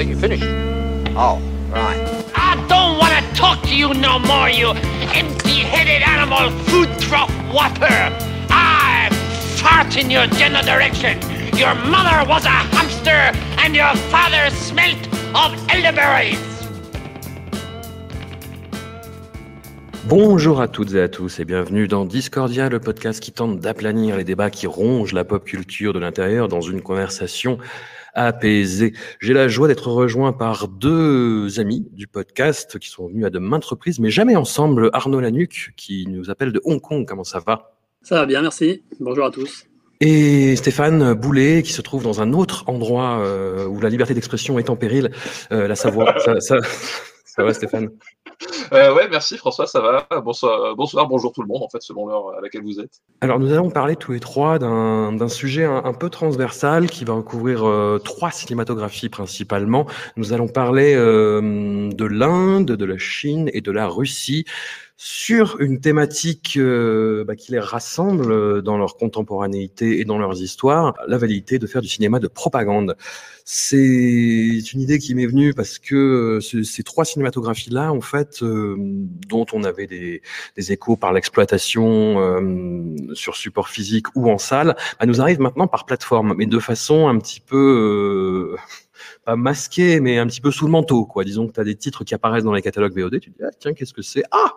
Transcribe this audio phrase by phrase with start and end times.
[0.00, 0.44] Think you finished.
[1.14, 1.36] Oh,
[1.68, 2.00] right.
[2.34, 4.70] I don't want to talk to you no more, you
[5.12, 8.08] empty-headed animal food trough whopper.
[8.48, 9.10] I
[9.60, 11.20] fart in your general direction.
[11.54, 16.38] Your mother was a hamster and your father smelt of elderberries.
[20.06, 24.16] Bonjour à toutes et à tous et bienvenue dans Discordia, le podcast qui tente d'aplanir
[24.16, 27.58] les débats qui rongent la pop culture de l'intérieur dans une conversation
[28.14, 28.92] apaisée.
[29.20, 33.38] J'ai la joie d'être rejoint par deux amis du podcast qui sont venus à de
[33.38, 34.90] maintes reprises, mais jamais ensemble.
[34.92, 37.06] Arnaud Lanuc qui nous appelle de Hong Kong.
[37.06, 37.76] Comment ça va?
[38.02, 38.82] Ça va bien, merci.
[38.98, 39.66] Bonjour à tous.
[40.00, 44.58] Et Stéphane Boulet, qui se trouve dans un autre endroit euh, où la liberté d'expression
[44.58, 45.10] est en péril,
[45.52, 46.14] euh, la Savoie.
[46.20, 46.56] ça, ça,
[47.24, 47.90] ça va, Stéphane?
[48.72, 50.06] euh, ouais, merci François, ça va.
[50.20, 53.00] Bonsoir, bonsoir, bonjour tout le monde, en fait, selon l'heure à laquelle vous êtes.
[53.20, 57.14] Alors, nous allons parler tous les trois d'un sujet un, un, peu transversal qui va
[57.14, 59.86] recouvrir euh, trois cinématographies principalement.
[60.16, 64.44] Nous allons parler euh, de l'Inde, de la Chine et de la Russie
[65.02, 70.92] sur une thématique euh, bah, qui les rassemble dans leur contemporanéité et dans leurs histoires,
[71.08, 72.98] la validité de faire du cinéma de propagande.
[73.46, 78.76] C'est une idée qui m'est venue parce que ce, ces trois cinématographies-là, en fait, euh,
[78.78, 80.20] dont on avait des,
[80.70, 85.86] échos par l'exploitation euh, sur support physique ou en salle, bah, nous arrivent maintenant par
[85.86, 88.54] plateforme, mais de façon un petit peu
[89.30, 91.22] pas masqué, mais un petit peu sous le manteau, quoi.
[91.22, 93.44] Disons que tu as des titres qui apparaissent dans les catalogues VOD, tu te dis,
[93.44, 94.24] ah, tiens, qu'est-ce que c'est?
[94.32, 94.54] Ah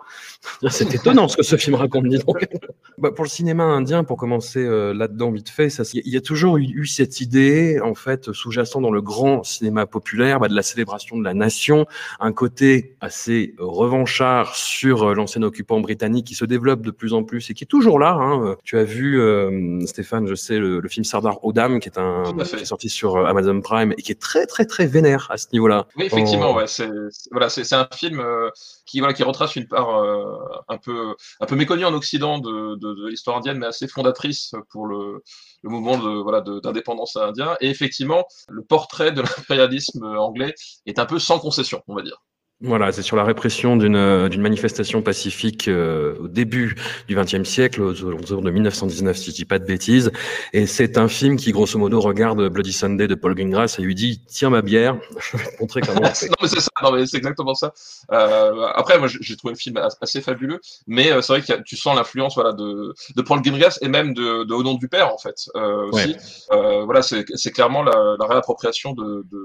[0.68, 2.44] C'est étonnant ce que ce film raconte, dis donc.
[2.98, 6.56] bah, pour le cinéma indien, pour commencer euh, là-dedans vite fait, il y a toujours
[6.56, 11.16] eu, cette idée, en fait, sous-jacent dans le grand cinéma populaire, bah, de la célébration
[11.18, 11.86] de la nation,
[12.18, 17.22] un côté assez revanchard sur euh, l'ancien occupant britannique qui se développe de plus en
[17.22, 18.18] plus et qui est toujours là.
[18.20, 18.56] Hein.
[18.64, 22.24] Tu as vu, euh, Stéphane, je sais, le, le film Sardar Odam, qui est, un,
[22.44, 25.46] qui est sorti sur Amazon Prime et qui est très, très, très vénère à ce
[25.52, 25.86] niveau-là.
[25.96, 26.56] Oui, effectivement, oh.
[26.56, 26.88] ouais, c'est
[27.30, 28.50] voilà, c'est un film euh,
[28.86, 30.38] qui voilà qui retrace une part euh,
[30.68, 34.54] un peu un peu méconnue en Occident de, de, de l'histoire indienne, mais assez fondatrice
[34.70, 35.22] pour le,
[35.62, 37.56] le mouvement de voilà d'indépendance indien.
[37.60, 40.54] Et effectivement, le portrait de l'impérialisme anglais
[40.86, 42.22] est un peu sans concession, on va dire.
[42.64, 46.76] Voilà, c'est sur la répression d'une d'une manifestation pacifique euh, au début
[47.08, 50.10] du XXe siècle, aux alentours de 1919, si je dis pas de bêtises.
[50.54, 53.94] Et c'est un film qui, grosso modo, regarde Bloody Sunday de Paul Greengrass et lui
[53.94, 56.26] dit Tiens ma bière, je vais te montrer comment on fait.
[56.30, 57.74] non, mais c'est ça, non, mais c'est exactement ça.
[58.12, 61.76] Euh, après, moi, j'ai trouvé le film assez fabuleux, mais euh, c'est vrai que tu
[61.76, 65.12] sens l'influence voilà, de, de Paul Greengrass et même de, de Au nom du père,
[65.12, 65.50] en fait.
[65.54, 66.08] Euh, aussi.
[66.08, 66.16] Ouais.
[66.52, 69.43] Euh, voilà, c'est clairement la, la réappropriation de, de,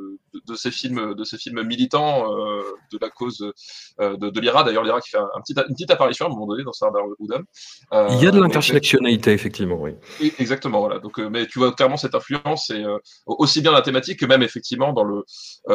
[0.50, 3.42] de, ces films, de ces films militants euh, de la cause
[4.00, 4.64] euh, de, de l'IRA.
[4.64, 7.04] D'ailleurs, l'IRA qui fait un petit, une petite apparition à un moment donné dans Sardar
[7.20, 7.44] Oudam.
[7.94, 9.92] Euh, Il y a de l'intersectionnalité, effectivement, oui.
[10.40, 11.00] Exactement, voilà.
[11.00, 12.84] Donc, euh, mais tu vois clairement cette influence, et
[13.26, 15.24] aussi bien la thématique que même effectivement dans le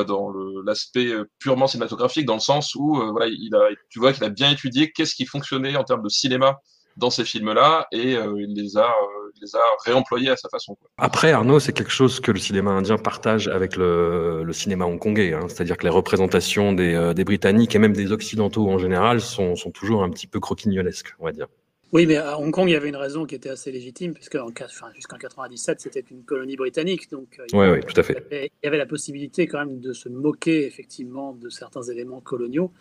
[0.05, 0.33] dans
[0.65, 4.51] l'aspect purement cinématographique, dans le sens où voilà, il a, tu vois qu'il a bien
[4.51, 6.59] étudié qu'est-ce qui fonctionnait en termes de cinéma
[6.97, 10.75] dans ces films-là et euh, il les a, euh, les a réemployés à sa façon.
[10.75, 10.89] Quoi.
[10.99, 15.35] Après, Arnaud, c'est quelque chose que le cinéma indien partage avec le, le cinéma hongkongais,
[15.35, 15.47] hein.
[15.49, 19.57] c'est-à-dire que les représentations des, euh, des, Britanniques et même des Occidentaux en général sont,
[19.57, 21.47] sont toujours un petit peu croquignolesques, on va dire.
[21.93, 24.35] Oui, mais à Hong Kong, il y avait une raison qui était assez légitime, puisque
[24.35, 27.09] enfin, jusqu'en 97, c'était une colonie britannique.
[27.09, 28.15] Donc, il, oui, oui, tout à fait.
[28.31, 31.49] Il y, avait, il y avait la possibilité quand même de se moquer effectivement de
[31.49, 32.73] certains éléments coloniaux.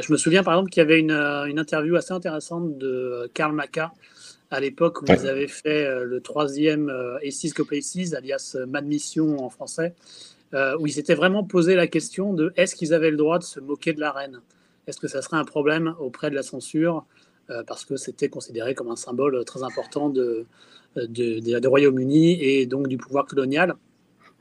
[0.00, 3.54] Je me souviens par exemple qu'il y avait une, une, interview assez intéressante de Karl
[3.54, 3.92] Maca
[4.52, 5.16] à l'époque où ouais.
[5.18, 9.94] ils avaient fait euh, le troisième euh, Aces Coplaces, alias Mad Mission en français,
[10.52, 13.44] euh, où ils s'étaient vraiment posé la question de est-ce qu'ils avaient le droit de
[13.44, 14.40] se moquer de la reine?
[14.86, 17.06] Est-ce que ça serait un problème auprès de la censure
[17.48, 20.44] euh, Parce que c'était considéré comme un symbole très important de,
[20.96, 21.06] de,
[21.40, 23.74] de, de Royaume-Uni et donc du pouvoir colonial.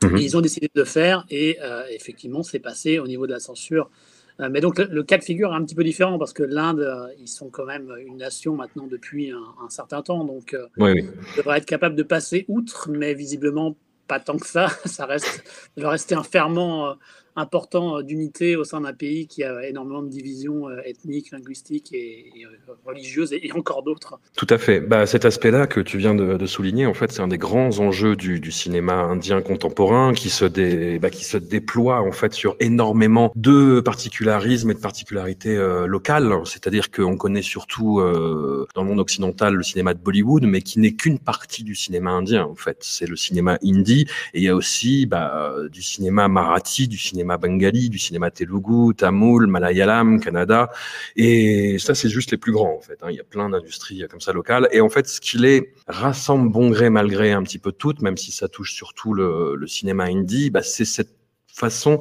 [0.03, 0.17] Mmh.
[0.17, 3.31] Et ils ont décidé de le faire et euh, effectivement, c'est passé au niveau de
[3.31, 4.10] la censure euh,
[4.49, 6.79] mais donc le, le, cas de figure est un petit peu différent parce que l'Inde,
[6.79, 10.67] euh, ils sont quand même une nation maintenant depuis un, un certain temps, donc euh,
[10.77, 11.09] oui, oui.
[11.33, 13.75] ils devraient être capables de passer outre, mais visiblement
[14.07, 14.67] pas tant que ça.
[14.85, 15.43] Ça reste,
[15.77, 16.95] ça va rester un ferment
[17.35, 21.93] important euh, d'unité au sein d'un pays qui a énormément de divisions euh, ethniques, linguistiques
[21.93, 24.19] et, euh, religieuses et, encore d'autres.
[24.35, 24.79] Tout à fait.
[24.79, 28.15] Bah, cet aspect-là que tu viens de, souligner, en fait, c'est un des grands enjeux
[28.15, 33.31] du, cinéma indien contemporain qui se, dé, bah, qui se déploie en fait sur énormément
[33.35, 35.55] de particularismes et de particularités
[35.85, 36.33] locales.
[36.45, 40.93] C'est-à-dire qu'on connaît surtout dans le monde occidental le cinéma de Bollywood, mais qui n'est
[40.93, 42.43] qu'une partie du cinéma indien.
[42.43, 44.01] En fait, c'est le cinéma hindi
[44.33, 48.31] et il y a aussi bah, du cinéma marathi, du cinéma cinéma bengali, du cinéma
[48.31, 50.71] telugu, tamoul, malayalam, Canada.
[51.15, 52.97] Et ça, c'est juste les plus grands, en fait.
[53.01, 53.07] Hein.
[53.11, 54.67] Il y a plein d'industries comme ça locales.
[54.71, 58.01] Et en fait, ce qui les rassemble bon gré, mal gré un petit peu toutes,
[58.01, 61.20] même si ça touche surtout le, le cinéma indie, bah, c'est cette
[61.53, 61.99] façon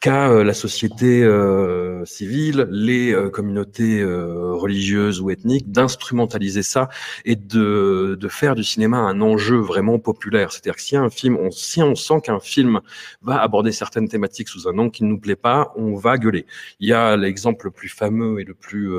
[0.00, 6.88] qu'a euh, la société euh, civile, les euh, communautés religieuses ou ethniques, d'instrumentaliser ça
[7.24, 10.52] et de, de faire du cinéma un enjeu vraiment populaire.
[10.52, 12.80] C'est-à-dire que si un film, on, si on sent qu'un film
[13.22, 16.46] va aborder certaines thématiques sous un angle qui ne nous plaît pas, on va gueuler.
[16.80, 18.90] Il y a l'exemple le plus fameux et le plus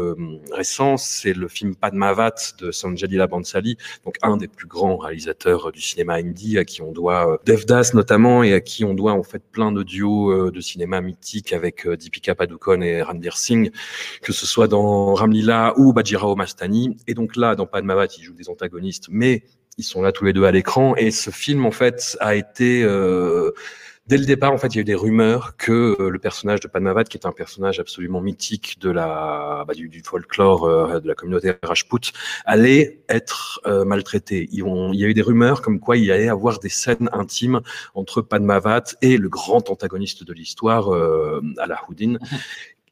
[0.51, 5.71] récent, c'est le film Padmavat de Sanjay Leela Bansali, donc un des plus grands réalisateurs
[5.71, 9.23] du cinéma hindi, à qui on doit Devdas notamment et à qui on doit en
[9.23, 13.71] fait plein de euh, de cinéma mythique avec euh, Deepika Padukone et Ranbir Singh,
[14.21, 16.97] que ce soit dans Ramlila ou Bajirao Mastani.
[17.07, 19.43] Et donc là, dans Padmavat, ils jouent des antagonistes, mais
[19.77, 20.95] ils sont là tous les deux à l'écran.
[20.95, 23.51] Et ce film, en fait, a été euh,
[24.05, 26.59] Dès le départ, en fait, il y a eu des rumeurs que euh, le personnage
[26.59, 31.07] de Padmavat, qui est un personnage absolument mythique de la, bah, du, folklore euh, de
[31.07, 32.11] la communauté Rajput,
[32.43, 34.49] allait être euh, maltraité.
[34.51, 37.61] il y a eu des rumeurs comme quoi il y allait avoir des scènes intimes
[37.95, 40.89] entre Padmavat et le grand antagoniste de l'histoire,
[41.57, 42.17] Alahuddin.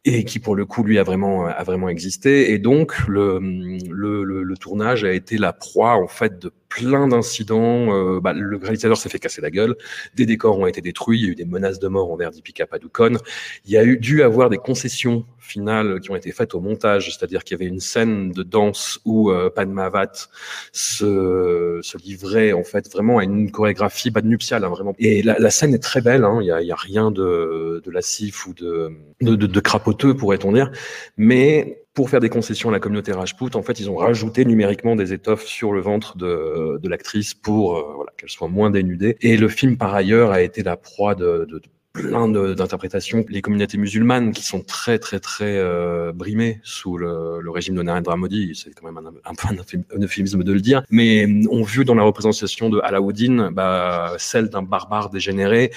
[0.05, 4.23] et qui pour le coup lui a vraiment a vraiment existé et donc le, le,
[4.23, 7.93] le, le tournage a été la proie en fait de plein d'incidents.
[7.93, 9.75] Euh, bah, le réalisateur s'est fait casser la gueule,
[10.15, 12.65] des décors ont été détruits, il y a eu des menaces de mort envers Deepika
[12.65, 13.17] Padukone.
[13.65, 17.09] Il y a eu dû avoir des concessions finales qui ont été faites au montage,
[17.09, 20.29] c'est-à-dire qu'il y avait une scène de danse où euh, Padmavat
[20.71, 24.95] se, se livrait en fait vraiment à une chorégraphie pas nuptiale, hein, vraiment.
[24.97, 27.81] Et la, la, scène est très belle, hein, il n'y a, y a, rien de,
[27.83, 30.71] de lassif ou de, de, de, de crapoteux pourrait-on dire,
[31.17, 34.95] mais pour faire des concessions à la communauté Rajput, en fait, ils ont rajouté numériquement
[34.95, 39.17] des étoffes sur le ventre de, de l'actrice pour euh, voilà, qu'elle soit moins dénudée.
[39.21, 43.25] Et le film, par ailleurs, a été la proie de, de, de plein d'interprétations.
[43.27, 47.83] Les communautés musulmanes qui sont très très très euh, brimées sous le, le, régime de
[47.83, 51.63] Narendra Modi, c'est quand même un, un peu un euphémisme de le dire, mais ont
[51.63, 55.71] vu dans la représentation de Alaouddin bah, celle d'un barbare dégénéré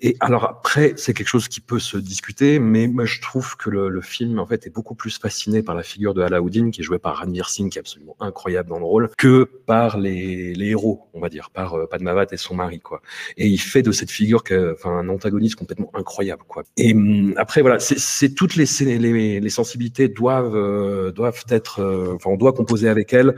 [0.00, 3.68] et alors après, c'est quelque chose qui peut se discuter, mais moi je trouve que
[3.68, 6.82] le, le, film en fait est beaucoup plus fasciné par la figure de Alaoudine, qui
[6.82, 10.54] est joué par Ranveer Singh, qui est absolument incroyable dans le rôle, que par les,
[10.54, 13.02] les héros, on va dire, par euh, Padmavat et son mari, quoi.
[13.36, 16.62] Et il fait de cette figure enfin, un antagoniste complètement incroyable, quoi.
[16.76, 22.14] Et hum, après, voilà, c'est toutes les, les, les sensibilités doivent euh, doivent être, euh,
[22.14, 23.34] enfin, on doit composer avec elles.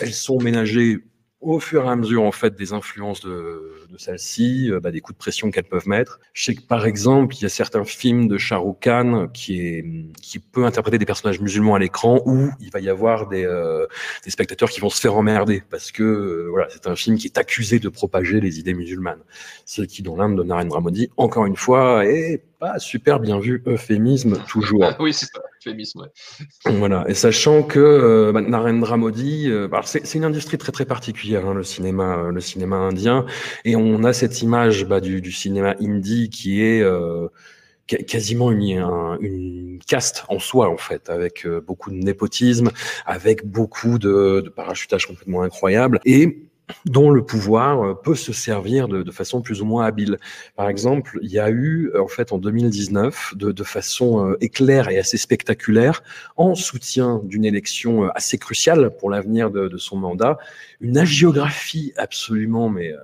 [0.00, 0.98] Elles sont ménagées
[1.42, 5.00] au fur et à mesure en fait des influences de, de celle-ci, euh, bah, des
[5.00, 6.20] coups de pression qu'elles peuvent mettre.
[6.32, 9.60] Je sais que par exemple, il y a certains films de Shah Rukh Khan qui
[9.60, 9.84] est
[10.22, 13.86] qui peut interpréter des personnages musulmans à l'écran où il va y avoir des, euh,
[14.24, 17.26] des spectateurs qui vont se faire emmerder parce que euh, voilà, c'est un film qui
[17.26, 19.22] est accusé de propager les idées musulmanes.
[19.66, 23.60] Ce qui dans l'Inde de Narendra Modi, encore une fois, est pas super bien vu,
[23.66, 24.84] euphémisme toujours.
[25.00, 26.06] oui, c'est ça, euphémisme.
[26.64, 30.84] Voilà, et sachant que euh, bah, Narendra Modi, euh, bah, c'est une industrie très très
[30.84, 33.26] particulière, hein, le cinéma, euh, le cinéma indien,
[33.64, 36.86] et on a cette image bah, du, du, cinéma hindi qui est
[38.06, 38.78] quasiment une,
[39.20, 42.70] une, caste en soi en fait, avec beaucoup de népotisme,
[43.06, 46.46] avec beaucoup de, de parachutage complètement incroyable, et
[46.86, 50.18] dont le pouvoir euh, peut se servir de, façon plus ou moins habile.
[50.56, 54.88] Par exemple, il y a eu en fait en 2019, de, de façon euh, éclair
[54.88, 56.02] et assez spectaculaire,
[56.36, 60.38] en soutien d'une élection euh, assez cruciale pour l'avenir de, de, son mandat,
[60.80, 62.94] une agiographie absolument mais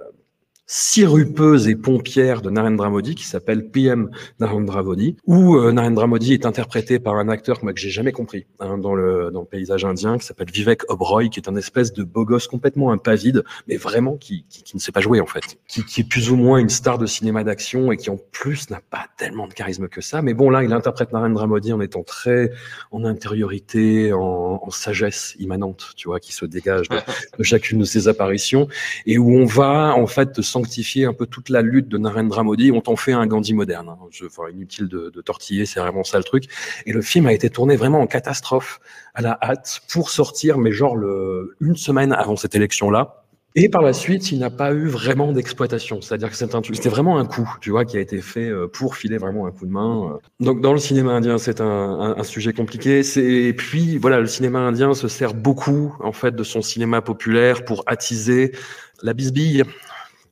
[0.70, 6.34] sirupeuse et pompière de Narendra Modi qui s'appelle PM Narendra Modi, où euh, Narendra Modi
[6.34, 9.46] est interprété par un acteur moi, que j'ai jamais compris hein, dans, le, dans le
[9.46, 13.44] paysage indien qui s'appelle Vivek Oberoi, qui est un espèce de beau gosse complètement impavide,
[13.66, 16.30] mais vraiment qui, qui, qui, ne sait pas jouer en fait, qui, qui est plus
[16.30, 19.54] ou moins une star de cinéma d'action et qui en plus n'a pas tellement de
[19.54, 20.20] charisme que ça.
[20.20, 22.52] Mais bon là, il interprète Narendra Modi en étant très
[22.92, 28.06] en intériorité, en, en sagesse immanente, tu vois, qui se dégage de, chacune de ses
[28.06, 28.68] apparitions
[29.06, 32.43] et où on va en fait se sanctifier un peu toute la lutte de Narendra
[32.43, 32.73] Modi.
[32.73, 33.88] On t'en fait un Gandhi moderne.
[33.91, 33.99] Hein.
[34.11, 36.45] Je, enfin, inutile de, tortiller, c'est vraiment ça le truc.
[36.87, 38.81] Et le film a été tourné vraiment en catastrophe,
[39.15, 43.25] à la hâte, pour sortir, mais genre le, une semaine avant cette élection-là
[43.55, 46.00] Et par la suite, il n'a pas eu vraiment d'exploitation.
[46.00, 49.19] C'est-à-dire que c'était vraiment un coup, tu vois, qui a été fait euh, pour filer
[49.19, 50.12] vraiment un coup de main.
[50.12, 50.45] Euh.
[50.45, 53.03] Donc, dans le cinéma indien, c'est un, un, sujet compliqué.
[53.17, 57.65] Et puis, voilà, le cinéma indien se sert beaucoup, en fait, de son cinéma populaire
[57.65, 58.53] pour attiser
[59.03, 59.62] la bisbille,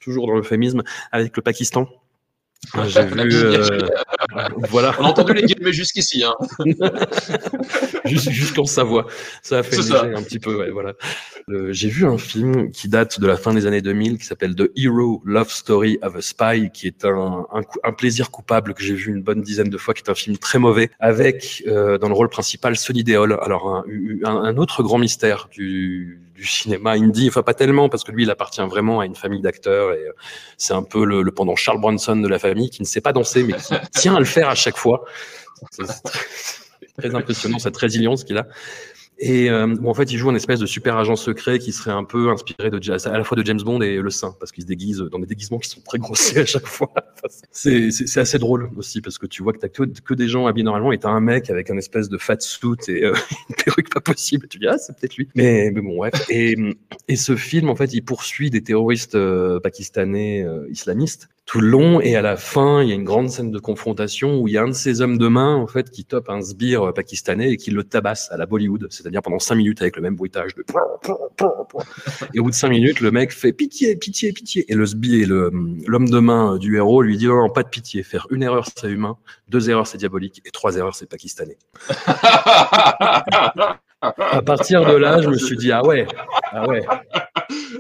[0.07, 1.89] toujours dans l'euphémisme, avec le Pakistan.
[2.87, 3.35] J'ai vu.
[3.35, 3.89] Euh,
[4.71, 4.95] voilà.
[4.99, 6.25] On a entendu les guillemets jusqu'ici.
[6.25, 6.35] Hein.
[8.07, 9.07] Jusqu'en Savoie.
[9.43, 10.57] Ça a fait un petit peu.
[10.57, 10.95] Ouais, voilà.
[11.71, 14.71] J'ai vu un film qui date de la fin des années 2000 qui s'appelle The
[14.77, 17.47] Hero Love Story of a Spy, qui est un,
[17.85, 20.39] un, plaisir coupable que j'ai vu une bonne dizaine de fois, qui est un film
[20.39, 23.39] très mauvais, avec euh, dans le rôle principal Sonny Deol.
[23.43, 23.85] Alors
[24.25, 28.25] un, un autre grand mystère du, du cinéma indie, enfin pas tellement parce que lui
[28.25, 30.13] il appartient vraiment à une famille d'acteurs et euh,
[30.57, 33.43] c'est un peu le, pendant Charles Bronson de la famille qui ne sait pas danser
[33.43, 35.05] mais qui tient à le faire à chaque fois.
[35.71, 35.85] C'est
[36.99, 38.47] très impressionnant cette résilience qu'il a.
[39.19, 41.91] Et euh, bon, en fait, il joue un espèce de super agent secret qui serait
[41.91, 44.63] un peu inspiré de à la fois de James Bond et Le Saint, parce qu'il
[44.63, 46.93] se déguise dans des déguisements qui sont très grossiers à chaque fois.
[47.51, 50.65] c'est assez drôle aussi, parce que tu vois que t'as que, que des gens habillés
[50.65, 53.15] normalement, et t'as un mec avec un espèce de fat suit et euh,
[53.49, 54.49] une perruque pas possible.
[54.49, 55.29] Tu dis ah c'est peut-être lui.
[55.35, 56.11] Mais, bon ouais.
[56.29, 56.57] Et,
[57.09, 61.69] et ce film en fait, il poursuit des terroristes euh, pakistanais euh, islamistes tout le
[61.69, 64.55] long et à la fin il y a une grande scène de confrontation où il
[64.55, 67.53] y a un de ces hommes de main en fait qui tope un sbire pakistanais
[67.53, 68.89] et qui le tabasse à la Bollywood.
[68.91, 70.65] C'est-à-dire pendant cinq minutes avec le même bruitage de
[72.35, 74.65] et au bout de cinq minutes le mec fait pitié pitié pitié.
[74.71, 75.51] Et le sbire le
[75.87, 78.03] l'homme de main du héros lui dit non, pas de pitié.
[78.03, 79.17] Faire une erreur c'est humain.
[79.49, 80.43] Deux erreurs c'est diabolique.
[80.45, 81.59] Et trois erreurs c'est pakistanais
[84.19, 86.07] à partir de là je me suis dit ah ouais
[86.53, 86.85] ah ouais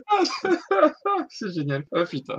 [1.28, 1.85] c'est génial.
[1.92, 2.37] Oh putain.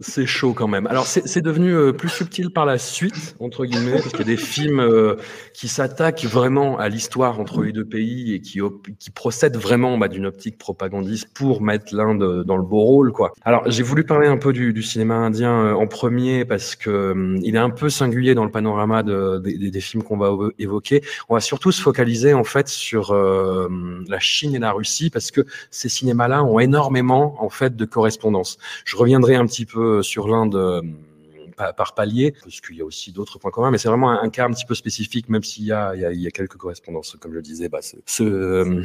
[0.00, 0.86] C'est chaud quand même.
[0.86, 4.26] Alors c'est devenu euh, plus subtil par la suite, entre guillemets, parce qu'il y a
[4.26, 5.16] des films euh,
[5.54, 8.60] qui s'attaquent vraiment à l'histoire entre les deux pays et qui,
[8.98, 13.12] qui procèdent vraiment bah, d'une optique propagandiste pour mettre l'Inde dans le beau rôle.
[13.12, 13.32] Quoi.
[13.44, 17.38] Alors j'ai voulu parler un peu du, cinéma indien euh, en premier parce que hum,
[17.42, 21.02] il est un peu singulier dans le panorama de, des, films qu'on va évoquer.
[21.28, 25.46] On va surtout se focaliser en fait sur la Chine et la Russie parce que
[25.70, 28.58] ces cinémas-là ont énormément en fait de correspondance.
[28.84, 30.82] Je reviendrai un petit peu sur l'Inde
[31.60, 34.28] euh, par palier, parce qu'il y a aussi d'autres points communs, mais c'est vraiment un,
[34.30, 37.36] cas un petit peu spécifique, même s'il y a, y, a, quelques correspondances, comme je
[37.36, 37.96] le disais, bah, ce,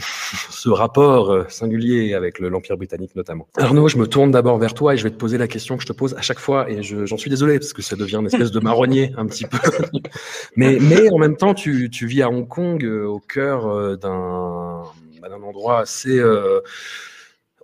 [0.49, 3.47] ce, rapport euh, singulier avec l'Empire britannique notamment.
[3.57, 5.83] Arnaud, je me tourne d'abord vers toi et je vais te poser la question que
[5.83, 8.27] je te pose à chaque fois, et j'en suis désolé, parce que ça devient une
[8.27, 9.57] espèce de marronnier un petit peu.
[10.55, 14.83] mais, mais en même temps, tu, tu vis à Hong Kong, euh, au cœur d'un
[15.21, 16.19] bah, d'un endroit assez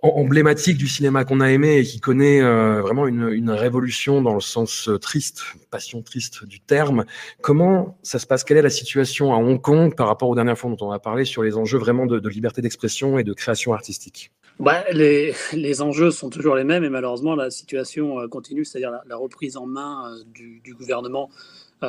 [0.02, 4.40] emblématique du cinéma qu'on a aimé et qui connaît euh, vraiment une, révolution dans le
[4.40, 7.04] sens euh, triste, passion triste du terme.
[7.40, 8.42] Comment ça se passe?
[8.44, 10.98] Quelle est la situation à Hong Kong par rapport aux dernières fois dont on a
[10.98, 14.32] parlé sur les enjeux vraiment de, liberté d'expression et de création artistique?
[14.58, 18.90] Bah, les, les, enjeux sont toujours les mêmes et malheureusement la situation euh, continue, c'est-à-dire
[19.06, 21.30] la, reprise en main du, gouvernement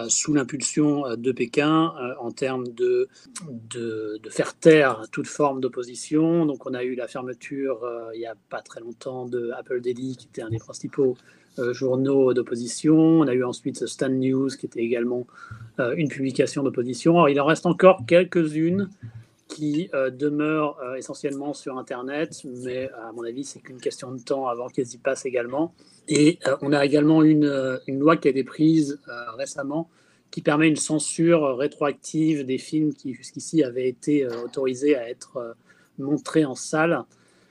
[0.10, 3.08] sous l'impulsion euh, de Pékin euh, en termes de,
[3.70, 6.46] de, faire taire toute forme d'opposition.
[6.46, 7.80] Donc on a eu la fermeture
[8.14, 11.16] il n'y a pas très longtemps de Apple Daily, qui était un des principaux
[11.72, 12.96] journaux d'opposition.
[12.98, 15.28] On a eu ensuite Stand News, qui était également
[15.96, 17.14] une publication d'opposition.
[17.14, 18.90] Alors il en reste encore quelques-unes
[19.54, 24.68] qui demeurent essentiellement sur Internet, mais à mon avis, c'est qu'une question de temps avant
[24.68, 25.74] qu'elles y passent également.
[26.08, 29.90] Et euh, on a également une, euh, une, loi qui a été prise euh, récemment
[30.32, 35.56] qui permet une censure rétroactive des films qui jusqu'ici avaient été autorisés à être
[36.00, 37.04] montrés en salle.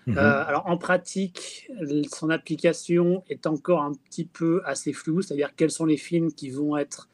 [0.08, 0.18] Mhm.
[0.18, 1.70] alors en pratique,
[2.12, 6.50] son application est encore un petit peu assez floue, c'est-à-dire quels sont les films qui
[6.50, 7.08] vont être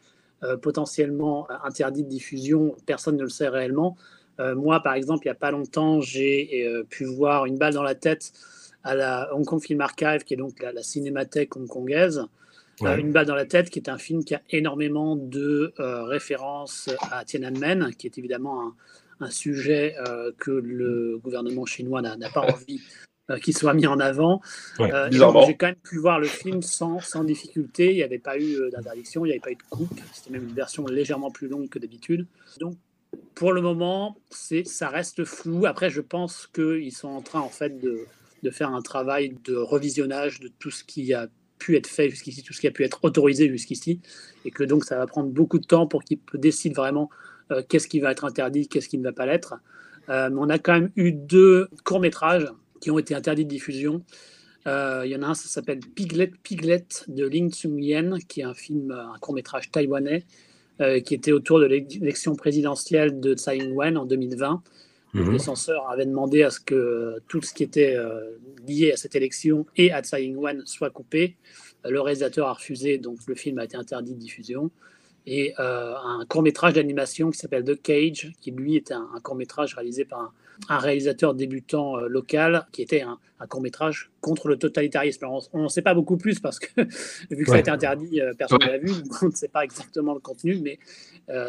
[0.62, 3.99] potentiellement interdits de diffusion, personne ne le sait réellement.
[4.38, 7.95] Moi, par exemple, il n'y a pas longtemps, j'ai pu voir Une balle dans la
[7.95, 8.33] tête
[8.85, 12.25] à la Hong Kong Film Archive, qui est donc la, cinémathèque hongkongaise.
[12.83, 16.04] Euh, une balle dans la tête, qui est un film qui a énormément de euh,
[16.04, 18.73] références à Tiananmen, qui est évidemment
[19.21, 22.80] un, sujet euh, que le gouvernement chinois n'a pas envie
[23.42, 24.40] qu'il soit mis en avant.
[24.78, 27.90] J'ai quand même pu voir le film sans, sans difficulté.
[27.90, 30.00] Il n'y avait pas eu d'interdiction, il n'y avait pas eu de coupe.
[30.14, 32.26] C'était même une version légèrement plus longue que d'habitude.
[32.61, 32.76] Donc,
[33.34, 35.66] pour le moment, ça reste flou.
[35.66, 38.06] Après, je pense qu'ils sont en train, en fait, de,
[38.42, 42.42] de faire un travail de revisionnage de tout ce qui a pu être fait jusqu'ici,
[42.42, 44.00] tout ce qui a pu être autorisé jusqu'ici,
[44.44, 47.10] et que donc ça va prendre beaucoup de temps pour qu'ils décident vraiment
[47.50, 49.54] euh, qu'est-ce qui va être interdit, qu'est-ce qui ne va pas l'être.
[50.08, 52.46] Euh, mais on a quand même eu deux courts-métrages
[52.80, 54.04] qui ont été interdits de diffusion.
[54.66, 58.44] Euh, il y en a un, ça s'appelle Piglet, Piglet de Ling Tsung-yen, qui est
[58.44, 60.24] un film, un court-métrage taïwanais,
[61.04, 64.62] qui était autour de l'élection présidentielle de Tsai Ing-wen en 2020
[65.14, 65.32] Mhm.
[65.32, 67.97] Les censeurs avaient demandé à ce que tout ce qui était
[68.66, 71.37] lié à cette élection et à Tsai Ing-wen soit coupé.
[71.82, 74.70] Le réalisateur a refusé, donc le film a été interdit de diffusion
[75.26, 79.35] et euh, un court métrage d'animation qui s'appelle The Cage, qui lui était un, court
[79.35, 80.32] métrage réalisé par un,
[80.68, 85.24] réalisateur débutant euh, local, qui était un, court métrage contre le totalitarisme.
[85.52, 86.68] on n'en sait pas beaucoup plus parce que
[87.30, 88.90] vu que ça a été interdit, euh, personne ne l'a vu,
[89.22, 90.78] on ne sait pas exactement le contenu, mais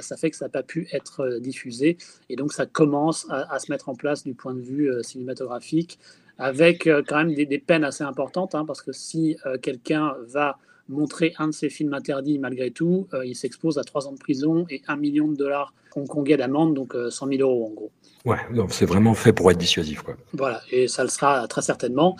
[0.01, 1.97] ça fait que ça n'a pas pu être diffusé.
[2.29, 5.99] Et donc ça commence à, se mettre en place du point de vue cinématographique,
[6.37, 10.59] avec quand même des, peines assez importantes, hein, parce que si quelqu'un va
[10.89, 14.19] montrer un de ses films interdits malgré tout, euh, il s'expose à trois ans de
[14.19, 17.91] prison et un million de dollars hongkongais d'amende, donc 100 euh, 000 euros en gros.
[18.25, 18.37] Ouais,
[18.69, 20.01] c'est vraiment fait pour être dissuasif.
[20.01, 20.17] Quoi.
[20.33, 22.17] Voilà, et ça le sera très certainement.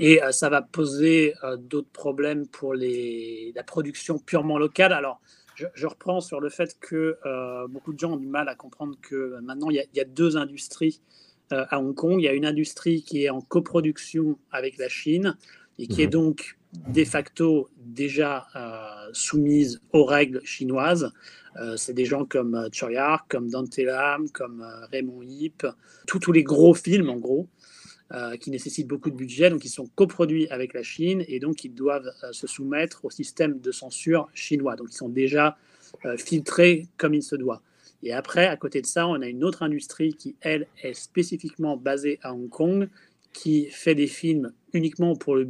[0.00, 4.92] Et euh, ça va poser d'autres problèmes pour les, la production purement locale.
[4.92, 5.20] Alors,
[5.54, 7.16] je, reprends sur le fait que
[7.68, 11.00] beaucoup de gens ont du mal à comprendre que maintenant, il y, a deux industries
[11.48, 12.16] à Hong Kong.
[12.18, 15.34] Il y a une industrie qui est en coproduction avec la Chine
[15.78, 16.12] et qui est mhm.
[16.12, 21.12] donc de facto déjà euh, soumise aux règles chinoises.
[21.60, 25.66] Euh, c'est des gens comme euh, Choi comme Dante Lam, comme Raymond Yip,
[26.06, 27.48] tous les gros films en gros,
[28.40, 31.74] qui nécessitent beaucoup de budget, donc ils sont coproduits avec la Chine et donc ils
[31.74, 34.76] doivent se soumettre au système de censure chinois.
[34.76, 35.56] Donc ils sont déjà
[36.16, 37.62] filtrés comme il se doit.
[38.04, 41.76] Et après, à côté de ça, on a une autre industrie qui, elle, est spécifiquement
[41.76, 42.88] basée à Hong Kong,
[43.36, 45.46] qui fait des films uniquement pour le,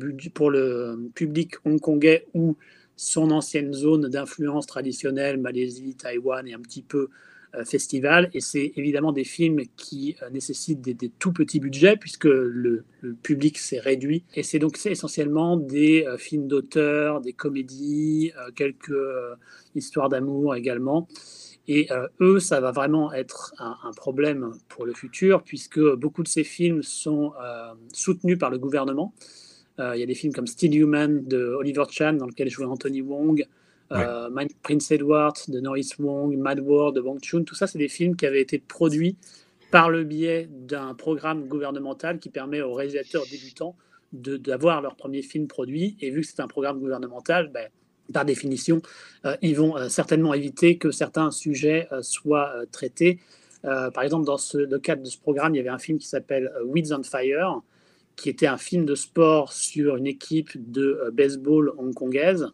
[1.14, 2.56] public hongkongais ou
[2.96, 7.08] son ancienne zone d'influence traditionnelle, Malaisie, Taïwan et un petit peu
[7.54, 8.28] euh, festival.
[8.34, 12.84] Et c'est évidemment des films qui euh, nécessitent des, tout petits budgets puisque le,
[13.22, 14.24] public s'est réduit.
[14.34, 18.98] Et c'est donc essentiellement des euh, films d'auteur, des comédies, quelques
[19.76, 21.06] histoires d'amour également.
[21.68, 26.28] Et euh, eux, ça va vraiment être un, problème pour le futur, puisque beaucoup de
[26.28, 29.12] ces films sont euh, soutenus par le gouvernement.
[29.80, 32.66] Euh, il y a des films comme Still Human de Oliver Chan, dans lequel jouait
[32.66, 33.44] Anthony Wong,
[34.62, 37.42] Prince Edward de Norris Wong, Mad World de Wong Chun.
[37.42, 39.16] Tout ça, c'est des films qui avaient été produits
[39.70, 43.76] par le biais d'un programme gouvernemental qui permet aux réalisateurs débutants
[44.12, 45.96] d'avoir leur premier film produit.
[46.00, 47.68] Et vu que c'est un programme gouvernemental, ben,
[48.12, 48.80] par définition,
[49.24, 53.20] euh, ils vont euh, certainement éviter que certains sujets euh, soient traités.
[53.62, 56.52] par exemple, dans le cadre de ce programme, il y avait un film qui s'appelle
[56.66, 57.62] Weeds on Fire,
[58.14, 62.46] qui était un film de sport sur une équipe de baseball hongkongaise.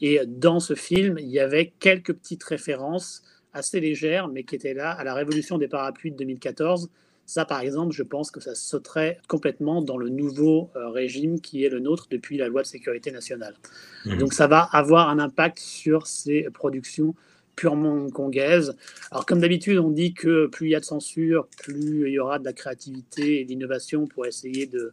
[0.00, 4.72] Et dans ce film, il y avait quelques petites références assez légères, mais qui étaient
[4.72, 6.88] là à la révolution des parapluies de 2014,
[7.26, 11.64] ça, par exemple, je pense que ça sauterait complètement dans le nouveau euh, régime qui
[11.64, 13.54] est le nôtre depuis la loi de sécurité nationale.
[14.04, 14.18] Mmh.
[14.18, 17.14] Donc ça va avoir un impact sur ces productions
[17.56, 18.76] purement hongkongaises.
[19.10, 22.18] Alors comme d'habitude, on dit que plus il y a de censure, plus il y
[22.20, 24.92] aura de la créativité et de l'innovation pour essayer de,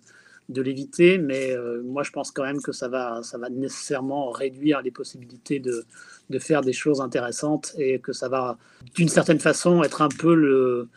[0.50, 4.32] de l'éviter, mais euh, moi je pense quand même que ça va, ça va nécessairement
[4.32, 5.86] réduire les possibilités de,
[6.30, 8.58] de faire des choses intéressantes et que ça va
[8.96, 10.88] d'une certaine façon être un peu le,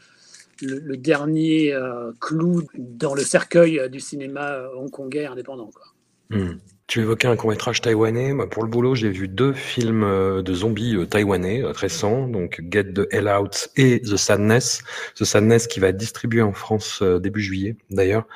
[0.63, 5.71] le, dernier euh, clou dans le cercueil euh, du cinéma euh, hongkongais indépendant.
[6.31, 6.55] Hmm.
[6.87, 8.33] Tu évoquais un court-métrage taïwanais.
[8.51, 13.29] pour le boulot, j'ai vu deux films de zombies taïwanais récents, donc Get the Hell
[13.29, 14.83] Out et The Sadness.
[15.17, 18.29] The Sadness qui va être distribué en France début juillet, d'ailleurs.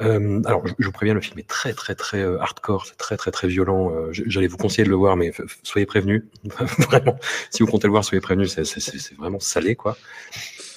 [0.00, 3.46] alors, je, vous préviens, le film est très, très, très hardcore, c'est très, très, très
[3.46, 3.92] violent.
[4.10, 6.24] J'allais vous conseiller de le voir, mais soyez prévenus.
[6.88, 7.16] vraiment,
[7.50, 9.96] si vous comptez le voir, soyez prévenus, c'est vraiment salé, quoi.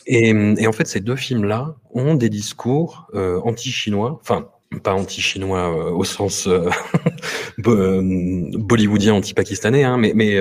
[0.10, 4.50] Et, en fait, ces deux films-là ont des discours euh, anti-chinois, enfin,
[4.84, 6.70] pas anti-chinois euh, au sens euh,
[7.68, 10.38] euh, bollywoodien anti-pakistanais, hein, mais,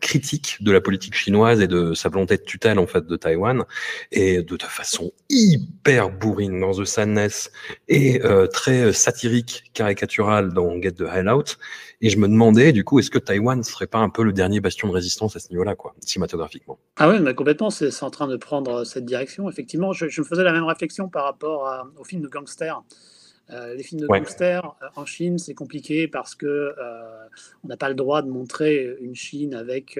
[0.00, 3.64] critique de la politique chinoise et de sa volonté de tutelle en fait de Taïwan,
[4.10, 7.50] et de, façon hyper bourrine dans The Sadness
[7.88, 8.20] et
[8.52, 11.58] très satirique, caricaturale dans Get the Hell Out.
[12.00, 14.60] Et je me demandais, du coup, est-ce que Taïwan serait pas un peu le dernier
[14.60, 16.78] bastion de résistance à ce niveau-là, quoi, cinématographiquement?
[16.96, 19.50] Ah oui, complètement, c'est en train de prendre cette direction.
[19.50, 22.82] Effectivement, je, me faisais la même réflexion par rapport au film de gangster.
[23.50, 27.26] Euh, les films de gangsters euh, en Chine, c'est compliqué parce que euh,
[27.64, 29.98] on n'a pas le droit de montrer une Chine avec,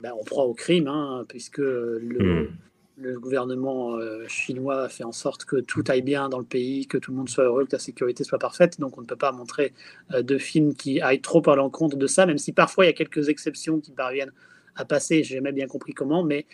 [0.00, 2.48] ben, on proie au crime, hein, puisque le, hmm
[2.98, 7.10] le gouvernement chinois fait en sorte que tout aille bien dans le pays, que tout
[7.10, 8.78] le monde soit heureux, que la sécurité soit parfaite.
[8.78, 9.72] Donc on ne peut pas montrer
[10.10, 12.92] de films qui aillent trop à l'encontre de ça, même si parfois il y a
[12.92, 14.30] quelques exceptions qui parviennent
[14.76, 15.24] à passer.
[15.24, 16.46] J'ai jamais bien compris comment, mais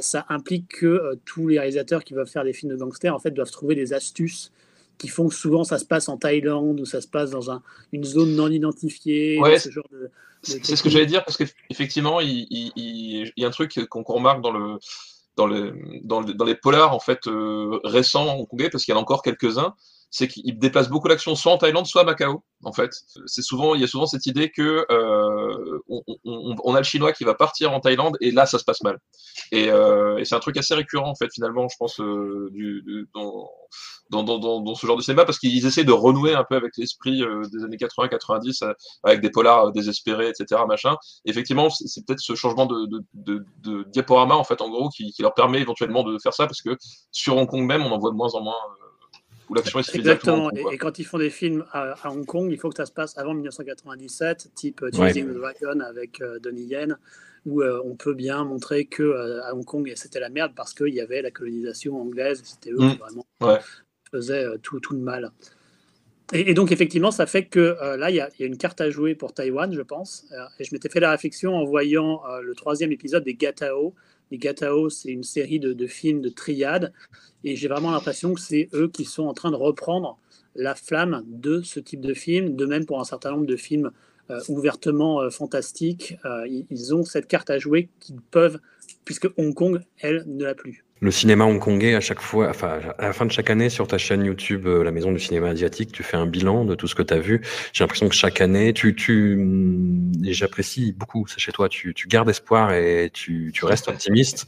[0.00, 3.32] ça implique que tous les réalisateurs qui veulent faire des films de gangsters en fait
[3.32, 4.52] doivent trouver des astuces
[4.98, 7.50] qui font que souvent ça se passe en Thaïlande ou ça se passe dans
[7.92, 9.38] une zone non identifiée.
[10.42, 14.42] c'est ce que j'allais dire parce qu'effectivement, il, il, y a un truc qu'on remarque
[14.42, 14.78] dans le
[15.36, 15.70] dans les,
[16.02, 17.20] dans, les, dans les polars en fait
[17.84, 19.74] récents hongkongais, parce qu'il y en a encore quelques-uns,
[20.10, 22.42] c'est qu'il déplace beaucoup l'action soit en Thaïlande, soit à Macao.
[22.64, 22.90] En fait,
[23.26, 25.78] c'est souvent, il y a souvent cette idée que euh,
[26.24, 28.98] on, a le chinois qui va partir en Thaïlande et là, ça se passe mal.
[29.52, 32.50] Et, euh, c'est un truc assez récurrent en fait, finalement, je pense, euh,
[33.14, 33.50] dans,
[34.10, 36.72] dans, dans, dans, ce genre de cinéma parce qu'ils essaient de renouer un peu avec
[36.78, 38.72] l'esprit des années 80-90 euh,
[39.04, 40.62] avec des polars désespérés, etc.
[40.66, 40.96] Machin.
[41.24, 45.60] effectivement, c'est peut-être ce changement de, diaporama en fait, en gros, qui, qui, leur permet
[45.60, 46.76] éventuellement de faire ça parce que
[47.10, 48.56] sur Hong Kong même, on en voit de moins en moins
[49.48, 50.50] où l'action est Exactement.
[50.50, 53.16] et, quand ils font des films à, Hong Kong, il faut que ça se passe
[53.16, 56.98] avant 1997, type euh, Chasing the Dragon avec euh, Donnie Yen,
[57.44, 60.94] où euh, on peut bien montrer que à Hong Kong c'était la merde parce qu'il
[60.94, 62.98] y avait la colonisation anglaise, c'était eux qui mm.
[62.98, 63.26] vraiment
[64.10, 65.30] faisaient tout, tout le mal.
[66.32, 69.32] Et, donc, effectivement, ça fait que là, il y, a une carte à jouer pour
[69.32, 70.26] Taïwan, je pense.
[70.58, 73.94] et je m'étais fait la réflexion en voyant le troisième épisode des Gatao,
[74.30, 76.92] les Gatao, c'est une série de, films de triade.
[77.44, 80.18] Et j'ai vraiment l'impression que c'est eux qui sont en train de reprendre
[80.54, 82.56] la flamme de ce type de film.
[82.56, 83.90] De même pour un certain nombre de films
[84.30, 86.16] euh, ouvertement euh, fantastiques.
[86.24, 88.58] Euh, ils ont cette carte à jouer qu'ils peuvent,
[89.04, 93.06] puisque Hong Kong, elle, ne l'a plus le cinéma hongkongais à chaque fois, enfin à
[93.06, 95.92] la fin de chaque année sur ta chaîne YouTube, euh, la Maison du cinéma asiatique,
[95.92, 97.42] tu fais un bilan de tout ce que tu as vu.
[97.72, 99.38] J'ai l'impression que chaque année, tu, tu
[100.24, 104.46] et j'apprécie beaucoup ça chez toi, tu, tu gardes espoir et tu, tu restes optimiste,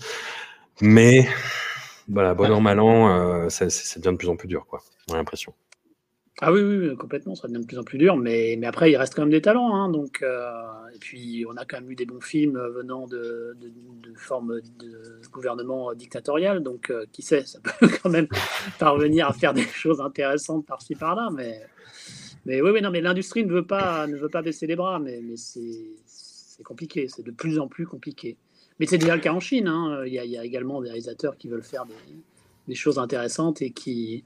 [0.81, 1.29] mais
[2.09, 4.81] voilà, bon an mal an, euh, c'est bien de plus en plus dur, quoi.
[5.13, 5.53] A l'impression.
[6.41, 8.97] Ah oui, oui, complètement, ça devient de plus en plus dur, mais, mais après, il
[8.97, 9.75] reste quand même des talents.
[9.75, 10.53] Hein, donc, euh,
[10.95, 15.21] et puis, on a quand même eu des bons films venant de, de, formes de
[15.33, 18.29] gouvernement dictatorial, donc euh, qui sait, ça peut quand même
[18.79, 21.29] parvenir à faire des choses intéressantes par-ci par-là.
[21.35, 21.61] Mais,
[22.47, 25.01] mais oui, oui, non, mais l'industrie ne, veut pas, ne veut pas baisser les bras,
[25.01, 28.37] mais, mais c'est compliqué, c'est de plus en plus compliqué.
[28.79, 30.05] Mais c'est déjà le cas en Chine, hein.
[30.07, 31.95] il, y a, il, y a, également des réalisateurs qui veulent faire des,
[32.69, 34.23] des choses intéressantes et qui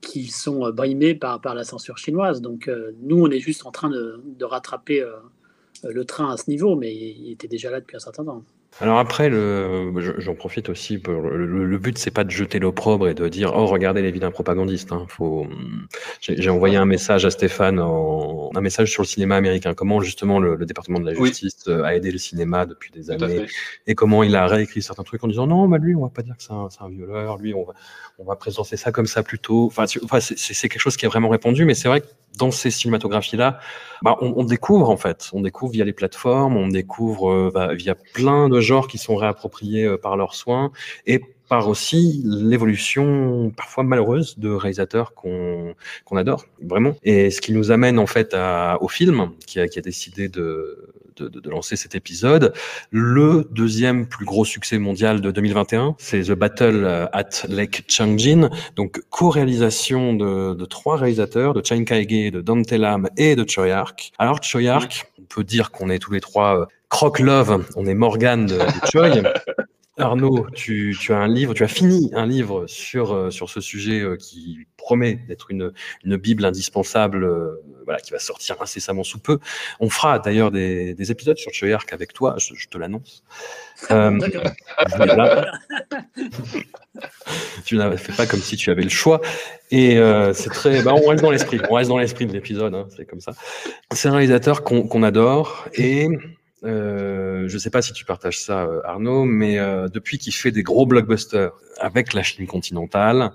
[0.00, 2.40] qui sont euh, brimés par, par la censure chinoise.
[2.40, 5.16] Donc euh, nous, on est juste en train de, de rattraper euh,
[5.84, 8.42] le train à ce niveau, mais il était déjà là depuis un certain temps.
[8.80, 10.98] Alors après, j'en profite aussi.
[10.98, 14.10] Pour, le, le but, c'est pas de jeter l'opprobre et de dire oh regardez les
[14.10, 14.92] vilains propagandistes.
[14.92, 15.06] Hein.
[15.08, 15.46] Faut,
[16.20, 19.74] j'ai envoyé un message à Stéphane, en, un message sur le cinéma américain.
[19.74, 23.46] Comment justement le, département de la justice a aidé le cinéma depuis des années
[23.86, 26.22] et comment il a réécrit certains trucs en disant non, bah lui, on va pas
[26.22, 27.36] dire que c'est un, un, violeur.
[27.38, 27.74] Lui, on va,
[28.18, 29.66] on va présenter ça comme ça plutôt.
[29.66, 32.06] Enfin, c'est quelque chose qui est vraiment répandu, mais c'est vrai que
[32.40, 33.60] dans ces cinématographies-là,
[34.02, 37.94] bah, on, on, découvre en fait, on découvre via les plateformes, on découvre bah, via
[37.94, 40.72] plein de genres qui sont réappropriés euh, par leurs soins.
[41.06, 46.94] Et par aussi l'évolution parfois malheureuse de réalisateurs qu'on qu'on adore vraiment.
[47.02, 50.28] Et ce qui nous amène en fait à, au film qui a, qui a décidé
[50.28, 52.52] de, de, de, lancer cet épisode.
[52.92, 59.02] Le deuxième plus gros succès mondial de 2021, c'est The Battle at Lake Changjin, donc
[59.10, 64.12] co-réalisation de, de, trois réalisateurs, de Chain Kaige, de Dante Lam et de Choi Ark.
[64.18, 67.86] Alors Choi Ark, on peut dire qu'on est tous les trois euh, Croc Love, on
[67.86, 69.10] est Morgan de, de Choi.
[70.00, 73.60] Arnaud, tu, tu, as un livre, tu as fini un livre sur, euh, sur ce
[73.60, 75.72] sujet euh, qui promet d'être une,
[76.04, 79.38] une bible indispensable, euh, voilà, qui va sortir incessamment sous peu.
[79.78, 83.22] On fera d'ailleurs des, des, épisodes sur Choyark avec toi, je, je te l'annonce.
[83.90, 84.18] Euh,
[87.64, 89.22] tu n'as fait pas comme si tu avais le choix.
[89.70, 92.74] Et euh, c'est très, bah, on reste dans l'esprit, on reste dans l'esprit de l'épisode,
[92.74, 93.32] hein, c'est comme ça.
[93.94, 96.08] C'est un réalisateur qu'on qu adore et
[96.64, 100.34] euh, je ne sais pas si tu partages ça, euh, Arnaud, mais euh, depuis qu'il
[100.34, 103.32] fait des gros blockbusters avec la Chine continentale,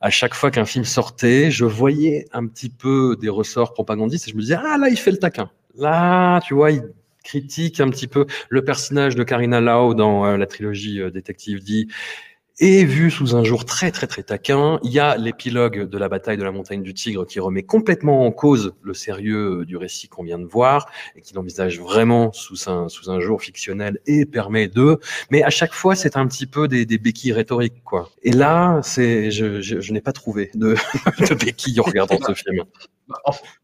[0.00, 4.30] à chaque fois qu'un film sortait, je voyais un petit peu des ressorts propagandistes et
[4.30, 5.50] je me disais ah là il fait le taquin.
[5.76, 6.82] Là, tu vois, il
[7.24, 11.88] critique un petit peu le personnage de Karina Lau dans la trilogie Détective dit
[12.62, 16.08] et vu sous un jour très très très taquin, il y a l'épilogue de la
[16.08, 20.06] bataille de la montagne du Tigre qui remet complètement en cause le sérieux du récit
[20.06, 24.26] qu'on vient de voir et qui l'envisage vraiment sous un, sous un jour fictionnel et
[24.26, 25.00] permet de.
[25.32, 28.08] Mais à chaque fois, c'est un petit peu des, des béquilles rhétoriques, quoi.
[28.22, 30.76] Et là, c'est, je, je, n'ai pas trouvé de,
[31.44, 32.62] béquilles en regardant ce film.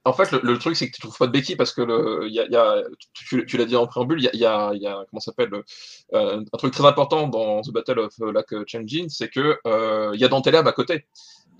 [0.04, 2.34] En, fait, le, truc, c'est que tu trouves pas de béquilles parce que le, y
[2.34, 2.82] y a,
[3.12, 5.50] tu, l'as dit en préambule, il y a, y, a, comment s'appelle,
[6.14, 8.66] euh, un truc très important dans The Battle of Lake
[9.08, 11.06] C'est que euh, il y a Dantelam à côté.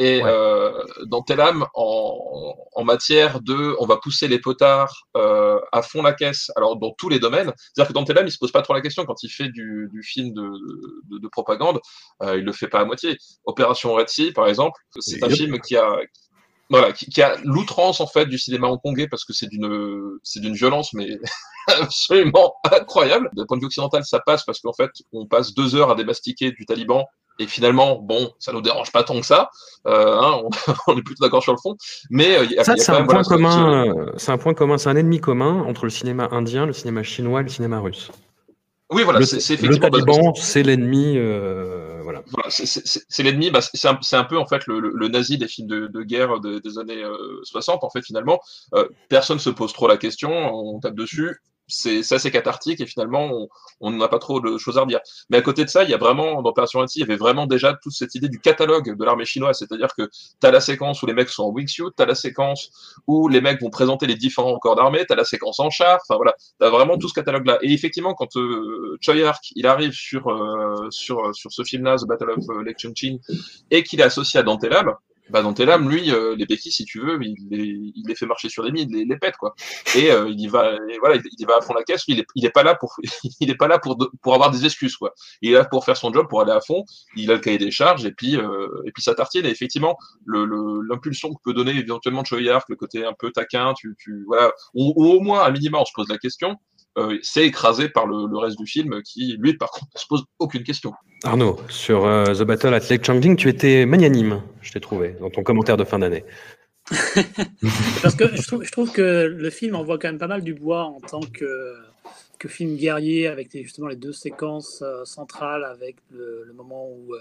[0.00, 0.30] Et ouais.
[0.30, 6.12] euh, Dantelam, en, en, matière de, on va pousser les potards euh, à fond la
[6.12, 7.52] caisse, alors dans tous les domaines.
[7.58, 10.02] C'est-à-dire que Dantelam, il se pose pas trop la question quand il fait du, du
[10.04, 10.42] film de,
[11.10, 11.80] de, de propagande,
[12.22, 13.16] euh, il le fait pas à moitié.
[13.44, 15.98] Opération Red Sea, par exemple, c'est un film qui a
[16.70, 20.54] voilà, qui, a l'outrance en fait du cinéma hongkongais parce que c'est d'une c'est d'une
[20.54, 21.18] violence mais
[21.80, 23.30] absolument incroyable.
[23.34, 25.94] D'un point de vue occidental, ça passe parce qu'en fait, on passe deux heures à
[25.94, 27.06] démastiquer du Taliban
[27.38, 29.48] et finalement, bon, ça nous dérange pas tant que ça.
[29.86, 30.42] Euh, hein,
[30.88, 31.76] on, est plutôt d'accord sur le fond.
[32.10, 34.06] Mais euh, ça, c'est un, point commun.
[34.16, 34.76] C'est un point commun.
[34.76, 38.10] C'est un ennemi commun entre le cinéma indien, le cinéma chinois et le cinéma russe.
[38.90, 39.70] Oui, voilà, c'est effectivement.
[39.70, 41.18] Le Taliban, c'est l'ennemi.
[41.18, 42.22] Euh, voilà.
[42.30, 43.50] voilà c'est l'ennemi.
[43.50, 46.40] Bah, c'est un, un, peu en fait le, le, nazi des films de, de guerre
[46.40, 47.04] des années
[47.44, 47.84] 60.
[47.84, 48.40] En fait, finalement,
[48.74, 50.30] euh, personne se pose trop la question.
[50.30, 51.36] On tape dessus
[51.68, 53.48] c'est assez cathartique et finalement
[53.80, 55.00] on n'a pas trop de choses à redire.
[55.30, 57.16] Mais à côté de ça, il y a vraiment dans Opération Anti, il y avait
[57.16, 60.08] vraiment déjà toute cette idée du catalogue de l'armée chinoise, c'est-à-dire que
[60.40, 62.70] tu as la séquence où les mecs sont en wingsuit, tu as la séquence
[63.06, 66.00] où les mecs vont présenter les différents corps d'armée, tu as la séquence en char,
[66.02, 67.58] enfin voilà, tu as vraiment tout ce catalogue là.
[67.62, 71.96] Et effectivement quand euh, Choi Ark, il arrive sur euh, sur sur ce film là
[71.96, 73.18] The Battle of euh, Lake Chungching
[73.70, 74.94] et qu'il est associé à Dante Lab,
[75.30, 78.26] bah dans Telam, lui, euh, les béquilles, si tu veux, il les, il les fait
[78.26, 79.54] marcher sur les mines, il les, pète, quoi.
[79.94, 82.04] Et euh, il y va, voilà, il, va à fond la caisse.
[82.08, 82.96] il est, il est pas là pour,
[83.40, 85.14] il est pas là pour, pour avoir des excuses, quoi.
[85.42, 86.84] Il est là pour faire son job, pour aller à fond.
[87.16, 89.44] Il a le cahier des charges et puis, euh, et puis ça tartine.
[89.44, 90.46] Et effectivement, le,
[90.88, 94.92] l'impulsion que peut donner éventuellement Choyark, le côté un peu taquin, tu, tu voilà, ou,
[94.96, 96.56] au moins à minima, on se pose la question.
[96.98, 100.06] Euh, c'est écrasé par le, le, reste du film qui, lui, par contre, ne se
[100.06, 100.92] pose aucune question.
[101.22, 105.30] Arnaud, sur euh, The Battle at Lake Changjing, tu étais magnanime, je t'ai trouvé, dans
[105.30, 106.24] ton commentaire de fin d'année.
[108.02, 110.54] Parce que je trouve, je trouve, que le film envoie quand même pas mal du
[110.54, 111.74] bois en tant que,
[112.38, 117.14] que film guerrier, avec justement les deux séquences euh, centrales, avec le, moment où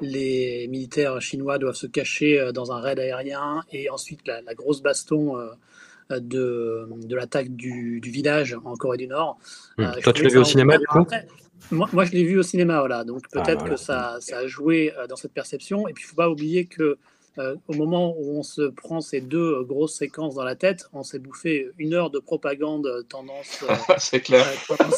[0.00, 4.82] les militaires chinois doivent se cacher dans un raid aérien, et ensuite la, la grosse
[4.82, 5.36] baston
[6.18, 9.38] de, de l'attaque du, du, village en Corée du Nord.
[9.78, 9.82] Hmm.
[9.82, 10.76] Euh, Toi, tu l'as vu au cinéma,
[11.70, 13.04] moi, moi, je l'ai vu au cinéma, voilà.
[13.04, 15.86] Donc ah, peut-être que ça, ça, a joué euh, dans cette perception.
[15.86, 16.98] Et puis, il ne faut pas oublier que
[17.38, 21.02] euh, au moment où on se prend ces deux grosses séquences dans la tête, on
[21.02, 23.64] s'est bouffé une heure de propagande tendance,
[23.98, 24.46] c'est clair,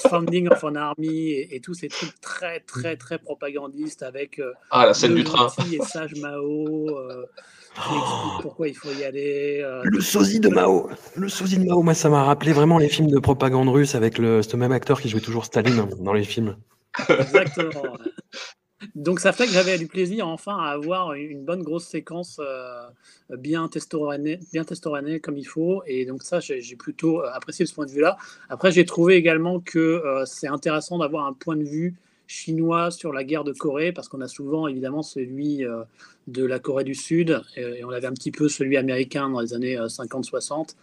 [0.09, 4.40] funding of an army et, tous ces trucs très très très propagandistes avec
[4.71, 6.90] ah la scène du train et Sage Mao,
[7.79, 8.38] Oh.
[8.42, 9.61] pourquoi il faut y aller.
[9.62, 10.90] Euh, le sosie de Mao.
[11.16, 14.18] Le sosie de Mao, moi, ça m'a rappelé vraiment les films de propagande russe avec
[14.18, 16.57] le, ce même acteur qui jouait toujours Staline dans les films.
[17.09, 17.97] Exactement.
[18.95, 22.83] Donc ça fait que j'avais du plaisir enfin à avoir une bonne grosse séquence euh,
[23.31, 25.83] bien testoranée, bien testoranée comme il faut.
[25.87, 28.16] Et donc ça, j'ai plutôt euh, apprécié ce point de vue-là.
[28.49, 31.95] Après, j'ai trouvé également que c'est intéressant d'avoir un point de vue
[32.33, 35.83] chinois sur la guerre de Corée, parce qu'on a souvent évidemment celui euh,
[36.27, 39.55] de la Corée du Sud, et, on avait un petit peu celui américain dans les
[39.55, 40.75] années 50-60,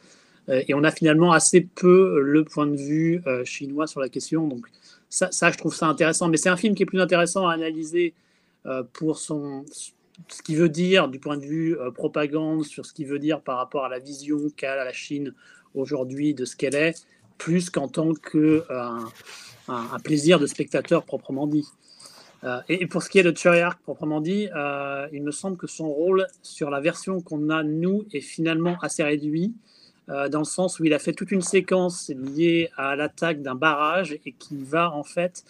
[0.50, 4.10] euh, euh, et on a finalement assez peu le point de vue chinois sur la
[4.10, 4.48] question.
[4.48, 4.66] Donc
[5.10, 8.14] ça, je trouve ça intéressant, mais c'est un film qui est plus intéressant à analyser
[8.94, 9.66] pour son,
[10.28, 13.58] ce qu'il veut dire du point de vue propagande, sur ce qu'il veut dire par
[13.58, 15.34] rapport à la vision qu'a la Chine
[15.74, 17.06] aujourd'hui de ce qu'elle est,
[17.38, 18.64] plus qu'en tant que
[19.68, 21.66] un, plaisir de spectateur proprement dit.
[22.44, 25.68] Euh, et, pour ce qui est de Ark proprement dit, euh, il me semble que
[25.68, 29.79] son rôle sur la version qu'on a nous est finalement assez réduit, euh,
[30.10, 34.18] dans le sens où il a fait toute une séquence liée à l'attaque d'un barrage
[34.26, 35.44] et qui va en fait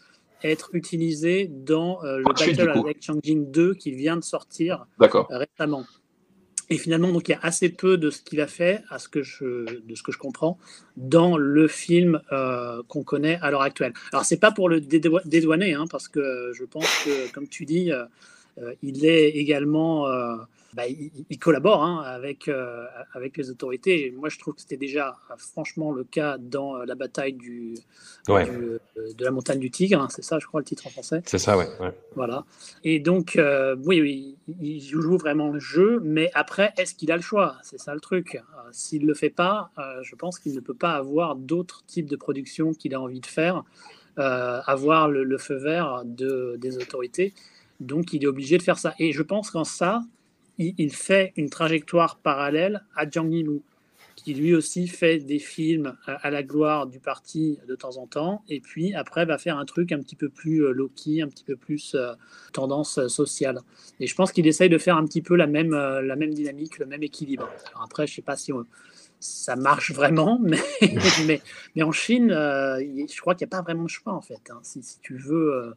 [0.43, 4.86] être utilisé dans le Battle avec Changjing 2 qui vient de sortir
[5.30, 5.86] récemment.
[6.72, 9.10] Et finalement, donc, il y a assez peu de ce qu'il a fait, à ce
[9.10, 10.60] que je, de ce que je comprends,
[10.98, 13.93] dans le film euh, qu'on connaît à l'heure actuelle.
[14.13, 17.91] Alors, c'est pas pour le dédouaner, hein, parce que je pense que, comme tu dis,
[17.91, 18.06] euh,
[18.62, 20.06] euh, il est également
[20.73, 24.13] bah, il, collabore hein, avec, euh, avec les autorités.
[24.15, 27.73] moi, je trouve que c'était déjà euh, franchement le cas dans euh, la bataille du,
[28.27, 28.79] de
[29.19, 29.99] la montagne du Tigre.
[29.99, 31.21] Hein, c'est ça, je crois, le titre en français.
[31.25, 31.67] C'est ça, ouais.
[32.15, 32.45] Voilà.
[32.84, 33.39] Et donc,
[33.84, 37.55] oui, oui, il joue vraiment le jeu, mais après, est-ce qu'il a le choix?
[37.63, 38.39] C'est ça le truc.
[38.71, 39.71] S'il ne le fait pas,
[40.03, 43.25] je pense qu'il ne peut pas avoir d'autres types de production qu'il a envie de
[43.25, 43.63] faire,
[44.17, 47.34] avoir le, le, feu vert de, des autorités.
[47.79, 48.93] Donc, il est obligé de faire ça.
[48.99, 50.01] Et je pense qu'en ça,
[50.60, 53.63] il, fait une trajectoire parallèle à Zhang Yimou,
[54.15, 58.43] qui lui aussi fait des films à, la gloire du parti de temps en temps,
[58.50, 61.45] et puis après va faire un truc un petit peu plus euh, low-key, un petit
[61.45, 62.13] peu plus euh,
[62.52, 63.60] tendance euh, sociale.
[64.02, 66.78] Et je pense qu'il essaye de faire un petit peu la même, la même dynamique,
[66.80, 67.50] le même équilibre.
[67.82, 68.52] après, je sais pas si
[69.22, 70.60] ça marche vraiment, mais,
[71.26, 71.41] mais,
[71.76, 74.50] mais, en Chine, je crois qu'il n'y a pas vraiment de choix en fait.
[74.50, 74.60] Hein.
[74.63, 75.74] Si, si, tu veux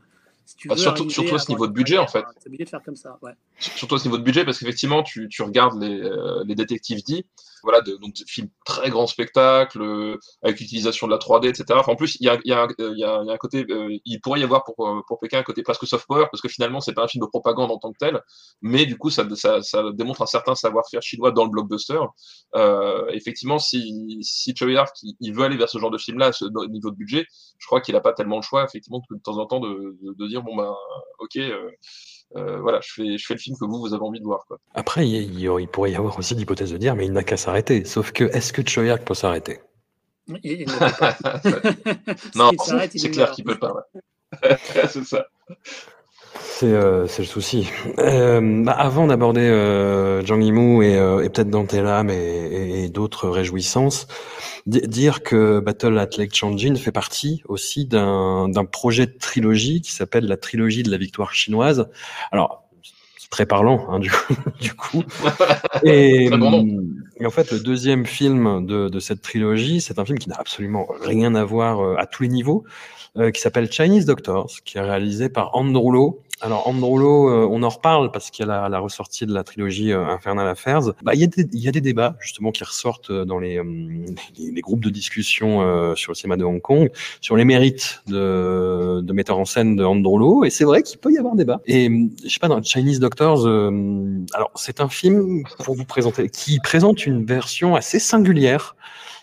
[0.66, 2.24] bah, surtout, surtout à ce niveau de budget, en fait.
[2.38, 3.32] C'est obligé de faire comme ça, ouais.
[3.58, 7.02] Surtout à ce niveau de budget, parce qu'effectivement, tu, tu, regardes les, euh, les détectives
[7.02, 7.24] dits,
[7.62, 11.80] voilà, de, donc des films très grand spectacle, euh, avec l'utilisation de la 3D, etc.
[11.86, 15.38] En plus, il y a, un côté, euh, il pourrait y avoir pour, pour Pékin
[15.38, 17.78] un côté presque soft power, parce que finalement, c'est pas un film de propagande en
[17.78, 18.20] tant que tel,
[18.60, 22.00] mais du coup, ça, ça, démontre un certain savoir-faire chinois dans le blockbuster.
[22.54, 24.70] Euh, effectivement, si, si Choi
[25.02, 27.26] il, il veut aller vers ce genre de film-là, à niveau de budget,
[27.58, 30.14] je crois qu'il n'a pas tellement le choix, effectivement, de, temps en temps, de, de,
[30.18, 30.74] de dire, bon, ben,
[31.18, 31.70] ok, euh,
[32.36, 34.44] euh, voilà, je fais, je fais le film que vous, vous avez envie de voir.
[34.46, 34.58] Quoi.
[34.74, 37.84] Après, il, pourrait y avoir aussi l'hypothèse de dire, mais il n'a qu'à s'arrêter.
[37.84, 39.60] Sauf que, est-ce que Choyak peut s'arrêter?
[40.28, 41.16] Il, il ne peut pas.
[42.34, 42.50] Non,
[42.94, 43.74] c'est clair qu'il peut pas.
[43.74, 44.56] Ouais.
[44.88, 45.26] c'est ça.
[46.40, 47.68] C'est euh, le souci.
[47.98, 52.88] Euh, bah, avant d'aborder euh, Zhang Yimou et, euh, et peut-être Dante et, et, et
[52.88, 54.06] d'autres réjouissances,
[54.66, 60.26] dire que Battle at Lake Changjin fait partie aussi d'un projet de trilogie qui s'appelle
[60.26, 61.88] la trilogie de la victoire chinoise.
[62.30, 62.61] Alors,
[63.32, 65.02] très parlant, hein, du, coup, du coup.
[65.84, 70.28] Et, et, en fait, le deuxième film de, de cette trilogie, c'est un film qui
[70.28, 72.64] n'a absolument rien à voir euh, à tous les niveaux,
[73.16, 77.62] euh, qui s'appelle Chinese Doctors, qui est réalisé par Andrew Lo, alors, Androlo, euh, on
[77.62, 80.92] en reparle parce qu'il y a la, la, ressortie de la trilogie euh, Infernal Affairs.
[81.02, 83.64] Bah, il, y a des, y a des débats, justement, qui ressortent dans les, euh,
[84.36, 88.02] les, les groupes de discussion euh, sur le cinéma de Hong Kong, sur les mérites
[88.08, 90.44] de, de metteur en scène de Androlo.
[90.44, 91.60] Et c'est vrai qu'il peut y avoir débat.
[91.66, 91.88] Et
[92.24, 93.70] je sais pas, dans Chinese Doctors, euh,
[94.34, 98.74] alors, c'est un film, pour vous présenter, qui présente une version assez singulière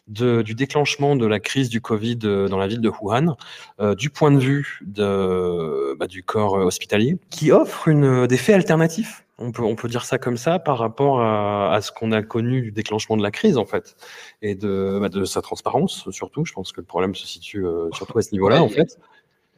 [0.10, 3.38] de, du déclenchement de la crise du Covid dans la ville de Wuhan,
[3.80, 8.56] euh, du point de vue de, bah, du corps hospitalier, qui offre une, des faits
[8.56, 9.26] alternatifs.
[9.41, 12.22] On peut, on peut dire ça comme ça par rapport à, à ce qu'on a
[12.22, 13.95] connu du déclenchement de la crise, en fait,
[14.41, 16.43] et de, bah, de sa transparence, surtout.
[16.43, 19.00] Je pense que le problème se situe euh, surtout à ce niveau-là, Ouais, en fait.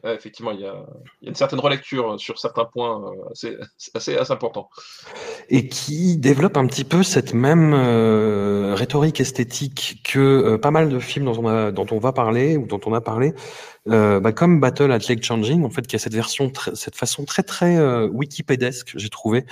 [0.04, 0.84] Effectivement, il y, a,
[1.22, 3.56] une certaine relecture sur certains points euh, assez,
[3.94, 4.68] assez, assez importants.
[5.48, 10.88] et qui développe un petit peu cette même euh, rhétorique esthétique que euh, pas mal
[10.88, 13.32] de films dont on va parler ou dont on a parlé,
[13.88, 17.24] euh, bah, comme Battle at Lake Changing, en fait, qui a cette version, cette façon
[17.24, 19.44] très très euh, wikipédesque, j'ai trouvé,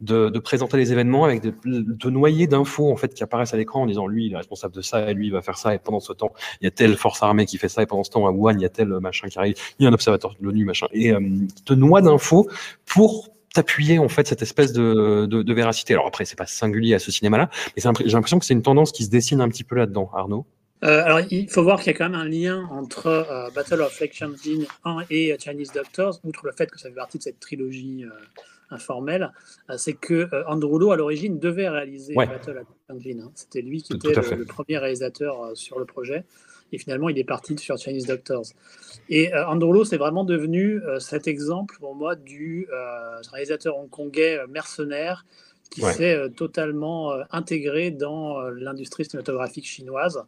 [0.00, 3.56] de, de présenter les événements avec de, de noyer d'infos en fait qui apparaissent à
[3.56, 5.74] l'écran en disant lui il est responsable de ça et lui il va faire ça
[5.74, 8.04] et pendant ce temps il y a telle force armée qui fait ça et pendant
[8.04, 9.94] ce temps à Wuhan il y a tel machin qui arrive, il y a un
[9.94, 11.20] observateur de l'ONU machin et euh,
[11.64, 12.48] te noie d'infos
[12.86, 15.94] pour t'appuyer en fait cette espèce de, de, de véracité.
[15.94, 18.92] Alors après, c'est pas singulier à ce cinéma-là, mais j'ai l'impression que c'est une tendance
[18.92, 20.46] qui se dessine un petit peu là-dedans, Arnaud?
[20.84, 23.80] Euh, alors, il faut voir qu'il y a quand même un lien entre euh, Battle
[23.80, 27.18] of Lake Changjin 1 et euh, Chinese Doctors, outre le fait que ça fait partie
[27.18, 28.10] de cette trilogie euh,
[28.70, 29.32] informelle,
[29.78, 32.26] c'est que Andrew Lo, à l'origine, devait réaliser Ouais.
[32.26, 33.30] Battle at Lake hein.
[33.34, 36.24] C'était lui qui était le, premier réalisateur sur le projet.
[36.70, 38.44] Et finalement, il est parti sur Chinese Doctors.
[39.08, 42.68] Et Andrew Lo, c'est vraiment devenu cet exemple pour moi du
[43.32, 45.24] réalisateur hongkongais mercenaire
[45.70, 50.22] qui s'est totalement intégré dans l'industrie cinématographique chinoise,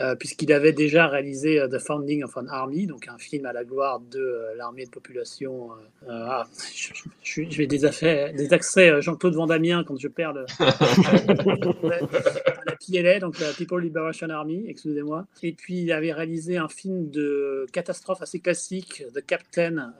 [0.00, 3.52] euh, puisqu'il avait déjà réalisé euh, The Founding of an Army, donc un film à
[3.52, 5.70] la gloire de euh, l'armée de population.
[6.08, 10.32] ah, je, je, je, je vais des, affaires, des accès Jean-Claude Vandamien quand je perds
[10.32, 10.46] le,
[12.66, 15.28] la PLA, donc la People Liberation Army, excusez-moi.
[15.44, 19.94] Et puis il avait réalisé un film de catastrophe assez classique, The Captain,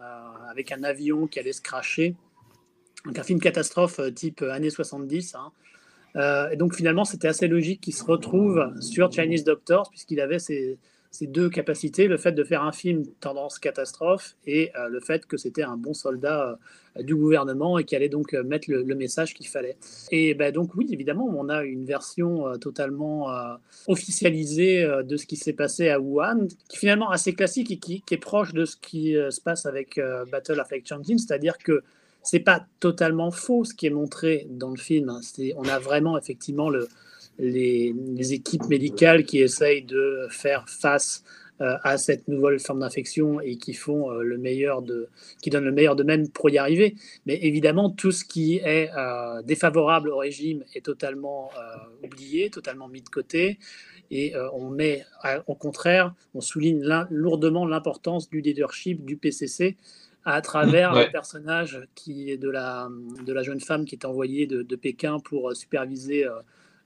[0.51, 2.17] avec un avion qui allait se cracher.
[3.05, 5.37] Donc un film catastrophe type années 70.
[5.37, 5.53] Hein.
[6.17, 10.39] Euh, et donc finalement, c'était assez logique qu'il se retrouve sur Chinese Doctors, puisqu'il avait
[10.39, 10.79] ces,
[11.11, 15.27] ces, deux capacités, le fait de faire un film tendance catastrophe et euh, le fait
[15.27, 16.59] que c'était un bon soldat
[16.97, 19.77] euh, du gouvernement et qui allait donc mettre le, message qu'il fallait.
[20.13, 23.35] Et ben, donc oui, évidemment, on a une version totalement
[23.89, 28.05] officialisée de ce qui s'est passé à Wuhan, qui est finalement assez classique et qui,
[28.09, 30.01] est proche de ce qui se passe avec
[30.31, 31.83] Battle of Lake c'est-à-dire que
[32.25, 35.11] c'est pas totalement faux ce qui est montré dans le film.
[35.11, 35.21] hein.
[35.57, 36.89] On a vraiment effectivement le,
[37.39, 41.23] les, équipes médicales qui essayent de faire face
[41.61, 45.09] euh, à cette nouvelle forme d'infection et qui font euh, le meilleur de,
[45.41, 46.97] qui donnent le meilleur d'eux-mêmes pour y arriver.
[47.27, 51.51] Mais évidemment, tout ce qui est euh, défavorable au régime est totalement
[52.03, 53.59] oublié, totalement mis de côté.
[54.11, 55.05] Et on met,
[55.47, 59.77] au contraire, on souligne lourdement l'importance du leadership du PCC
[60.25, 61.07] à travers Ouais.
[61.07, 62.89] le personnage qui est de la,
[63.25, 66.31] de la jeune femme qui est envoyée de, de Pékin pour euh, superviser euh,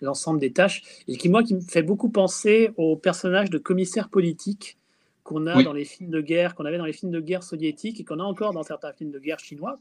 [0.00, 4.08] l'ensemble des tâches et qui moi qui me fait beaucoup penser au personnage de commissaire
[4.08, 4.76] politique
[5.24, 5.64] qu'on a Oui.
[5.64, 8.18] dans les films de guerre qu'on avait dans les films de guerre soviétiques et qu'on
[8.20, 9.78] a encore dans certains films de guerre chinois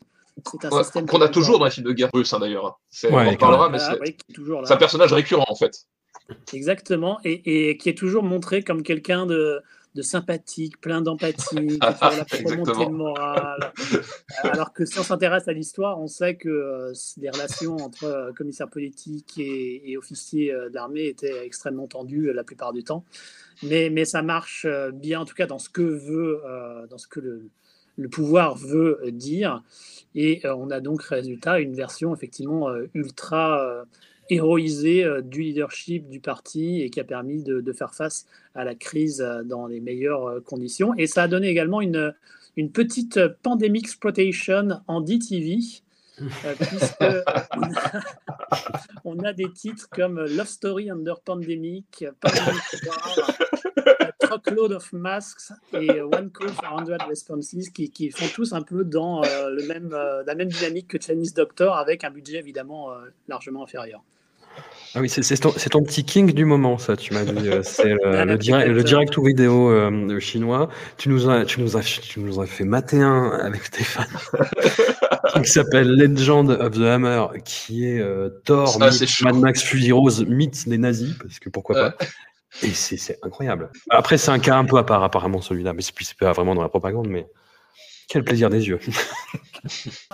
[0.51, 2.39] c'est un Ouais, système qu'on qui a toujours dans les films de guerre russes, hein,
[2.39, 2.79] d'ailleurs.
[2.91, 4.63] C'est- Ouais, on en parlera, mais c'est là.
[4.65, 5.87] c'est un personnage récurrent, en fait.
[6.53, 9.61] Exactement, et, et qui est toujours montré comme quelqu'un de,
[9.97, 13.73] de sympathique, plein d'empathie, la montée de morale.
[14.43, 19.33] Alors que si on s'intéresse à l'histoire, on sait que les relations entre commissaires politiques
[19.39, 23.03] et, et officiers d'armée étaient extrêmement tendues la plupart du temps.
[23.63, 26.41] Mais, mais ça marche bien, en tout cas dans ce que veut,
[26.89, 27.49] dans ce que le,
[27.97, 29.63] le pouvoir veut dire.
[30.13, 33.83] Et on a donc résultat une version effectivement ultra
[34.29, 38.25] héroïsé euh, du leadership du parti et qui a permis de, faire face
[38.55, 40.93] à la crise euh, dans les meilleures euh, conditions.
[40.97, 42.13] Et ça a donné également une,
[42.55, 45.59] une petite pandemic exploitation en DTV.
[46.17, 47.03] puisque
[49.05, 52.63] on a, des titres comme Love Story Under Pandemic, Pandemic
[54.19, 58.83] Truckload of Masks et One Call for 100 Responses qui, qui, font tous un peu
[58.83, 62.89] dans le même, la même dynamique que Chinese Doctor avec un budget évidemment
[63.27, 64.03] largement inférieur.
[64.95, 67.49] Ah oui, c'est ton, ton, petit king du moment, ça, tu m'as dit.
[67.49, 70.69] Euh, c'est le, le, direct, le direct ou vidéo euh, chinois.
[70.97, 74.07] Tu nous, as, tu, nous as, tu nous as fait mater un avec Stéphane,
[75.43, 80.67] qui s'appelle Legend of the Hammer, qui est euh, Thor, Mad Max Fury Rose, mythe
[80.67, 82.05] des nazis, parce que pourquoi pas.
[82.63, 83.69] Et c'est incroyable.
[83.89, 86.63] Après, c'est un cas un peu à part, apparemment, celui-là, mais c'est pas vraiment dans
[86.63, 87.27] la propagande, mais
[88.07, 88.79] quel plaisir des yeux.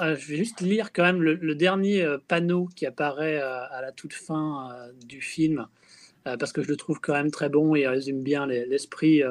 [0.01, 3.81] Euh, je vais juste lire quand même le, dernier euh, panneau qui apparaît euh, à
[3.83, 4.71] la toute fin
[5.05, 5.67] du film,
[6.23, 9.21] parce que je le trouve quand même très bon et résume bien l'esprit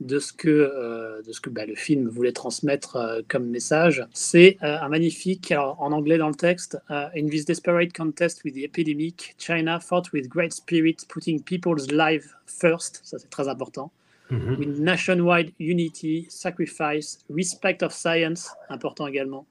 [0.00, 4.04] de ce que, de ce que bah, le film voulait transmettre comme message.
[4.12, 9.36] C'est un magnifique, en anglais dans le texte, In this desperate contest with the epidemic,
[9.38, 13.00] China fought with great spirit, putting people's lives first.
[13.04, 13.92] Ça, c'est très important.
[14.32, 14.56] Mhm.
[14.58, 19.44] With nationwide unity, sacrifice, respect of science, important également,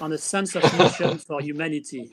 [0.00, 2.10] and a sense of mission for humanity.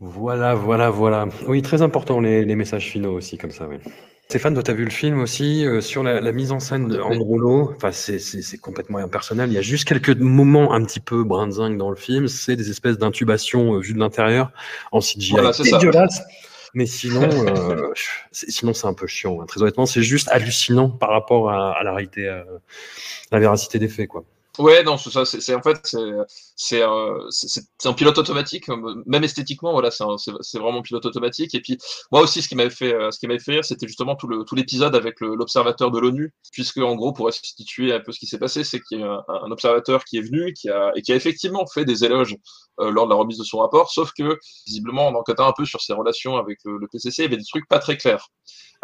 [0.00, 1.28] Voilà, voilà, voilà.
[1.48, 3.78] Oui, très important les, les messages finaux aussi, comme ça, oui.
[4.28, 6.88] Stéphane, toi, tu as vu le film aussi euh, sur la, la, mise en scène
[6.88, 7.72] de Androlo.
[7.76, 9.50] Enfin, c'est complètement impersonnel.
[9.50, 12.26] Il y a juste quelques moments un petit peu brinzingues dans le film.
[12.26, 14.50] C'est des espèces d'intubations euh, vues de l'intérieur
[14.90, 16.22] en CGI voilà, dégueulasse.
[16.76, 17.94] Mais sinon, euh,
[18.32, 19.40] sinon c'est un peu chiant.
[19.40, 19.46] Hein.
[19.46, 22.44] Très honnêtement, c'est juste hallucinant par rapport à, la réalité, euh,
[23.32, 24.24] la véracité des faits, quoi.
[24.58, 25.24] Ouais, non, c'est ça.
[25.26, 25.94] C'est en fait,
[26.56, 27.28] c'est euh,
[27.84, 28.68] un pilote automatique.
[29.04, 31.54] Même esthétiquement, voilà, c'est vraiment un pilote automatique.
[31.54, 31.76] Et puis,
[32.10, 34.28] moi aussi, ce qui m'avait fait, euh, ce qui m'avait fait rire, c'était justement tout
[34.28, 38.18] le tout l'épisode avec l'observateur de l'ONU, puisque en gros, pour situer un peu ce
[38.18, 41.02] qui s'est passé, c'est qu'il y a un, observateur qui est venu, qui a et
[41.02, 42.36] qui a effectivement fait des éloges
[42.80, 45.66] euh, lors de la remise de son rapport, sauf que visiblement, en enquêtant un peu
[45.66, 48.28] sur ses relations avec le, le PCC, il y avait des trucs pas très clairs.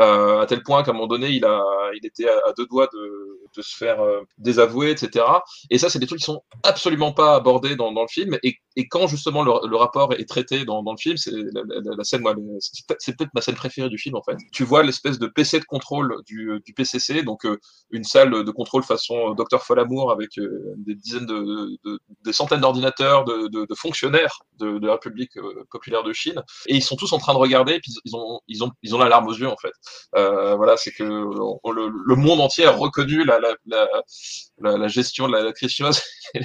[0.02, 1.62] Euh, à tel point qu'à un moment donné, il, a,
[1.94, 5.24] il était à, deux doigts de, se faire euh, désavouer, etc.
[5.70, 8.38] Et ça, c'est des trucs qui sont absolument pas abordés dans, le film.
[8.76, 13.16] Et, quand justement le, rapport est traité dans, le film, c'est la, la, la, c'est
[13.16, 14.36] peut-être ma scène préférée du film en fait.
[14.52, 17.58] Tu vois l'espèce de PC de contrôle du, PCC, donc euh,
[17.90, 20.30] une salle de contrôle façon Docteur Folamour avec
[20.76, 25.32] des dizaines de, de des centaines d'ordinateurs, de, fonctionnaires de, la République
[25.70, 28.40] populaire de Chine, et ils sont tous en train de regarder, et puis ils ont
[28.48, 29.72] ils ont ils ont la larme aux yeux en fait.
[30.16, 35.32] Euh, voilà, c'est que le, monde entier a reconnu la, la, la, la gestion de
[35.32, 36.02] la, crise chinoise.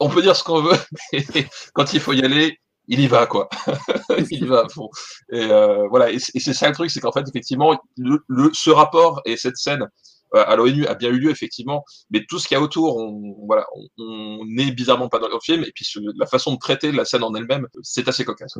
[0.00, 0.78] on peut dire ce qu'on veut,
[1.12, 3.48] mais quand il faut y aller, il y va quoi.
[4.30, 4.88] il y va à fond.
[5.30, 9.36] Et euh, voilà, et c'est ça le truc, c'est qu'en fait effectivement, ce rapport et
[9.36, 9.86] cette scène
[10.32, 13.34] à l'ONU a bien eu lieu effectivement, mais tout ce qu'il y a autour, on,
[13.46, 13.66] voilà,
[13.98, 17.22] on n'est bizarrement pas dans le film, et puis la façon de traiter la scène
[17.22, 18.54] en elle-même, c'est assez cocasse.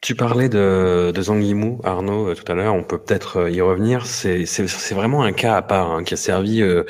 [0.00, 3.50] Tu parlais de, de Zhang Yimou, Arnaud, euh, tout à l'heure, on peut peut-être euh,
[3.50, 4.06] y revenir.
[4.06, 4.44] C'est
[4.92, 6.84] vraiment un cas à part hein, qui a servi, euh,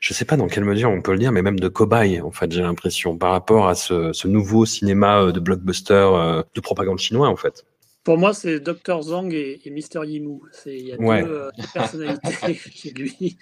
[0.00, 2.30] je sais pas dans quelle mesure on peut le dire, mais même de cobaye, en
[2.30, 7.28] fait, j'ai l'impression, par rapport à ce, ce, nouveau cinéma de blockbuster de propagande chinois,
[7.28, 7.64] en fait.
[8.02, 10.42] Pour moi, c'est Dr Zhang et, et Mr Yimou.
[10.64, 13.36] Il y a deux, personnalités chez lui.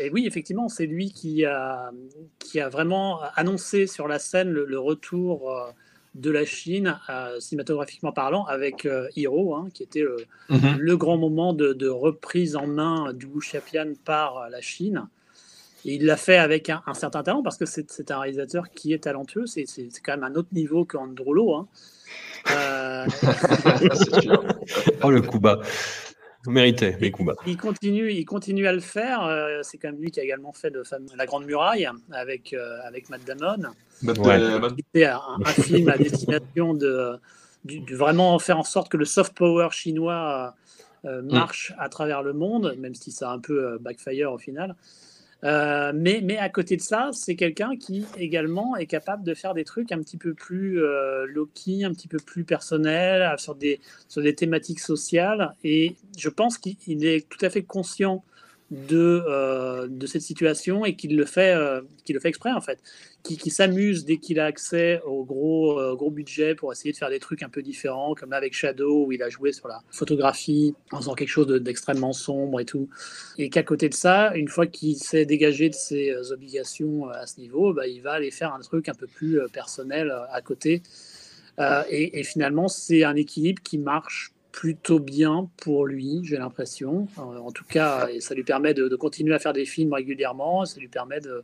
[0.00, 1.92] Et oui, effectivement, c'est lui qui a,
[2.40, 5.70] qui a vraiment annoncé sur la scène le, retour euh,
[6.16, 10.04] de la Chine, euh, cinématographiquement parlant, avec euh, Hiro, hein, qui était
[10.48, 10.76] mhm.
[10.78, 15.06] le grand moment de, reprise en main du Wuxiapian par la Chine.
[15.84, 19.04] Et il l'a fait avec un, certain talent, parce que c'est un réalisateur qui est
[19.04, 19.46] talentueux.
[19.46, 19.66] C'est
[20.02, 21.54] quand même un autre niveau qu'Androlo.
[21.54, 21.68] Hein.
[25.02, 25.60] oh, le coup bas.
[26.46, 27.10] Mérité, les
[27.46, 29.24] Il continue, il continue à le faire.
[29.24, 30.70] Euh, c'est quand même lui qui a également fait
[31.16, 33.70] La Grande Muraille avec, euh, avec Matt Damon.
[34.00, 37.18] C'était un, un, film à destination de,
[37.90, 40.54] vraiment faire en sorte que le soft power chinois
[41.06, 41.32] euh, mm.
[41.32, 44.76] marche à travers le monde, même si ça a un peu backfire au final.
[45.44, 49.52] Euh, mais, mais à côté de ça, c'est quelqu'un qui également est capable de faire
[49.52, 53.80] des trucs un petit peu plus euh, low-key, un petit peu plus personnels, sur des,
[54.08, 55.54] sur des thématiques sociales.
[55.62, 58.24] Et je pense qu'il est tout à fait conscient
[58.74, 61.56] de, de cette situation et qu'il le fait,
[62.04, 62.78] qu'il le fait exprès en fait
[63.24, 67.08] qui, s'amuse dès qu'il a accès au gros, euh, gros budget pour essayer de faire
[67.08, 70.74] des trucs un peu différents, comme avec Shadow, où il a joué sur la photographie
[70.92, 72.88] en faisant quelque chose d'extrêmement sombre et tout.
[73.38, 77.14] Et qu'à côté de ça, une fois qu'il s'est dégagé de ses euh, obligations euh,
[77.14, 80.42] à ce niveau, bah, il va aller faire un truc un peu plus personnel à
[80.42, 80.82] côté.
[81.88, 87.08] et, finalement, c'est un équilibre qui marche plutôt bien pour lui, j'ai l'impression.
[87.16, 90.86] en tout cas, ça lui permet de, continuer à faire des films régulièrement, ça lui
[90.86, 91.42] permet de,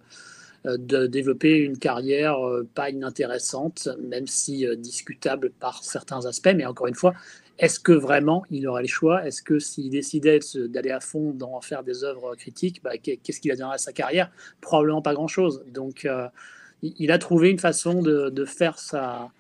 [0.64, 6.52] euh, développer une carrière euh, pas inintéressante, même si euh, discutable par certains aspects.
[6.54, 7.12] Mais encore une fois,
[7.58, 9.26] est-ce que vraiment il aurait le choix?
[9.26, 10.38] Est-ce que s'il décidait
[10.68, 14.30] d'aller à fond dans faire des œuvres critiques, bah, qu'est-ce qu'il a à sa carrière?
[14.60, 15.64] Probablement pas grand-chose.
[15.74, 16.08] Donc,
[16.82, 19.30] il a trouvé une façon de, faire sa,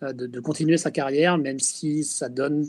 [0.00, 2.66] de, continuer sa carrière, même si ça donne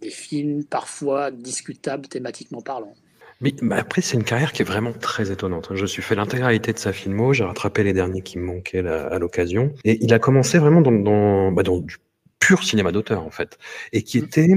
[0.00, 2.94] des films parfois discutables thématiquement parlant.
[3.40, 5.70] Mais après, c'est une carrière qui est vraiment très étonnante.
[5.74, 9.18] Je suis fait l'intégralité de sa filmo, j'ai rattrapé les derniers qui me manquaient à
[9.18, 9.72] l'occasion.
[9.84, 11.96] Et il a commencé vraiment dans, dans, bah, dans du
[12.38, 13.58] pur cinéma d'auteur, en fait.
[13.92, 14.24] Et qui mmh.
[14.24, 14.48] était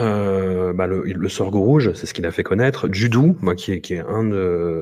[0.00, 2.88] euh, bah le, le Sorgho Rouge, c'est ce qu'il a fait connaître.
[2.92, 4.24] Judou, moi, qui est, qui est un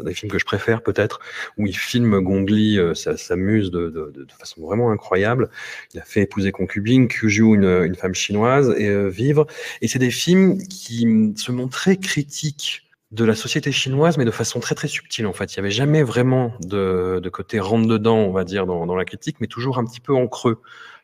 [0.03, 1.21] des films que je préfère peut-être,
[1.57, 5.51] où il filme Gongli, euh, ça s'amuse de, de, de, façon vraiment incroyable.
[5.95, 9.47] Il a fait Épouser concubine, Kyuju, une, une femme chinoise, et euh, Vivre.
[9.83, 14.61] Et c'est des films qui se montraient critiques de la société chinoise, mais de façon
[14.61, 15.55] très très subtile en fait.
[15.55, 19.07] Il n'y avait jamais vraiment de, de côté rentre-dedans, on va dire, dans, dans, la
[19.07, 20.61] critique, mais toujours un petit peu en creux.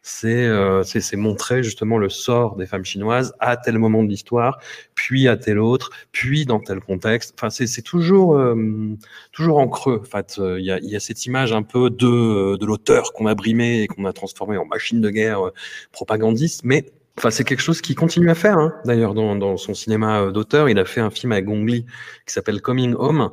[0.07, 0.83] C'est euh,
[1.15, 4.59] montrer justement le sort des femmes chinoises à tel moment de l'histoire,
[4.95, 7.35] puis à tel autre, puis dans tel contexte.
[7.39, 8.55] Enfin, c'est toujours euh,
[9.33, 10.03] toujours en creux.
[10.03, 13.27] En fait, il y, a, y a cette image un peu de, de l'auteur qu'on
[13.27, 15.53] a brimé et qu'on a transformé en machine de guerre euh,
[15.93, 16.85] propagandiste, mais
[17.17, 18.59] Enfin, c'est quelque chose qu'il continue à faire.
[18.59, 18.75] Hein.
[18.85, 21.87] D'ailleurs, dans, dans, son cinéma euh, d'auteur, il a fait un film avec Gong Li
[22.27, 23.31] qui s'appelle Coming Home.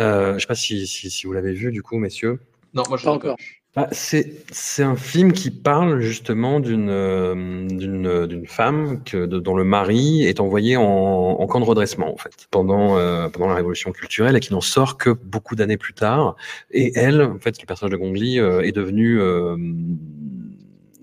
[0.00, 2.40] Euh, je ne sais pas si, si, si vous l'avez vu, du coup, messieurs.
[2.74, 3.36] Non, moi je pas encore.
[3.76, 10.24] Bah, c'est un film qui parle justement d'une euh, d'une femme que, dont le mari
[10.24, 14.34] est envoyé en, en, camp de redressement en fait pendant euh, pendant la révolution culturelle
[14.34, 16.34] et qui n'en sort que beaucoup d'années plus tard.
[16.72, 19.20] Et elle, en fait, le personnage de Gong Li euh, est devenu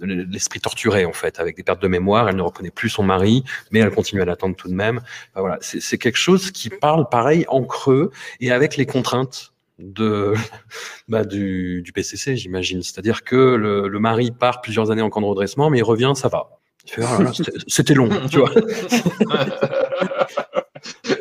[0.02, 2.28] l'esprit torturé en fait, avec des pertes de mémoire.
[2.28, 5.00] Elle ne reconnaît plus son mari, mais elle continue à l'attendre tout de même.
[5.36, 8.12] voilà, c'est quelque chose qui parle pareil en creux
[8.42, 10.34] et avec les contraintes de
[11.08, 12.82] bah, du, du PCC, j'imagine.
[12.82, 16.14] C'est-à-dire que le, le, mari part plusieurs années en camp de redressement, mais il revient,
[16.16, 16.58] ça va.
[17.02, 17.20] Ah,
[17.68, 18.52] c'était long, tu vois.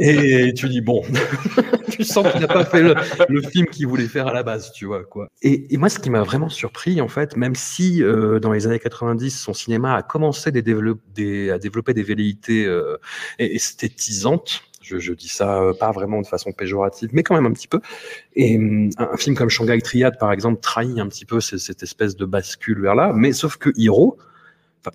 [0.00, 1.02] Et tu dis, bon,
[1.90, 4.86] tu sens qu'il n'a pas fait le, film qu'il voulait faire à la base, tu
[4.86, 5.28] vois, quoi.
[5.42, 8.66] Et, et moi, ce qui m'a vraiment surpris, en fait, même si euh, dans les
[8.66, 12.98] années 90, son cinéma a commencé des des, à développer des velléités euh,
[13.38, 17.52] esthétisantes, je, je, dis ça euh, pas vraiment de façon péjorative, mais quand même un
[17.52, 17.80] petit peu.
[18.34, 21.82] Et un, un film comme Shanghai Triad, par exemple, trahit un petit peu cette, cette
[21.82, 23.12] espèce de bascule vers là.
[23.14, 24.18] Mais sauf que Hiro,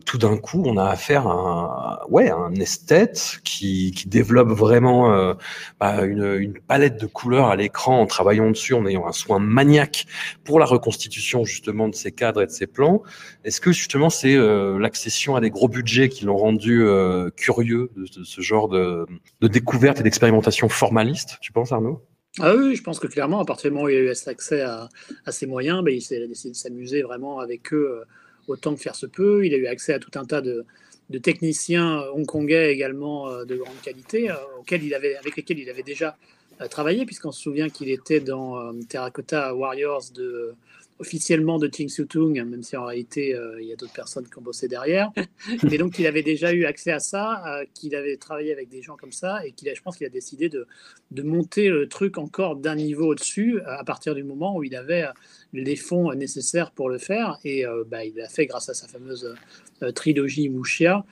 [0.06, 5.34] tout d'un coup, on a affaire à un, ouais, un esthète qui, développe vraiment euh,
[5.80, 10.06] bah, une, palette de couleurs à l'écran en travaillant dessus, en ayant un soin maniaque
[10.44, 13.04] pour la reconstitution justement de ces cadres et de ces plans.
[13.44, 17.92] Est-ce que justement c'est euh, l'accession à des gros budgets qui l'ont rendu euh, curieux
[17.96, 19.06] de, ce genre de,
[19.42, 22.02] découverte et d'expérimentation formaliste, tu penses Arnaud?
[22.40, 24.62] Ah oui, je pense que clairement, à partir du moment où il a eu accès
[24.62, 24.88] à,
[25.26, 28.04] à ces moyens, bah, il a décidé de s'amuser vraiment avec eux
[28.48, 29.46] autant que faire se peut.
[29.46, 30.66] Il a eu accès à tout un tas de,
[31.22, 35.84] techniciens hongkongais également euh, de grande qualité, euh, auxquels il avait, avec lesquels il avait
[35.84, 36.18] déjà
[36.62, 40.54] euh, travaillé, puisqu'on se souvient qu'il était dans Terracotta Warriors de,
[41.00, 44.42] officiellement de Ting Tung, même si en réalité il y a d'autres personnes qui ont
[44.42, 45.12] bossé derrière.
[45.64, 48.96] Mais donc il avait déjà eu accès à ça, qu'il avait travaillé avec des gens
[48.96, 50.68] comme ça, et qu'il a, je pense qu'il a décidé de,
[51.10, 55.08] de monter le truc encore d'un niveau au-dessus à partir du moment où il avait
[55.54, 57.38] les fonds nécessaires pour le faire.
[57.44, 59.36] Et euh, bah, il l'a fait grâce à sa fameuse
[59.84, 61.06] euh, trilogie Mouchia.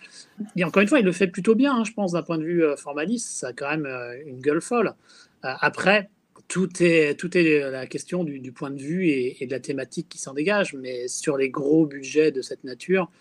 [0.56, 2.44] Et encore une fois, il le fait plutôt bien, hein, je pense, d'un point de
[2.44, 3.28] vue euh, formaliste.
[3.30, 3.88] Ça a quand même
[4.26, 4.94] une gueule folle.
[5.42, 6.10] après,
[6.48, 10.18] tout est, tout est la question du, point de vue et, de la thématique qui
[10.18, 10.74] s'en dégage.
[10.74, 13.12] Mais sur les gros budgets de cette nature,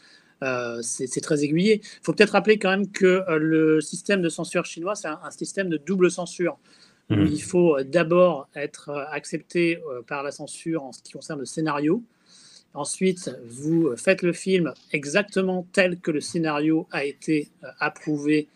[0.80, 1.82] c'est très aiguillé.
[1.82, 5.68] Il faut peut-être rappeler quand même que le système de censure chinois, c'est un, système
[5.68, 6.58] de double censure.
[7.10, 7.26] Mmh.
[7.26, 11.40] Il faut euh, d'abord être euh, accepté euh, par la censure en ce qui concerne
[11.40, 12.02] le scénario.
[12.74, 17.48] Ensuite, vous faites le film exactement tel que le scénario a été
[17.80, 18.46] approuvé,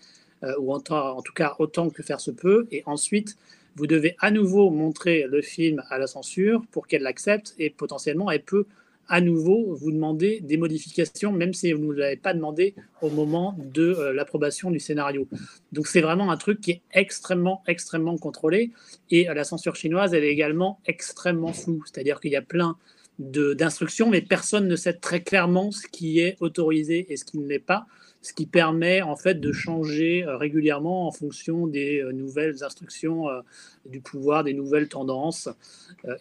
[0.59, 2.68] ou en, en, tout cas autant que faire se peut.
[2.70, 3.38] Et ensuite,
[3.74, 8.30] vous devez à nouveau montrer le film à la censure pour qu'elle l'accepte et potentiellement
[8.30, 8.66] elle peut
[9.09, 13.57] à nouveau vous demander des modifications, même si vous ne l'avez pas demandé au moment
[13.59, 15.28] de euh, l'approbation du scénario.
[15.72, 18.70] Donc c'est vraiment un truc qui est extrêmement, extrêmement contrôlé.
[19.11, 21.82] Et euh, la censure chinoise, elle est également extrêmement floue.
[21.86, 22.76] C'est-à-dire qu'il y a plein
[23.18, 27.46] d'instructions, mais personne ne sait très clairement ce qui est autorisé et ce qui ne
[27.46, 27.86] l'est pas
[28.22, 33.28] ce qui permet en fait de changer euh, régulièrement en fonction des euh, nouvelles instructions
[33.28, 33.40] euh,
[33.84, 35.48] du pouvoir, des nouvelles tendances.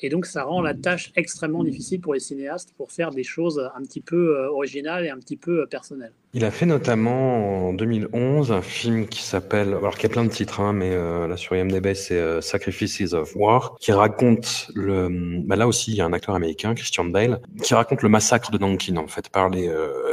[0.02, 3.70] et donc ça rend la tâche extrêmement difficile pour les cinéastes pour faire des choses
[3.76, 6.14] un petit peu originales et un petit peu personnelles.
[6.34, 10.30] Il a fait notamment en 2011 un film qui s'appelle, alors qui a plein de
[10.30, 15.10] titres, hein, mais là sur IMDb c'est Sacrifices of War, qui raconte le,
[15.46, 18.50] bah là aussi il y a un acteur américain, Christian Bale, qui raconte le massacre
[18.50, 19.70] de Nankin en fait par les,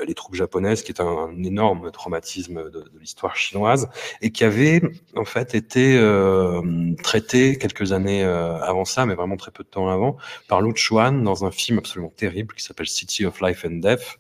[0.09, 3.89] les troupes japonaises, qui est un énorme traumatisme de, l'histoire chinoise
[4.23, 4.81] et qui avait
[5.15, 6.63] en fait été euh,
[7.03, 10.17] traité quelques années euh, avant ça, mais vraiment très peu de temps avant,
[10.49, 14.19] par Lu Chuan dans un film absolument terrible qui s'appelle City of Life and Death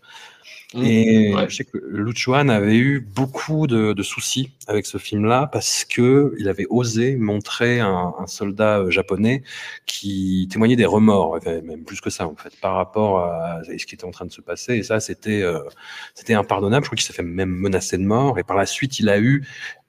[0.75, 0.85] Mmh.
[0.85, 5.49] Et je sais que Lu Chuan avait eu beaucoup de, de soucis avec ce film-là
[5.51, 9.43] parce que il avait osé montrer un, un, soldat euh, japonais
[9.87, 13.95] qui témoignait des remords, même plus que ça en fait, par rapport à ce qui
[13.95, 14.75] était en train de se passer.
[14.75, 15.61] Et ça, c'était euh,
[16.15, 16.85] c'était impardonnable.
[16.85, 18.39] Je crois qu'il s'est fait même menacer de mort.
[18.39, 19.47] Et par la suite, il a eu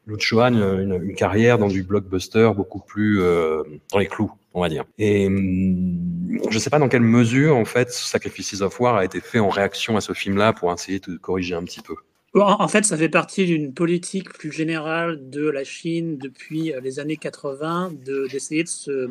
[0.07, 4.61] Lu Chuan une, une, carrière dans du blockbuster beaucoup plus euh, dans les clous on
[4.61, 4.85] va dire.
[4.97, 9.05] Et hum, je ne sais pas dans quelle mesure, en fait, Sacrifices of War a
[9.05, 11.95] été fait en réaction à ce film-là pour essayer de corriger un petit peu.
[12.35, 16.99] En fait, ça fait partie d'une politique plus générale de la Chine depuis euh, les
[16.99, 17.93] années 80
[18.31, 19.09] d'essayer de, se,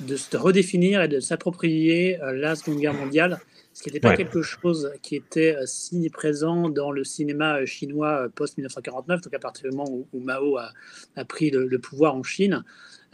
[0.00, 3.40] de se redéfinir et de s'approprier euh, la Seconde Guerre mondiale,
[3.82, 8.28] ce qui n'était pas quelque chose qui était euh, si présent dans le cinéma chinois
[8.32, 10.70] post-1949, donc à partir du moment où, Mao a,
[11.16, 12.62] a pris le, pouvoir en Chine.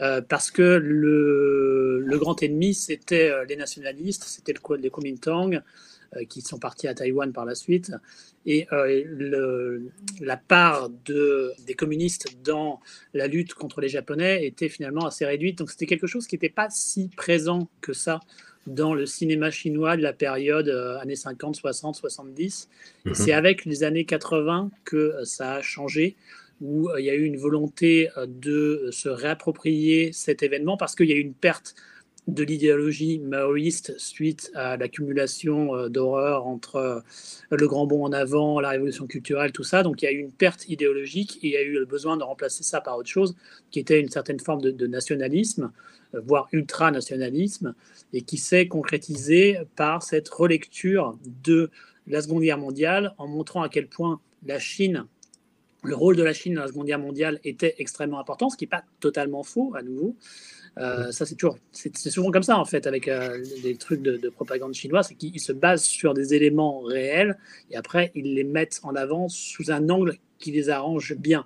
[0.01, 5.59] Euh, parce que le, le grand ennemi, c'était euh, les nationalistes, c'était le, les Kuomintang,
[6.15, 7.91] euh, qui sont partis à Taïwan par la suite.
[8.45, 9.91] Et le,
[10.21, 12.79] la part de, des communistes dans
[13.13, 15.57] la lutte contre les Japonais était finalement assez réduite.
[15.57, 18.21] Donc c'était quelque chose qui n'était pas si présent que ça
[18.69, 20.69] dans le cinéma chinois de la période
[21.01, 22.69] années 50, 60, 70.
[23.05, 26.15] Et c'est avec les années 80 que ça a changé
[26.61, 30.95] où euh, il y a eu une volonté euh, de se réapproprier cet événement parce
[30.95, 31.75] qu'il y a eu une perte
[32.33, 37.03] de l'idéologie maoïste suite à l'accumulation euh, d'horreurs entre
[37.51, 39.83] le grand bond en avant, la révolution culturelle, tout ça.
[39.83, 42.17] Donc il y a eu une perte idéologique et il y a eu le besoin
[42.17, 43.35] de remplacer ça par autre chose
[43.71, 45.71] qui était une certaine forme de, nationalisme,
[46.13, 47.75] voire ultranationalisme,
[48.13, 51.69] et qui s'est concrétisé par cette relecture de
[52.07, 55.05] la Seconde Guerre mondiale en montrant à quel point la Chine
[55.83, 58.65] le rôle de la Chine dans la Seconde Guerre mondiale était extrêmement important, ce qui
[58.65, 60.15] n'est pas totalement faux à nouveau.
[60.77, 64.29] Euh, ça, c'est toujours, c'est, souvent comme ça en fait avec euh, les trucs de,
[64.29, 67.37] propagande chinoise, c'est qu'ils se basent sur des éléments réels
[67.71, 71.45] et après ils les mettent en avant sous un angle qui les arrange bien.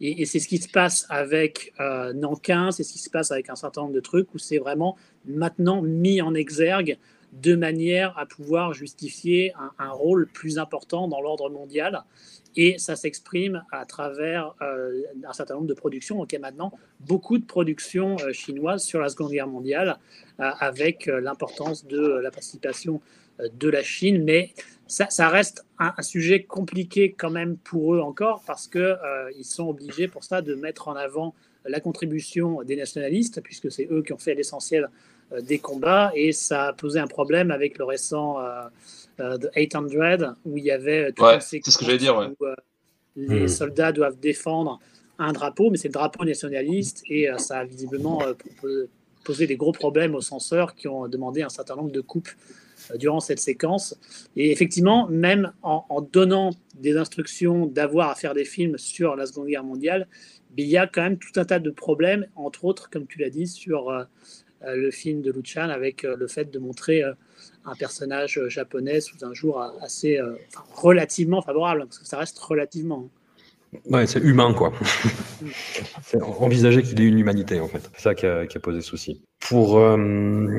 [0.00, 3.50] Et, c'est ce qui se passe avec euh, Nankin, c'est ce qui se passe avec
[3.50, 4.96] un certain nombre de trucs où c'est vraiment
[5.26, 6.96] maintenant mis en exergue
[7.32, 12.04] de manière à pouvoir justifier un, rôle plus important dans l'ordre mondial
[12.56, 16.16] et ça s'exprime à travers euh, un certain nombre de productions.
[16.16, 19.98] Donc il y a maintenant beaucoup de productions euh, chinoises sur la Seconde Guerre mondiale,
[20.40, 23.00] euh, avec l'importance de la participation
[23.54, 24.24] de la Chine.
[24.24, 24.52] Mais
[24.88, 30.24] ça, reste un, sujet compliqué quand même pour eux encore, parce qu'ils sont obligés pour
[30.24, 34.34] ça de mettre en avant la contribution des nationalistes, puisque c'est eux qui ont fait
[34.34, 34.88] l'essentiel
[35.42, 38.38] des combats, et ça a posé un problème avec le récent
[39.20, 42.44] euh, de 800 où il y avait tout ouais, c'est ce que j'allais dire où
[42.44, 42.54] euh,
[43.16, 43.48] les hmm.
[43.48, 44.78] soldats doivent défendre
[45.18, 48.22] un drapeau mais c'est le drapeau nationaliste et euh, ça a visiblement
[49.24, 52.30] posé des gros problèmes aux censeurs qui ont demandé un certain nombre de coupes
[52.94, 53.94] durant cette séquence.
[54.36, 59.48] Et effectivement, même en, donnant des instructions d'avoir à faire des films sur la Seconde
[59.48, 60.08] Guerre mondiale,
[60.56, 63.28] il y a quand même tout un tas de problèmes, entre autres, comme tu l'as
[63.28, 63.90] dit, sur
[64.66, 67.02] le film de Luchan, avec le fait de montrer
[67.64, 70.34] un personnage euh, japonais sous un jour assez euh,
[70.74, 73.06] relativement favorable, parce que ça reste relativement.
[73.06, 73.78] Hein.
[73.88, 74.72] Ouais, c'est humain, quoi.
[76.02, 77.88] c'est envisager qu'il ait une humanité, en fait.
[77.94, 79.22] C'est ça qui a, posé souci.
[79.38, 79.96] Pour euh,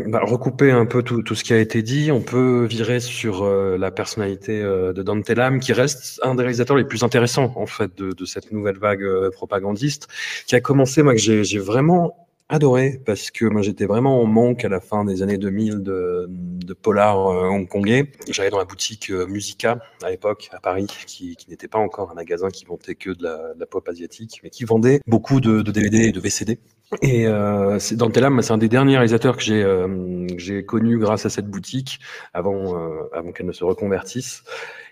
[0.08, 3.91] bah, recouper un peu tout, ce qui a été dit, on peut virer sur la
[3.91, 8.14] personnalité de Dante Lam, qui reste un des réalisateurs les plus intéressants, en fait, de,
[8.14, 10.08] de cette nouvelle vague propagandiste,
[10.47, 12.16] qui a commencé, moi, que j'ai vraiment
[12.52, 16.28] adoré parce que moi j'étais vraiment en manque à la fin des années 2000 de,
[16.30, 18.12] de polar euh, hongkongais.
[18.30, 22.12] J'allais dans la boutique euh, Musica à l'époque à Paris, qui, qui n'était pas encore
[22.12, 25.39] un magasin qui vendait que de la, de la pop asiatique, mais qui vendait beaucoup
[25.39, 26.60] de, de DVD et de VCD.
[27.02, 31.26] Et euh, c'est Dantelam, c'est un des derniers réalisateurs que j'ai euh, j'ai connu grâce
[31.26, 31.99] à cette boutique
[32.34, 34.43] avant euh, avant qu'elle ne se reconvertisse.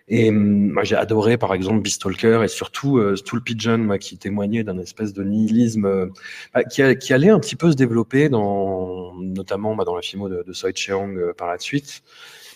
[0.10, 4.18] Et hum, moi, j'ai adoré, par exemple, Beastalker et surtout euh, Stool Pigeon, moi, qui
[4.18, 6.08] témoignait d'un espèce de nihilisme euh,
[6.54, 10.02] bah, qui, a- qui allait un petit peu se développer, dans, notamment bah, dans la
[10.02, 12.02] filmo de, de Soi Cheong euh, par la suite,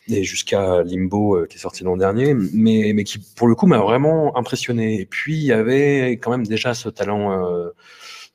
[0.09, 3.67] et jusqu'à Limbo euh, qui est sorti l'an dernier, mais, mais qui, pour le coup,
[3.67, 4.99] m'a vraiment impressionné.
[5.01, 7.69] Et puis, il y avait quand même déjà ce talent euh,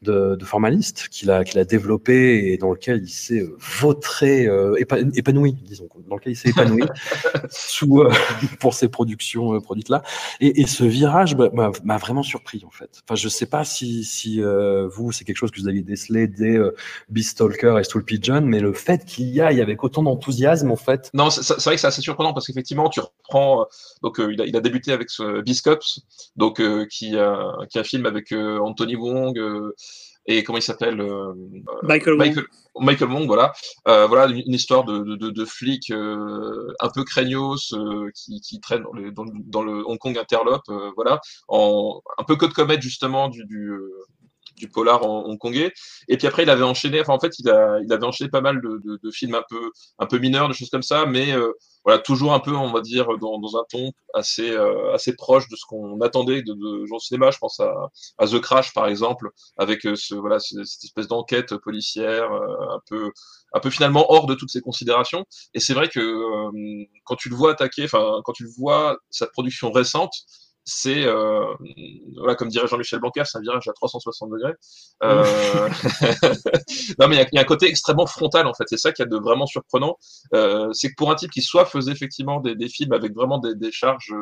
[0.02, 4.46] de, de formaliste qu'il a, qu'il a développé et dans lequel il s'est euh, vautré,
[4.46, 6.82] euh, épa- épanoui, disons, dans lequel il s'est épanoui
[7.50, 8.12] sous, euh,
[8.60, 10.02] pour ces productions euh, produites là.
[10.40, 13.02] Et, et ce virage bah, m'a m'a vraiment surpris en fait.
[13.04, 16.26] Enfin, je sais pas si, si euh, vous c'est quelque chose que vous aviez décelé
[16.28, 16.74] dès euh,
[17.08, 21.10] Beastalker et Stool Pigeon, mais le fait qu'il y aille avec autant d'enthousiasme en fait.
[21.14, 23.62] Non, c'est vrai que c'est assez surprenant parce qu'effectivement, tu reprends.
[23.62, 23.64] euh,
[24.02, 26.00] Donc, euh, il, a, il a débuté avec ce Biscops,
[26.36, 29.74] donc euh, qui, a, qui est un film avec euh, Anthony Wong euh,
[30.28, 31.32] et comment il s'appelle euh,
[31.82, 32.18] Michael Wong.
[32.18, 32.44] Michael,
[32.78, 33.52] Michael Wong, voilà.
[33.88, 38.40] Euh, voilà une, histoire de, de, de, de flic euh, un peu craignos euh, qui,
[38.42, 42.24] qui traîne dans le, dans, le, dans le Hong Kong interlope, euh, voilà, en un
[42.24, 43.90] peu code comète justement du, du, euh,
[44.58, 45.72] du polar hongkongais.
[46.08, 48.40] Et puis après, il avait enchaîné, enfin en fait, il, a, il avait enchaîné pas
[48.40, 51.32] mal de, de, de films un peu, un peu mineurs, des choses comme ça, mais
[51.32, 51.52] euh,
[51.84, 55.56] voilà, toujours un peu, on va dire, dans, un ton assez, euh, assez proche de
[55.56, 57.30] ce qu'on attendait de, de genre cinéma.
[57.30, 61.56] Je pense à, The Crash, par exemple, avec euh, ce, voilà, ce- cette espèce d'enquête
[61.58, 63.10] policière, un peu,
[63.54, 65.24] un peu finalement hors de toutes ces considérations.
[65.54, 66.00] Et c'est vrai que
[67.04, 70.12] quand tu le vois attaquer, enfin, quand tu le vois, sa production récente,
[70.64, 71.54] c'est, euh,
[72.18, 74.52] voilà, comme dirait Jean-Michel Blanquer, c'est un virage à 360 degrés.
[75.02, 75.24] Euh,
[76.98, 78.64] non, mais il y a- y, a un côté extrêmement frontal, en fait.
[78.68, 79.96] C'est ça qui est de vraiment surprenant.
[80.34, 83.38] Euh, c'est que pour un type qui soit faisait effectivement des, des films avec vraiment
[83.38, 84.14] des, des charges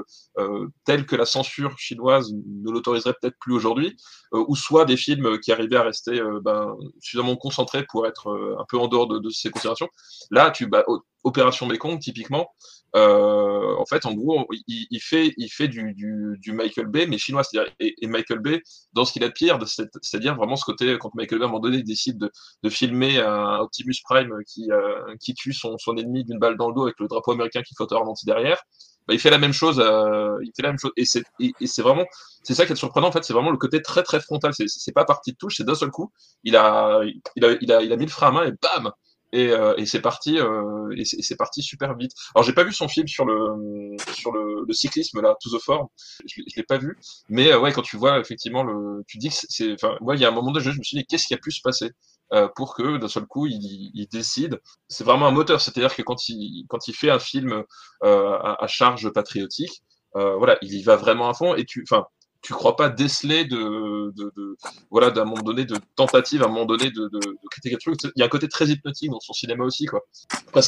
[0.85, 3.97] telles que la censure chinoise ne l'autoriserait peut-être plus aujourd'hui,
[4.33, 8.29] ou soit des films qui arrivaient à rester ben, suffisamment concentrés pour être
[8.59, 9.89] un peu en dehors de, de ces considérations.
[10.31, 10.85] Là, tu bah,
[11.27, 12.49] Opération Mekong, typiquement,
[12.95, 17.43] euh, en fait, en gros, il, il fait, il fait du, Michael Bay, mais chinois.
[17.81, 18.63] Et, Michael Bay,
[18.93, 19.59] dans ce qu'il a de pire,
[20.03, 22.31] c'est-à-dire vraiment ce côté, quand Michael Bay, à un moment donné, décide
[22.63, 26.75] de, filmer un Optimus Prime qui, euh, qui tue son, ennemi d'une balle dans le
[26.75, 28.63] dos avec le drapeau américain qui flotte ralenti derrière,
[29.09, 29.81] bah, il fait la même chose.
[29.81, 30.93] euh, il fait la même chose.
[30.97, 32.05] Et c'est et, vraiment,
[32.43, 34.53] c'est ça qui est surprenant en fait, c'est vraiment le côté très très frontal.
[34.55, 36.13] C'est c'est pas parti de touche, c'est d'un seul coup.
[36.45, 37.01] Il a,
[37.37, 38.93] il a, il a, il a mis le frein à main et bam.
[39.33, 42.13] Et, euh, et c'est parti, euh, et c'est parti super vite.
[42.35, 45.61] Alors j'ai pas vu son film sur le sur le, le cyclisme là, To the
[45.63, 45.91] Four,
[46.27, 46.97] je, je l'ai pas vu,
[47.29, 50.21] mais euh, ouais quand tu vois effectivement le, tu dis que c'est- enfin moi il
[50.23, 51.91] y a un moment donné je me suis dit qu'est-ce qui a pu se passer
[52.33, 53.59] euh, pour que d'un seul coup il,
[53.95, 54.61] il décide?
[54.89, 57.65] C'est vraiment un moteur, c'est-à-dire que quand il quand il fait un film
[58.05, 59.83] euh, à, à charge patriotique,
[60.17, 62.07] euh, voilà il y va vraiment à fond et tu, enfin
[62.43, 64.57] tu crois pas déceler de, de,
[64.91, 67.81] voilà d'un moment donné de tentative à un moment donné de, de, de critiquer le
[67.97, 68.13] truc.
[68.15, 70.01] Il y a un côté très hypnotique dans son cinéma aussi quoi.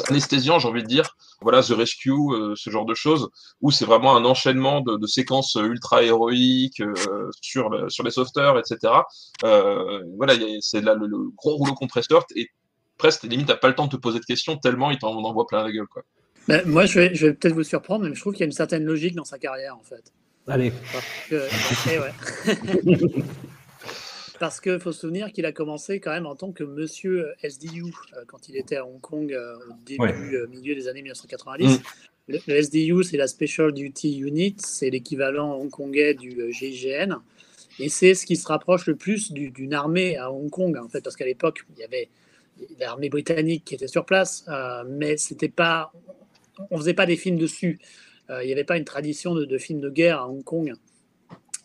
[0.09, 1.17] Anesthésiant j'ai envie de dire.
[1.41, 3.29] Voilà The Rescue euh, ce genre de choses
[3.61, 8.59] où c'est vraiment un enchaînement de, séquences ultra héroïques euh, sur le- sur les sauveteurs
[8.59, 8.93] etc
[9.45, 12.49] euh, voilà c'est là le, le gros rouleau compresseur et
[12.99, 15.47] presque limite t'as pas le temps de te poser de questions tellement il t'en envoie
[15.47, 16.03] plein la gueule quoi.
[16.49, 18.47] Ben, moi, je vais, je vais peut-être vous surprendre, mais je trouve qu'il y a
[18.47, 20.15] une certaine logique dans sa carrière, en fait.
[20.49, 20.73] Allez.
[20.93, 21.49] Parce que,
[21.93, 23.15] eh ouais.
[24.39, 27.83] Parce qu'il faut se souvenir qu'il a commencé quand même en tant que monsieur SDU
[28.17, 30.15] euh, quand il était à Hong Kong euh, au début, Ouais.
[30.35, 31.81] euh, milieu des années 1990.
[32.29, 37.17] Le, le SDU, c'est la Special Duty Unit, c'est l'équivalent hongkongais du euh, GIGN.
[37.81, 40.89] Et c'est ce qui se rapproche le plus du- d'une armée à Hong Kong, en
[40.89, 42.09] fait, parce qu'à l'époque, il y avait
[42.79, 45.93] l'armée britannique qui était sur place, euh, mais c'était pas,
[46.71, 47.81] on faisait pas des films dessus.
[48.31, 50.73] Euh, il n'y avait pas une tradition de, de films de guerre à Hong Kong.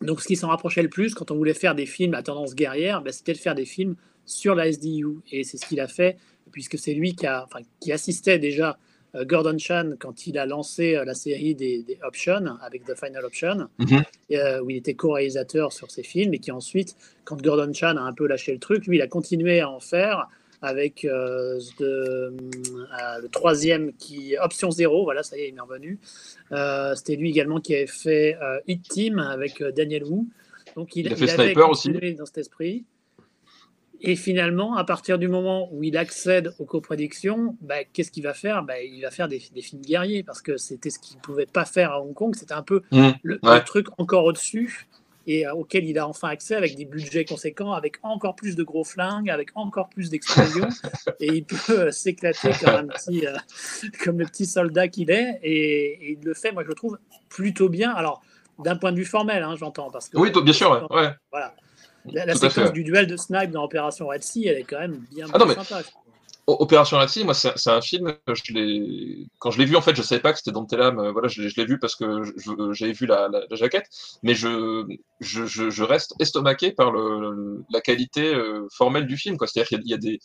[0.02, 2.56] Donc, ce qui s'en rapprochait le plus quand on voulait faire des films à tendance
[2.56, 3.96] guerrière, ben, c'était de faire des films
[4.26, 5.18] sur la SDU.
[5.32, 6.18] Et c'est ce qu'il a fait,
[6.52, 8.78] puisque c'est lui qui, a, enfin, qui assistait déjà
[9.16, 12.96] euh, Gordon Chan quand il a lancé euh, la série des, des Options avec The
[12.96, 14.02] Final Option, Mhm.
[14.32, 18.02] euh, où il était co-réalisateur sur ces films, et qui ensuite, quand Gordon Chan a
[18.02, 20.28] un peu lâché le truc, lui, il a continué à en faire
[20.64, 21.86] avec euh, de-
[22.34, 26.00] euh, le troisième qui Option Zéro, voilà, ça y est, il est revenu.
[26.52, 28.36] Euh, C'était lui également qui avait fait
[28.68, 30.26] Hit Team avec Daniel Wu.
[30.76, 31.92] Donc il, Il a fait avait Sniper aussi.
[32.16, 32.86] dans cet esprit.
[34.06, 38.34] Et finalement, à partir du moment où il accède aux coproductions, bah, qu'est-ce qu'il va
[38.34, 38.62] faire?
[38.64, 41.46] Bah, Il va faire des, des films guerriers parce que c'était ce qu'il ne pouvait
[41.46, 42.36] pas faire à Hong Kong.
[42.36, 43.60] C'était un peu Mmh, le, ouais.
[43.60, 44.88] le truc encore au-dessus.
[45.28, 48.64] Et euh, auquel il a enfin accès avec des budgets conséquents, avec encore plus de
[48.64, 50.70] gros flingues, avec encore plus d'explosions,
[51.20, 53.38] et il peut euh, s'éclater comme, euh,
[54.04, 56.98] comme le petit soldat qu'il est, et, et il le fait, moi je le trouve
[57.30, 57.92] plutôt bien.
[57.92, 58.22] Alors,
[58.60, 59.90] d'un point de vue formel, hein, j'entends.
[59.90, 61.10] Parce que, Oui, bien sûr, ouais.
[61.32, 61.56] Voilà.
[62.06, 62.72] La, la séquence fait.
[62.74, 65.64] du duel de Snipe dans Opération Red Sea, elle est quand même bien, Ah bien
[65.64, 65.82] sympa.
[66.48, 68.44] Opération Sea, moi, c'est un film, je
[69.40, 71.28] quand je l'ai vu, en fait, je savais pas que c'était Dante Lam, euh, voilà,
[71.30, 72.06] je, l'ai- je l'ai vu parce que
[72.74, 73.88] j'avais vu la, la- la jaquette,
[74.24, 74.84] mais je,
[75.22, 79.38] je, je, je reste estomaqué par le, la qualité euh, formelle du film.
[79.40, 80.20] C'est-à-dire qu'il y a- il y a des,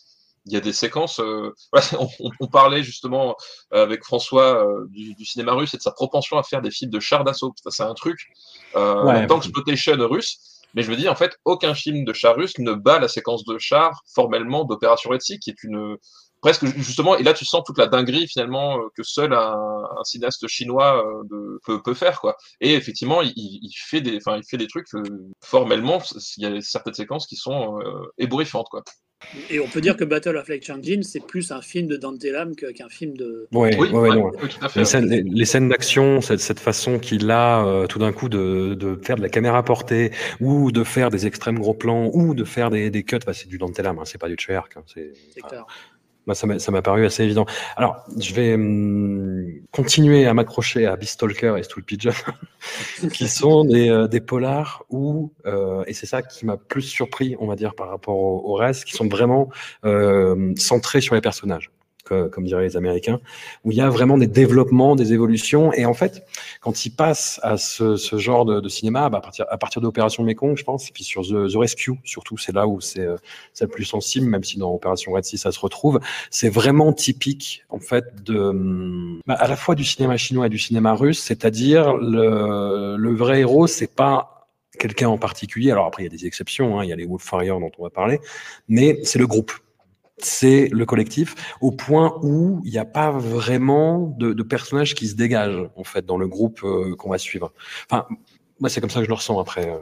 [0.47, 1.21] il y a des séquences.
[1.21, 1.87] euh, voilà,
[2.21, 3.37] on, on- parlait justement
[3.71, 6.91] avec François euh, du, du cinéma russe et de sa propension à faire des films
[6.91, 7.55] de chars d'assaut.
[7.63, 8.19] Ça, C'est un truc,
[8.77, 9.27] euh, Ouais.
[9.27, 10.39] d'exploitation russe.
[10.75, 13.45] Mais je me dis, en fait, aucun film de chars russe ne bat la séquence
[13.45, 15.97] de chars formellement d'Opération Sea, qui est une
[16.41, 17.17] presque justement.
[17.17, 19.55] Et là, tu sens toute la dinguerie finalement euh, que seul un,
[20.05, 22.37] cinéaste chinois euh, peut, peut faire, quoi.
[22.61, 25.03] Et effectivement, il, fait des, il fait des trucs euh,
[25.43, 26.01] formellement.
[26.37, 28.83] Il y a certaines séquences qui sont euh, ébouriffantes, quoi.
[29.51, 32.23] Et on peut dire que Battle of Lake Changjin, c'est plus un film de Dante
[32.25, 33.49] Lam que- qu'un film de.
[33.53, 34.31] Ouais, Oui, ouais, ouais, ouais, non.
[34.41, 34.79] oui, tout à fait.
[34.81, 38.29] Les scènes, les, les scènes d'action, cette, cette façon qu'il a euh, tout d'un coup
[38.29, 42.35] de, de faire de la caméra portée, ou de faire des extrêmes gros plans, ou
[42.35, 44.77] de faire des, des cuts, bah, c'est du Dante Lam, hein, c'est pas du Treyarch.
[44.77, 45.67] Hein, c'est, C'est clair.
[46.29, 47.47] M'a ça m'a paru assez évident.
[47.77, 52.13] Alors, je vais hum, continuer à m'accrocher à Beastalker et Stool Pigeon,
[53.15, 57.35] qui sont des, euh, des polars où, euh, et c'est ça qui m'a plus surpris,
[57.41, 59.49] on va dire, par rapport au, au reste, qui sont vraiment
[59.87, 61.71] euh, centrés sur les personnages,
[62.09, 63.21] comme diraient les Américains,
[63.65, 65.73] où il y a vraiment des développements, des évolutions.
[65.73, 66.25] Et en fait,
[66.61, 70.57] quand ils passent à ce, genre de, cinéma, bah, à partir, à partir d'Opération Mekong,
[70.57, 73.17] je pense, et puis sur The, Rescue, surtout, c'est là où c'est euh,
[73.53, 76.01] c'est le plus sensible, même si dans Opération Red Sea, ça se retrouve
[76.31, 80.51] c'est vraiment typique en fait de hum, bah, à la fois du cinéma chinois et
[80.51, 84.49] du cinéma russe, c'est-à-dire le, le vrai héros, c'est pas
[84.79, 85.71] quelqu'un en particulier.
[85.71, 87.71] Alors après, il y a des exceptions, hein, il y a les Wolf Warriors dont
[87.79, 88.21] on va parler,
[88.69, 89.53] mais c'est le groupe.
[90.21, 95.07] C'est le collectif, au point où il n'y a pas vraiment de, de personnages qui
[95.07, 97.53] se dégagent en fait dans le groupe euh, qu'on va suivre.
[97.91, 98.07] Enfin,
[98.61, 99.69] moi c'est comme ça que je le ressens après.
[99.69, 99.77] euh,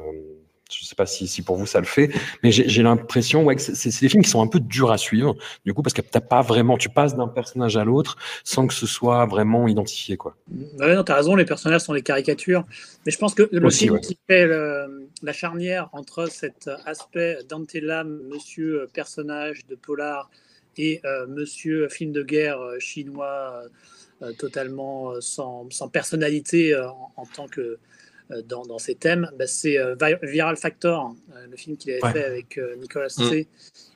[0.72, 2.10] je sais pas si, si pour vous ça le fait,
[2.42, 5.36] mais j'ai l'impression ouais, que c'est des films qui sont un peu durs à suivre,
[5.64, 8.74] du coup, parce que t'as pas vraiment, tu passes d'un personnage à l'autre sans que
[8.74, 10.36] ce soit vraiment identifié, quoi.
[10.78, 12.64] Ouais, non, t'as raison, les personnages sont des caricatures.
[13.04, 14.00] Mais je pense que le Aussi, film ouais.
[14.00, 20.30] qui fait le- la charnière entre cet aspect Dante Lam, monsieur euh, personnage de polar,
[20.78, 23.68] et euh, monsieur film de guerre euh, chinois euh,
[24.26, 27.78] euh, totalement euh, sans, sans personnalité euh, en, en tant que euh,
[28.46, 32.02] dans, dans ses thèmes, bah, c'est euh, Vi- Viral Factor, euh, le film qu'il avait
[32.02, 32.12] Ouais.
[32.12, 33.28] fait avec euh, Nicolas Mm.
[33.30, 33.48] C.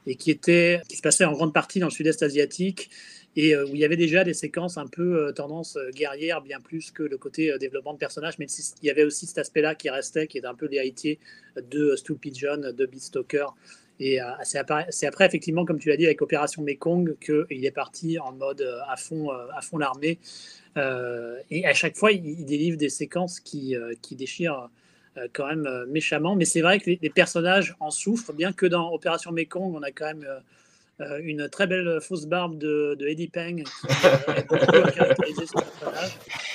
[0.07, 2.91] et qui était qui se passait en grande partie dans le sud-est asiatique
[3.37, 6.41] et euh, où il y avait déjà des séquences un peu euh, tendance euh, guerrière,
[6.43, 8.47] bien plus que le côté euh, développement de personnages, mais
[8.83, 11.19] il y avait aussi cet aspect-là qui restait, qui est un peu l'héritier
[11.57, 13.47] de euh, Stu Pigeon, de Beastalker.
[14.01, 18.19] Et euh, c'est après, effectivement, comme tu l'as dit, avec Opération Mekong, qu'il est parti
[18.19, 20.19] en mode euh, à fond, euh, fond l'armée.
[20.77, 24.71] Et à chaque fois, il, délivre des séquences qui, qui déchirent
[25.33, 26.37] quand même méchamment.
[26.37, 29.83] Mais c'est vrai que les, les personnages en souffrent, bien que dans Opération Mekong, on
[29.83, 30.25] a quand même
[31.01, 34.47] euh, une très belle fausse barbe de, de Eddie Peng qui euh.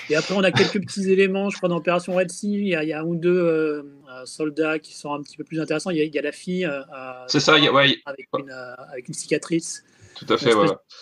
[0.10, 2.76] Et après, on a quelques petits éléments, je crois, dans Opération Red Sea, il y
[2.76, 3.82] a, il y a un ou deux euh,
[4.26, 5.90] soldats qui sont un petit peu plus intéressants.
[5.90, 6.82] Il y a, il y a la fille euh,
[7.28, 9.84] C'est ça, ouais, avec, une, avec une cicatrice
[10.16, 10.52] tout à fait.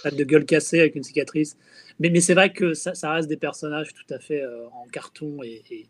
[0.04, 1.56] Patte de gueule cassée avec une cicatrice.
[2.00, 5.88] Mais, c'est vrai que ça, reste des personnages tout à fait euh, en carton et,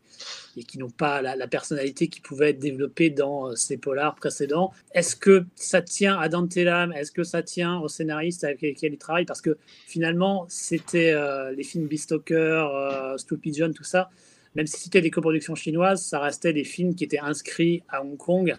[0.61, 4.71] qui n'ont pas la, personnalité qui pouvait être développée dans euh, ces polars précédents.
[4.93, 6.93] Est-ce que ça tient à Dante Lam?
[6.93, 9.25] Est-ce que ça tient aux scénaristes avec lesquels il travaille?
[9.25, 14.09] Parce que finalement, c'était euh, les films Beastalker, euh, Stu Pigeon, tout ça.
[14.55, 18.17] Même si c'était des coproductions chinoises, ça restait des films qui étaient inscrits à Hong
[18.17, 18.55] Kong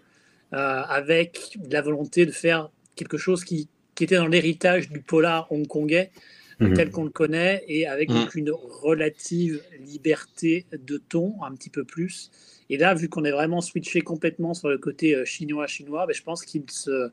[0.57, 3.69] avec la volonté de faire quelque chose qui
[4.01, 6.13] était dans l'héritage du polar hongkongais
[6.61, 6.75] Mhm.
[6.75, 8.29] tel qu'on le connaît et avec Mhm.
[8.35, 12.31] une relative liberté de ton, un petit peu plus.
[12.71, 16.23] Et là, vu qu'on est vraiment switché complètement sur le côté euh, chinois-chinois, ben, je
[16.23, 17.11] pense qu'il se,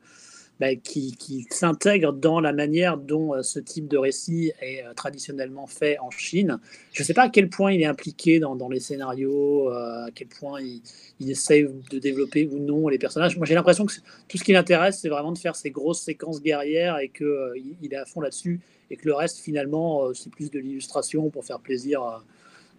[0.84, 5.98] qu'il s'intègre dans la manière dont euh, ce type de récit est euh, traditionnellement fait
[5.98, 6.58] en Chine.
[6.92, 10.06] Je ne sais pas à quel point il est impliqué dans, dans les scénarios, euh,
[10.06, 10.80] à quel point il,
[11.20, 13.36] il essaye de développer ou non les personnages.
[13.36, 13.92] Moi, j'ai l'impression que
[14.28, 17.92] tout ce qui l'intéresse, c'est vraiment de faire ces grosses séquences guerrières et qu'il il
[17.92, 18.60] est à fond là-dessus
[18.92, 22.18] et que le reste, finalement, euh, c'est plus de l'illustration pour faire plaisir euh,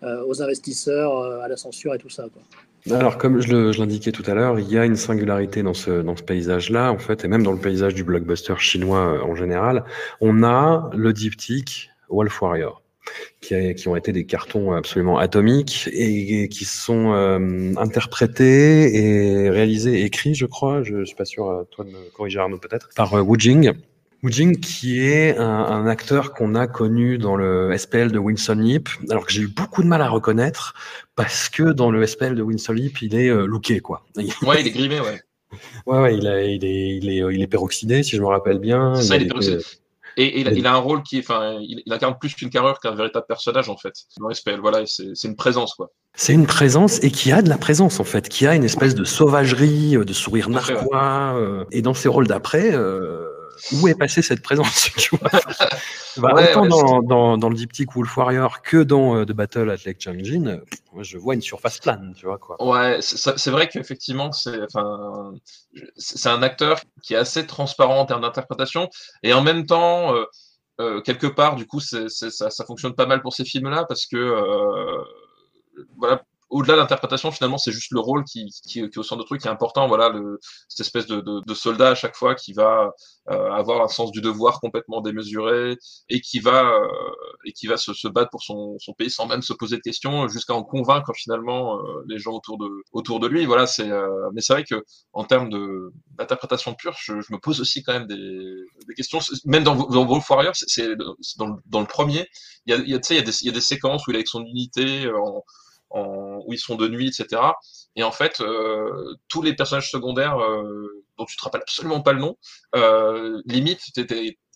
[0.03, 2.25] euh, aux investisseurs, euh, à la censure et tout ça.
[2.33, 2.41] Quoi.
[2.97, 6.17] Alors, comme je l'indiquais tout à l'heure, il y a une singularité dans ce, dans
[6.17, 9.85] ce paysage-là, en fait, et même dans le paysage du blockbuster chinois euh, en général.
[10.19, 12.81] On a le diptyque Wolf Warrior.
[13.39, 20.03] qui, qui, ont été des cartons absolument atomiques et, qui sont euh, interprétés et réalisés,
[20.03, 23.13] écrits, je crois, je, je suis pas sûr, toi de me corriger Arnaud peut-être, par
[23.13, 23.71] Wu Jing.
[24.23, 28.55] Wu Jing qui est un, un acteur qu'on a connu dans le SPL de Winston
[28.55, 30.73] Leap, alors que j'ai eu beaucoup de mal à reconnaître
[31.15, 34.05] parce que dans le SPL de Winston Leap, il est euh, looké, quoi.
[34.41, 35.21] Ouais, il est grimé, ouais.
[35.85, 38.59] Ouais, ouais, il, a, il, est, il, est, il est peroxydé, si je me rappelle
[38.59, 38.95] bien.
[38.95, 39.59] Ça, il, il est peroxydé.
[40.17, 42.93] Et, et il, a, un rôle qui, enfin, il, il incarne plus qu'une carrure qu'un
[42.93, 43.93] véritable personnage en fait.
[44.19, 45.91] Dans SPL, voilà, c'est une présence quoi.
[46.15, 48.93] C'est une présence et qui a de la présence en fait, qui a une espèce
[48.93, 51.35] de sauvagerie, de sourire narquois.
[51.35, 53.22] Euh, et dans ses rôles d'après, euh,
[53.73, 55.29] où est passée cette présence tu vois
[56.17, 59.31] bah, ouais, Autant ouais, dans, dans, dans, le diptyque Wolf Warrior que dans euh, The
[59.31, 60.59] Battle at Lake Changjin,
[60.99, 62.61] je vois une surface plane, tu vois quoi.
[62.63, 65.33] Ouais, c'est vrai qu'effectivement, c'est enfin,
[66.25, 68.89] un acteur qui est assez transparent en termes d'interprétation
[69.23, 70.15] et en même temps.
[70.15, 70.25] Euh,
[70.81, 73.33] euh, quelque part, du coup, c est, c est, ça, ça, fonctionne pas mal pour
[73.33, 75.03] ces films-là parce que euh,
[75.97, 76.23] voilà,
[76.53, 79.41] au-delà de l'interprétation, finalement, c'est juste le rôle qui, qui, qui, au centre de truc
[79.41, 79.87] qui est important.
[79.87, 80.39] Voilà, le,
[80.69, 82.91] cette espèce de, de, de, soldat à chaque fois qui va
[83.31, 85.77] euh, avoir un sens du devoir complètement démesuré
[86.09, 86.87] et qui va euh,
[87.45, 89.81] et qui va se, se, battre pour son, son, pays sans même se poser de
[89.81, 93.45] questions, jusqu'à en convaincre finalement euh, les gens autour de autour de lui.
[93.45, 93.89] Voilà, c'est.
[93.89, 94.83] Euh, mais c'est vrai que
[95.13, 95.49] en termes
[96.19, 98.15] d'interprétation pure, je, je, me pose aussi quand même des,
[98.87, 99.19] des questions.
[99.45, 100.95] Même dans, dans Wolf Warrior, c'est
[101.37, 102.27] dans, dans, le premier,
[102.67, 104.15] il y a, il y a, y a, des, y a des séquences où il
[104.15, 105.43] est avec son unité en
[105.93, 107.41] en, où ils sont de nuit, etc.
[107.95, 112.13] Et en fait, euh, tous les personnages secondaires euh, dont tu te rappelles absolument pas
[112.13, 112.37] le nom,
[112.75, 113.81] euh, limite,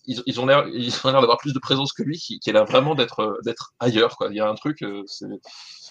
[0.06, 3.72] ils, ont l'air, d'avoir plus de présence que lui, qui, a l'air vraiment d'être, d'être
[3.78, 4.16] ailleurs.
[4.28, 5.26] Il y a un truc, c'est,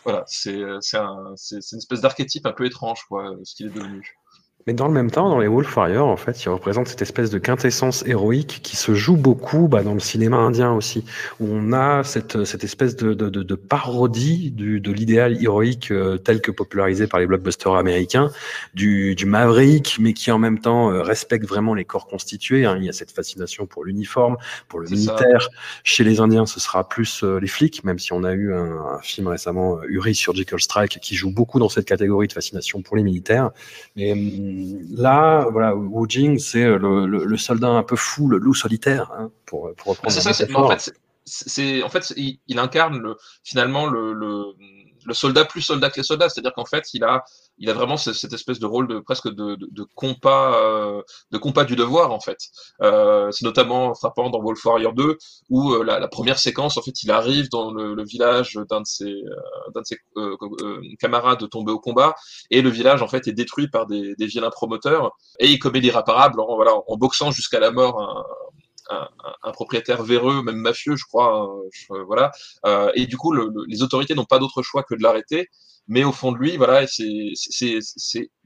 [0.03, 4.17] voilà, c'est, c'est une espèce d'archétype un peu étrange, quoi, ce qu'il est devenu.
[4.67, 7.29] Mais dans le même temps, dans les Wolf Warriors, en fait, il représente cette espèce
[7.29, 11.05] de quintessence héroïque qui se joue beaucoup bah, dans le cinéma indien aussi,
[11.39, 16.17] où on a cette, cette espèce de, de, de parodie du, de l'idéal héroïque euh,
[16.17, 18.29] tel que popularisé par les blockbusters américains,
[18.73, 22.65] du, du maverick, mais qui en même temps euh, respecte vraiment les corps constitués.
[22.65, 22.75] Hein.
[22.77, 24.35] Il y a cette fascination pour l'uniforme,
[24.67, 25.43] pour le militaire.
[25.43, 25.49] Ça.
[25.85, 28.97] Chez les Indiens, ce sera plus euh, les flics, même si on a eu un,
[28.97, 32.97] un film récemment, Uri Surgical Strike, qui joue beaucoup dans cette catégorie de fascination pour
[32.97, 33.51] les militaires.
[33.95, 34.56] Mais hum,
[34.89, 39.11] là, voilà, Wu Jing, c'est le, le, le, soldat un peu fou, le loup solitaire,
[39.17, 40.11] hein, pour, pour reprendre.
[40.11, 40.93] C'est ça, c'est, en fait,
[41.25, 44.53] c'est, en fait, il, il incarne le, finalement le, le,
[45.07, 47.23] le, soldat plus soldat que les soldats, c'est-à-dire qu'en fait, il a,
[47.57, 51.01] il a vraiment cette espèce de rôle de presque de, de, de compas, euh,
[51.31, 52.37] de compas du devoir en fait.
[52.81, 55.17] Euh, c'est notamment frappant dans Wolf Warrior 2
[55.49, 58.81] où euh, la, la, première séquence, en fait, il arrive dans le, le village d'un
[58.81, 62.15] de ses, euh, d'un de ses euh, euh, camarades tombés au combat
[62.51, 65.79] et le village en fait est détruit par des, des vilains promoteurs et il commet
[65.79, 68.25] l'irréparable en, voilà, en boxant jusqu'à la mort
[68.89, 71.49] un, propriétaire véreux, même mafieux, je crois.
[71.89, 72.31] Hein, voilà.
[72.65, 75.49] Euh, et du coup, le, le, les autorités n'ont pas d'autre choix que de l'arrêter.
[75.89, 77.79] Mais au fond de lui, voilà, c'est,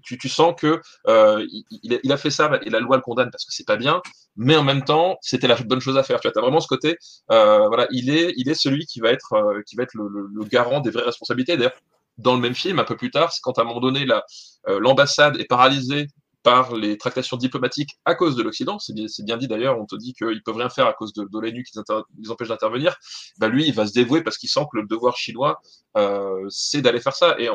[0.03, 3.45] tu, tu sens que euh, il, a fait ça et la loi le condamne parce
[3.45, 4.01] que c'est pas bien.
[4.35, 6.19] Mais en même temps, c'était la bonne chose à faire.
[6.19, 6.97] Tu as vraiment ce côté.
[7.31, 10.81] Euh, voilà, il est, il est celui qui va être, qui va être le, garant
[10.81, 11.57] des vraies responsabilités.
[11.57, 11.73] D'ailleurs,
[12.19, 14.23] dans le même film, un peu plus tard, c'est quand à un moment donné, la,
[14.67, 16.07] l'ambassade est paralysée
[16.43, 18.79] par les tractations diplomatiques à cause de l'Occident.
[18.79, 21.39] C'est bien, dit d'ailleurs, on te dit qu'ils peuvent rien faire à cause de, de
[21.39, 21.77] l'ONU qui
[22.19, 22.95] les empêche d'intervenir.
[23.37, 25.61] Bah lui, il va se dévouer parce qu'il sent que le devoir chinois,
[25.97, 27.35] euh, c'est d'aller faire ça.
[27.39, 27.49] Et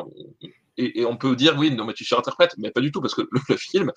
[1.05, 3.57] on, peut dire, oui, non, mais tu surinterprètes, mais pas du tout, parce que le,
[3.57, 3.91] film,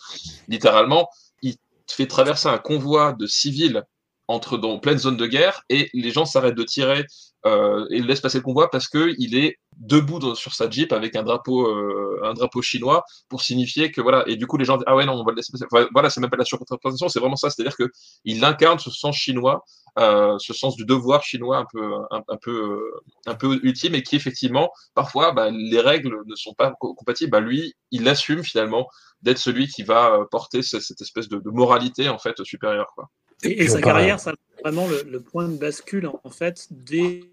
[0.49, 1.09] littéralement,
[1.43, 1.57] il
[1.88, 3.84] fait traverser un convoi de civils
[4.28, 7.05] entre dans pleine zone de guerre et les gens s'arrêtent de tirer
[7.47, 10.93] euh, et laissent passer le convoi parce que il est debout dans, sur sa jeep
[10.93, 14.64] avec un drapeau euh, un drapeau chinois pour signifier que voilà et du coup les
[14.64, 15.64] gens disent ah ouais non on va le laisser passer.
[15.72, 17.91] Enfin, voilà c'est même pas la surreprésentation c'est vraiment ça c'est-à-dire que
[18.24, 19.64] il incarne ce sens chinois
[19.99, 22.93] euh, ce sens du devoir chinois un peu un, un peu
[23.26, 27.31] un peu ultime et qui effectivement parfois bah, les règles ne sont pas compatibles.
[27.31, 28.87] Bah, lui il assume finalement
[29.22, 33.09] d'être celui qui va porter cette, cette espèce de, de moralité en fait supérieure quoi.
[33.43, 37.33] Et, et sa carrière, ça vraiment le, le, point de bascule en fait des,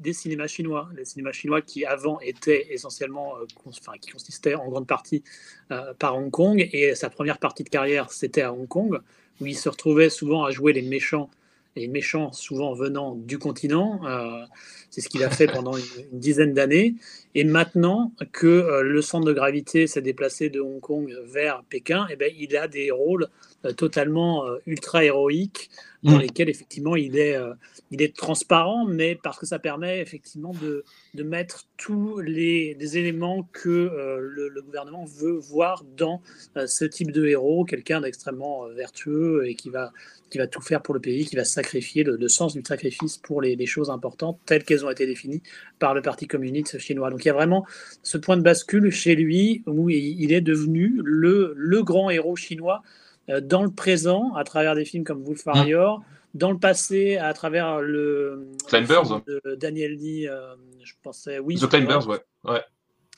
[0.00, 0.88] des cinémas chinois.
[0.96, 5.22] Les cinémas chinois qui avant étaient essentiellement, euh, enfin qui consistaient en grande partie
[5.70, 6.68] euh, par Hong Kong.
[6.72, 9.00] Et sa première partie de carrière, c'était à Hong Kong,
[9.40, 11.30] où il se retrouvait souvent à jouer les méchants
[11.76, 14.00] et méchants souvent venant du continent.
[14.04, 14.44] Euh,
[14.90, 16.94] c'est ce qu'il a fait pendant une, une dizaine d'années.
[17.34, 22.06] Et maintenant que euh, le centre de gravité s'est déplacé de Hong Kong vers Pékin,
[22.10, 23.28] eh ben, il a des rôles
[23.76, 25.70] totalement ultra héroïques
[26.02, 26.20] dans Mm.
[26.20, 27.54] lesquels effectivement il est, euh,
[27.90, 30.84] il est transparent, mais parce que ça permet effectivement de,
[31.14, 36.20] de mettre tous les, les éléments que euh, le, le gouvernement veut voir dans
[36.56, 39.92] euh, ce type de héros, quelqu'un d'extrêmement euh, vertueux et qui va,
[40.30, 43.18] qui va tout faire pour le pays, qui va sacrifier, le, le sens du sacrifice
[43.18, 45.42] pour les, les choses importantes telles qu'elles ont été définies
[45.78, 47.10] par le Parti communiste chinois.
[47.10, 47.64] Donc il y a vraiment
[48.02, 52.82] ce point de bascule chez lui où il, est devenu le, le grand héros chinois
[52.82, 52.88] euh,
[53.28, 56.02] dans le présent, à travers des films comme Wolf Warrior,
[56.34, 59.02] dans le passé, à travers le, Climbers.
[59.02, 61.56] le film de Daniel Lee, euh, je pensais, oui.
[61.56, 62.20] The Climbers, ouais.
[62.44, 62.62] ouais.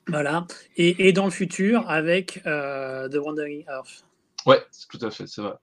[0.08, 0.46] Voilà.
[0.76, 4.04] Et, et, dans le futur, avec euh, The Wandering Earth.
[4.46, 5.54] Ouais, tout à fait, c'est vrai.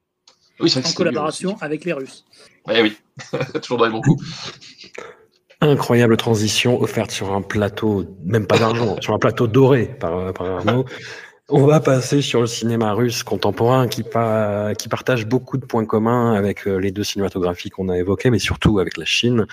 [0.60, 2.26] Oui, en collaboration avec les Russes.
[2.70, 2.98] Eh oui,
[3.62, 4.24] toujours dans les bons coups.
[5.60, 10.48] Incroyable transition offerte sur un plateau, même pas d'argent, sur un plateau doré par, par
[10.48, 10.86] Arnaud.
[11.54, 15.84] On va passer sur le cinéma russe contemporain qui, pa qui partage beaucoup de points
[15.84, 19.48] communs avec euh, les deux cinématographies qu'on a évoquées, mais surtout avec la Chine.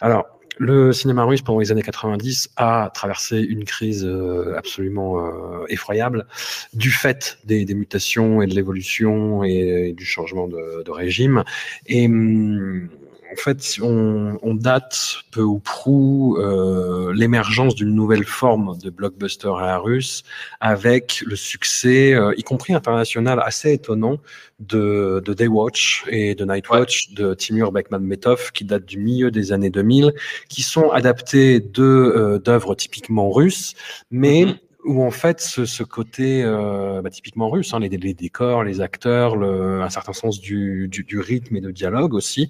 [0.00, 0.26] Alors,
[0.58, 6.26] le cinéma russe pendant les années 90 a traversé une crise euh, absolument euh, effroyable
[6.74, 11.44] du fait des, mutations et de l'évolution et, du changement de, régime.
[11.88, 12.88] Hum,
[13.30, 19.50] en fait, on, on, date peu ou prou euh, l'émergence d'une nouvelle forme de blockbuster
[19.58, 20.22] à la russe,
[20.60, 24.18] avec le succès, euh, y compris international, assez étonnant
[24.60, 27.14] de, de Daywatch et de Nightwatch ouais.
[27.16, 30.14] de Timur Bekmambetov, qui date du milieu des années 2000,
[30.48, 33.74] qui sont adaptés de euh, d'œuvres typiquement russes,
[34.10, 38.64] mais mm -hmm où en fait ce, côté euh, bah, typiquement russe, hein, les, décors,
[38.64, 42.48] les acteurs, un certain sens du, rythme et de dialogue aussi,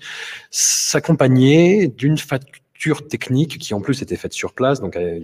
[0.50, 5.18] s'accompagnait d'une facture technique qui en plus était faite sur place, donc euh,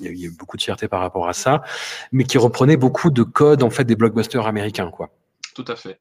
[0.00, 1.62] il y, a, a beaucoup de fierté par rapport à ça,
[2.10, 5.10] mais qui reprenait beaucoup de codes en fait des blockbusters américains, quoi.
[5.54, 6.00] Tout à fait.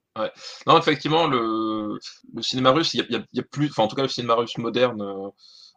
[0.68, 1.98] Non, effectivement, le,
[2.42, 5.02] cinéma russe, il y, y a plus, enfin en tout cas le cinéma russe moderne.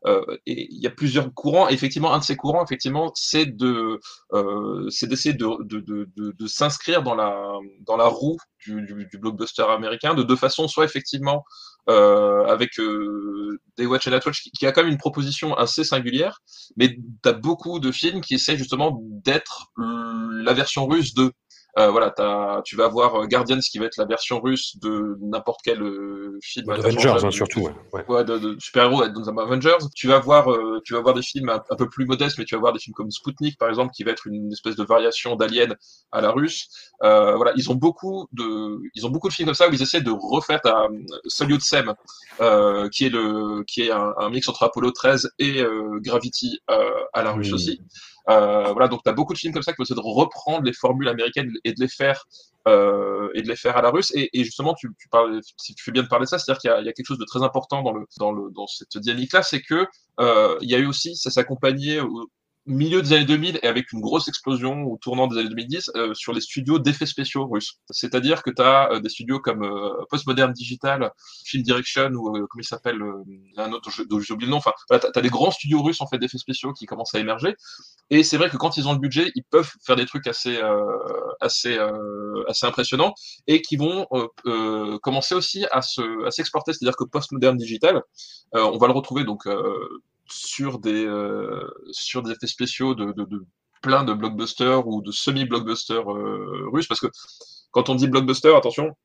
[0.07, 1.68] Euh, euh, et il y a plusieurs courants.
[1.68, 4.01] Effectivement, un de ces courants, effectivement, c'est de,
[4.32, 7.36] euh, c'est d'essayer de, de, de, de, s'inscrire dans la,
[7.80, 10.68] dans la roue du, du, du, blockbuster américain de deux façons.
[10.68, 11.44] Soit effectivement
[11.88, 16.40] euh, avec euh, Daywatch et Nightwatch, qui, qui a quand même une proposition assez singulière,
[16.76, 21.32] mais tu as beaucoup de films qui essaient justement d'être la version russe de
[21.79, 25.61] euh, voilà, as, tu vas avoir Guardians qui va être la version russe de n'importe
[25.62, 26.68] quel euh, film.
[26.70, 27.61] Avengers, hein, surtout.
[27.61, 27.72] Ouais.
[27.93, 28.05] ouais.
[28.09, 29.79] ouais de, de super-héros dans un Avengers.
[29.95, 32.45] Tu vas voir, euh, tu vas voir des films un, un, peu plus modestes, mais
[32.45, 34.83] tu vas voir des films comme Sputnik, par exemple, qui va être une espèce de
[34.83, 35.76] variation d'Alien
[36.11, 36.68] à la russe.
[37.05, 39.83] Euh, voilà, ils ont beaucoup de, ils ont beaucoup de films comme ça où ils
[39.83, 40.89] essaient de refaire ta
[41.29, 41.95] Sem,
[42.41, 45.62] euh, qui est le, qui est un, un, mix entre Apollo 13 et
[46.01, 46.59] Gravity
[47.12, 47.81] à la russe aussi.
[48.31, 50.62] Euh, voilà, donc tu as beaucoup de films comme ça qui vont essayer de reprendre
[50.64, 52.24] les formules américaines et de les faire
[52.66, 54.12] euh, et de les faire à la russe.
[54.14, 56.61] Et, et justement, tu, tu, parles, si tu fais bien de parler de ça, c'est-à-dire
[56.61, 58.99] qu'il y, y, a quelque chose de très important dans, le, dans, le, dans cette
[58.99, 59.87] dynamique-là, c'est que
[60.20, 62.01] euh, il y a eu aussi, ça s'accompagnait
[62.69, 66.14] milieu des années 2000 et avec une grosse explosion au tournant des années 2010 euh,
[66.14, 67.79] sur les studios d'effets spéciaux russes.
[67.91, 71.11] C'est-à-dire que tu as euh, des studios comme euh, Postmodern Digital,
[71.45, 73.03] Film Direction ou comment il s'appelle
[73.57, 74.59] un autre dont j'ai oublié le nom.
[74.59, 77.21] Enfin, voilà, tu as, des grands studios russes en fait d'effets spéciaux qui commencent à
[77.21, 77.57] émerger.
[78.11, 80.61] Et c'est vrai que quand ils ont le budget, ils peuvent faire des trucs assez
[81.41, 81.79] assez
[82.47, 83.14] assez impressionnants
[83.47, 84.07] et qui vont
[85.03, 86.73] commencer aussi à se à s'exporter.
[86.73, 88.03] C'est-à-dire que Postmodern Digital,
[88.53, 89.47] on va le retrouver donc
[90.31, 91.61] sur des, euh,
[91.91, 93.14] sur des effets spéciaux de,
[93.83, 97.09] plein de blockbusters ou de semi-blockbusters euh, russes, parce que
[97.70, 98.97] quand on dit blockbuster, attention,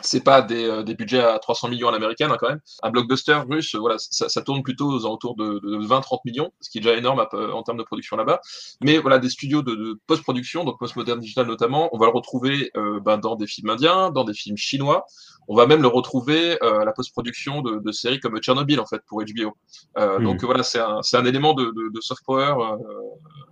[0.00, 2.60] c'est pas des, euh, des, budgets à 300 millions à l'américaine hein, quand même.
[2.82, 6.70] Un blockbuster russe, voilà, ça, ça tourne plutôt aux alentours de, de 20-30 millions, ce
[6.70, 8.40] qui est déjà énorme en termes de production là-bas.
[8.82, 12.70] Mais voilà, des studios de, de post-production, donc post-modern digital notamment, on va le retrouver
[12.76, 15.06] euh, ben, dans des films indiens, dans des films chinois.
[15.48, 18.86] On va même le retrouver euh, à la post-production de, de, séries comme Tchernobyl en
[18.86, 19.56] fait pour HBO.
[19.98, 20.24] Euh, mmh.
[20.24, 22.76] Donc voilà, c'est un, un, élément de, soft power euh,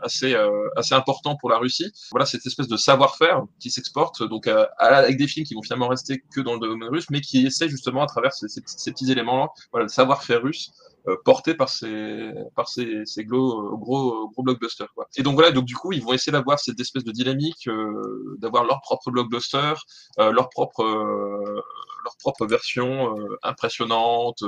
[0.00, 0.34] assez
[0.76, 1.90] assez important pour la Russie.
[2.10, 6.22] Voilà cette espèce de savoir-faire qui s'exporte donc avec des films qui vont finalement rester
[6.32, 8.60] que dans le domaine russe, mais qui essaie justement à travers ces,
[8.92, 10.72] petits éléments-là, voilà, le savoir-faire russe.
[11.08, 15.08] Euh, porté par ces par ces, ces gros gros gros blockbusters quoi.
[15.16, 18.36] Et donc voilà donc du coup ils vont essayer d'avoir cette espèce de dynamique euh,
[18.38, 19.74] d'avoir leur propre blockbuster
[20.20, 24.44] euh, leur propre leur propre version impressionnante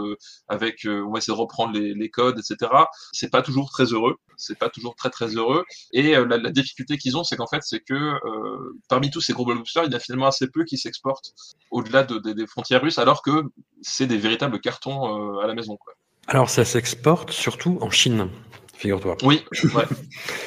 [0.46, 2.70] avec on va essayer de reprendre les, les codes etc.
[3.12, 6.98] C'est pas toujours très heureux c'est pas toujours très très heureux et la, la, difficulté
[6.98, 8.12] qu'ils ont c'est qu'en fait c'est que
[8.88, 11.32] parmi tous ces gros blockbusters il y a finalement assez peu qui s'exportent
[11.72, 13.42] au-delà de, de, des frontières russes alors que
[13.82, 15.94] c'est des véritables cartons à la maison quoi.
[16.26, 18.28] Alors, ça s'exporte surtout en Chine,
[18.76, 19.16] figure-toi.
[19.22, 19.44] Oui,
[19.74, 19.84] ouais.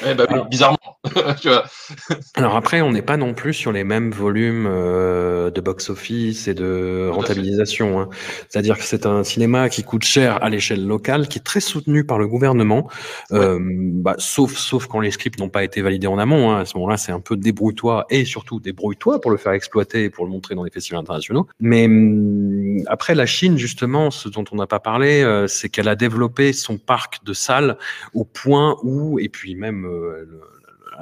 [0.04, 0.87] eh Alors, bizarrement.
[2.34, 6.54] Alors après, on n'est pas non plus sur les mêmes volumes euh, de box-office et
[6.54, 8.00] de rentabilisation.
[8.00, 8.08] Hein.
[8.48, 12.04] C'est-à-dire que c'est un cinéma qui coûte cher à l'échelle locale, qui est très soutenu
[12.04, 12.88] par le gouvernement,
[13.32, 16.50] euh, bah, sauf sauf quand les scripts n'ont pas été validés en amont.
[16.50, 16.60] Hein.
[16.60, 20.10] À ce moment-là, c'est un peu débrouille-toi et surtout débrouille-toi pour le faire exploiter et
[20.10, 21.46] pour le montrer dans les festivals internationaux.
[21.60, 25.88] Mais hum, après, la Chine, justement, ce dont on n'a pas parlé, euh, c'est qu'elle
[25.88, 27.76] a développé son parc de salles
[28.14, 30.26] au point où, et puis même euh,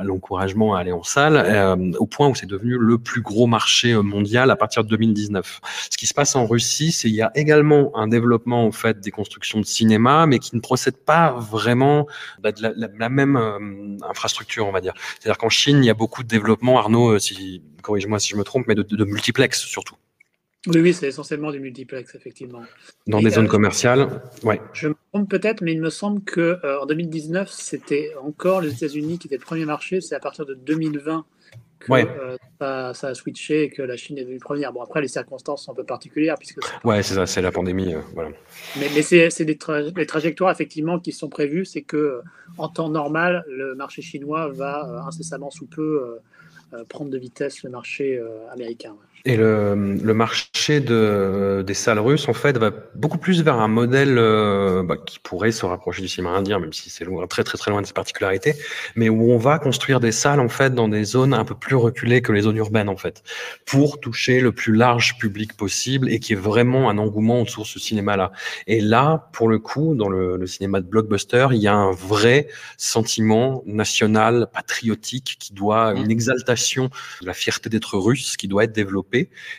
[0.02, 3.92] l'encouragement à aller en salle, euh, au point où c'est devenu le plus gros marché
[3.92, 5.60] euh, mondial à partir de 2019.
[5.90, 9.00] Ce qui se passe en Russie, c'est il y a également un développement en fait
[9.00, 12.06] des constructions de cinéma, mais qui ne procède pas vraiment
[12.40, 14.94] bah, de la, même euh, infrastructure, on va dire.
[15.18, 18.44] C'est-à-dire qu'en Chine, il y a beaucoup de développement, Arnaud, si corrige-moi si je me
[18.44, 19.96] trompe, mais de, de multiplex surtout.
[20.66, 22.62] Oui, oui, c'est essentiellement du multiplex, effectivement.
[23.06, 24.60] Dans des zones commerciales, ouais.
[24.72, 28.72] Je me trompe peut-être, mais il me semble que euh, en 2019, c'était encore les
[28.72, 30.00] États-Unis qui étaient le premier marché.
[30.00, 31.24] C'est à partir de 2020
[31.78, 32.36] que euh,
[32.94, 34.72] ça, a switché et que la Chine est devenue première.
[34.72, 36.36] Bon, après, les circonstances sont un peu particulières.
[36.36, 37.94] Puisque ouais, c'est ça, c'est la pandémie.
[37.94, 38.30] Euh, voilà.
[38.80, 39.58] Mais, mais c'est des
[39.96, 41.64] les trajectoires, effectivement, qui sont prévues.
[41.64, 42.22] C'est que
[42.58, 46.18] en temps normal, le marché chinois va incessamment sous peu
[46.88, 48.20] prendre de vitesse le marché
[48.50, 48.96] américain.
[49.28, 53.66] Et le, le, marché de, des salles russes, en fait, va beaucoup plus vers un
[53.66, 57.42] modèle euh, bah, qui pourrait se rapprocher du cinéma indien, même si c'est loin, très
[57.42, 58.54] très très loin de ses particularités,
[58.94, 61.74] mais où on va construire des salles, en fait, dans des zones un peu plus
[61.74, 63.24] reculées que les zones urbaines, en fait,
[63.64, 67.68] pour toucher le plus large public possible et qui est vraiment un engouement autour de
[67.68, 68.30] ce cinéma-là.
[68.68, 71.90] Et là, pour le coup, dans le, le, cinéma de blockbuster, il y a un
[71.90, 72.46] vrai
[72.76, 76.90] sentiment national, patriotique, qui doit, une exaltation
[77.22, 79.15] de la fierté d'être russe, qui doit être développée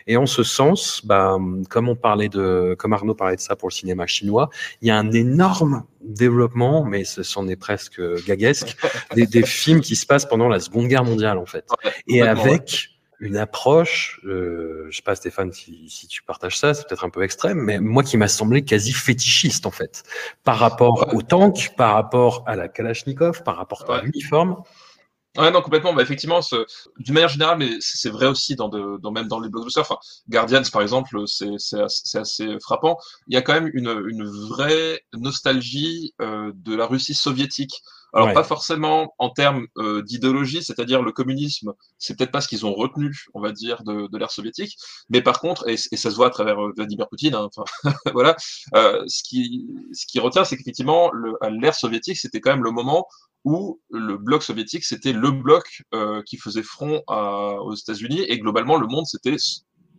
[0.07, 1.37] et en ce sens, bah,
[1.69, 4.49] comme on parlait de, comme Arnaud parlait de ça pour le cinéma chinois,
[4.81, 8.75] il y a un énorme développement, mais ce sont est presque gaguesque,
[9.15, 11.65] des, films qui se passent pendant la Seconde Guerre mondiale en fait,
[12.07, 16.87] et avec une approche, euh, je sais pas Stéphane si, si tu partages ça, c'est
[16.87, 20.03] peut-être un peu extrême, mais moi qui m'a semblé quasi fétichiste en fait,
[20.43, 24.57] par rapport au tank, par rapport à la Kalachnikov, par rapport à l'uniforme.
[25.37, 25.93] Ouais, non, complètement.
[25.93, 26.39] Bah, effectivement,
[26.97, 29.81] d'une manière générale, mais c'est vrai aussi dans, de, dans même dans les blockbusters.
[29.81, 29.97] Enfin,
[30.29, 31.49] Guardians, par exemple, c'est
[31.79, 32.97] assez, assez, frappant.
[33.27, 37.81] Il y a quand même une, une vraie nostalgie euh, de la Russie soviétique.
[38.13, 42.65] Alors pas forcément en termes euh, d'idéologie, c'est-à-dire le communisme, c'est peut-être pas ce qu'ils
[42.65, 44.77] ont retenu, on va dire, de, de l'ère soviétique,
[45.09, 47.65] mais par contre, et, et, ça se voit à travers euh, Vladimir Poutine, hein, enfin,
[48.13, 48.35] voilà,
[48.75, 51.11] euh, ce qui ce qui retient, c'est qu'effectivement,
[51.49, 53.07] l'ère soviétique, c'était quand même le moment
[53.47, 58.75] où le bloc soviétique, c'était le bloc euh, qui faisait front aux États-Unis, et globalement,
[58.75, 59.37] le monde, c'était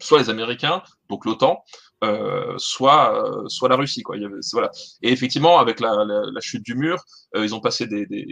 [0.01, 1.65] soit les Américains, donc l'OTAN,
[2.05, 4.03] euh, soit, euh, soit la Russie.
[4.03, 4.17] Quoi.
[4.19, 5.97] Et effectivement, avec la,
[6.41, 7.03] chute du mur,
[7.35, 8.27] ils ont passé des, des,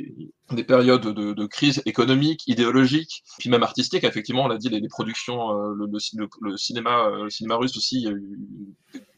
[0.53, 4.05] des périodes de, crise économique, idéologique, puis même artistique.
[4.05, 8.13] Effectivement, on l'a dit, les, productions, le, cinéma, le cinéma russe aussi, il y a
[8.13, 8.39] eu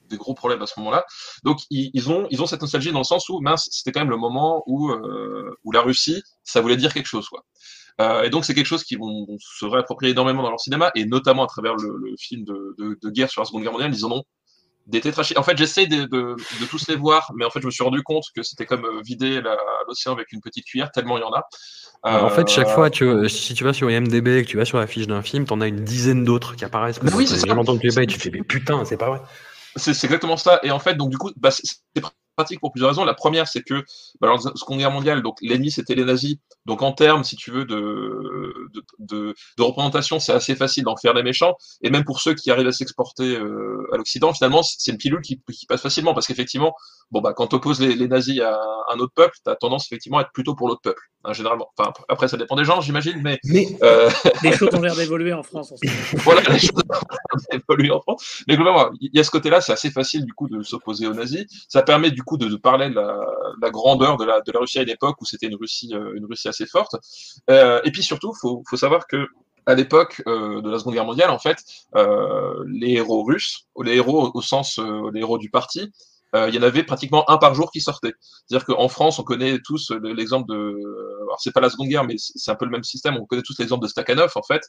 [0.08, 1.04] des gros problèmes à ce moment-là.
[1.44, 4.00] Donc ils, ils, ont ils ont cette nostalgie dans le sens où mince, c'était quand
[4.00, 4.92] même le moment où
[5.64, 7.44] où la Russie, ça voulait dire quelque chose quoi.
[8.00, 11.04] Euh, et donc c'est quelque chose qui vont, se réapproprier énormément dans leur cinéma, et
[11.04, 13.92] notamment à travers le, le film de, de, de, guerre sur la Seconde Guerre mondiale,
[13.92, 14.22] ils en ont
[14.86, 15.36] des tétrachis.
[15.36, 17.82] En fait, j'essaie de, de, de, tous les voir, mais en fait, je me suis
[17.82, 19.42] rendu compte que c'était comme euh, vider
[19.88, 21.42] l'océan avec une petite cuillère, tellement il y en a.
[22.06, 22.20] Euh...
[22.20, 24.78] En fait, chaque fois, tu, si tu vas sur IMDB et que tu vas sur
[24.78, 27.00] la fiche d'un film, t'en as une dizaine d'autres qui apparaissent.
[27.14, 27.52] oui, c'est ça.
[27.52, 29.20] entendu et tu fais, mais putain, c'est pas vrai.
[29.78, 30.60] C'est exactement ça.
[30.62, 31.62] Et en fait, donc du coup, bah, c'est
[32.38, 33.04] pratique pour plusieurs raisons.
[33.04, 33.84] La première, c'est que
[34.20, 36.36] bah, dans la Seconde Guerre mondiale, donc l'ennemi c'était les nazis.
[36.66, 40.96] Donc en termes, si tu veux, de, de, de, de représentation, c'est assez facile d'en
[40.96, 41.56] faire des méchants.
[41.82, 45.20] Et même pour ceux qui arrivent à s'exporter euh, à l'Occident, finalement, c'est une pilule
[45.20, 46.74] qui, qui passe facilement parce qu'effectivement,
[47.10, 48.60] bon bah quand tu opposes les, les, nazis à
[48.92, 51.70] un autre peuple, tu as tendance effectivement à être plutôt pour l'autre peuple, hein, généralement.
[51.76, 53.38] Enfin, après, ça dépend des gens, j'imagine, mais.
[53.44, 54.08] mais euh...
[54.42, 55.74] Les choses ont l'air d'évoluer en France.
[56.24, 58.42] Voilà, les choses ont d'évoluer en France.
[58.46, 61.14] Mais globalement, il y a ce côté-là, c'est assez facile du coup de s'opposer aux
[61.14, 61.44] nazis.
[61.68, 65.20] Ça permet du coup de, parler de la, grandeur de la, Russie à une époque
[65.20, 66.96] où c'était une Russie, euh, une Russie assez forte.
[67.50, 69.28] Euh, et puis surtout, faut, faut savoir que
[69.68, 71.62] à l'époque euh, de la Seconde Guerre mondiale, en fait,
[72.66, 75.92] les héros russes, les héros au sens, euh, les héros du parti,
[76.34, 78.12] il y en avait pratiquement un par jour qui sortait.
[78.46, 80.76] C'est-à-dire qu'en France, on connaît tous l'exemple de,
[81.28, 83.16] alors c'est pas la Seconde Guerre, mais c'est un peu le même système.
[83.16, 84.62] On connaît tous l'exemple de Stakhanov, en fait,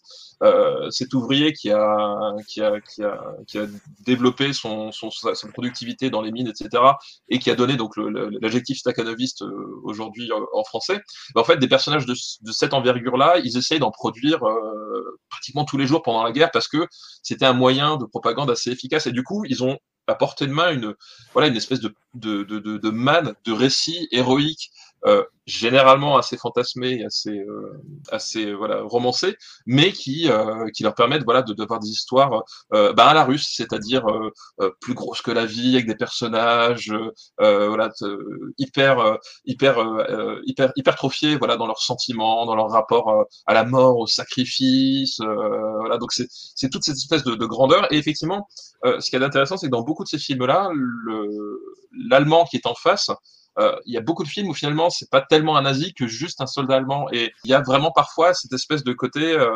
[0.44, 3.65] euh, cet ouvrier qui a, qui a, qui a, qui a
[4.06, 6.84] développé son, son, sa, productivité dans les mines, etc.,
[7.30, 7.94] et qui a donné donc
[8.41, 11.02] l'adjectif stakhanoviste euh, aujourd'hui en français.
[11.36, 15.77] en fait, des personnages de, de cette envergure-là, ils essayent d'en produire euh, pratiquement tous
[15.77, 16.88] les jours pendant la guerre parce que
[17.23, 19.07] c'était un moyen de propagande assez efficace.
[19.07, 19.77] Et du coup, ils ont
[20.10, 20.95] à portée de main une,
[21.34, 24.07] voilà, une espèce de, de, de, de, de récits
[25.06, 27.44] héroïques généralement assez fantasmés, assez,
[28.12, 29.36] assez voilà romancés,
[29.66, 30.30] mais qui,
[30.76, 34.06] qui leur permettent voilà de d'avoir des histoires bah, à la russe, c'est-à-dire
[34.80, 36.94] plus grosses que la vie, avec des personnages
[37.40, 37.90] voilà
[38.60, 39.80] hyper hyper
[40.46, 45.98] hyper hypertrophiés voilà dans leurs sentiments, dans leur rapport à la mort, au sacrifice, voilà.
[45.98, 48.48] Donc c'est toute cette espèce de, de grandeur et effectivement
[48.86, 50.70] euh, ce qui est intéressant, c'est que dans beaucoup de ces films-là,
[51.92, 53.14] l'allemand qui est en face, euh,
[53.86, 56.41] il y a beaucoup de films où finalement c'est pas tellement un nazi que juste
[56.41, 57.07] un soldat allemand.
[57.11, 59.49] Et il y a vraiment parfois cette espèce de côté euh,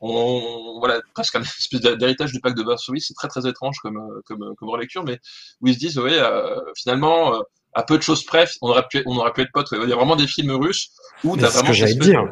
[0.00, 3.00] on, voilà presque un espèce d'héritage du pacte de Varsovie.
[3.00, 5.18] C'est très très étrange comme comme comme relecture mais
[5.60, 7.42] où ils se disent oui euh, finalement
[7.72, 9.68] à peu de choses près on aurait pu on aurait pu être potes.
[9.72, 10.90] Il y a vraiment des films russes
[11.24, 12.24] où tu as vraiment ce que j'allais dire.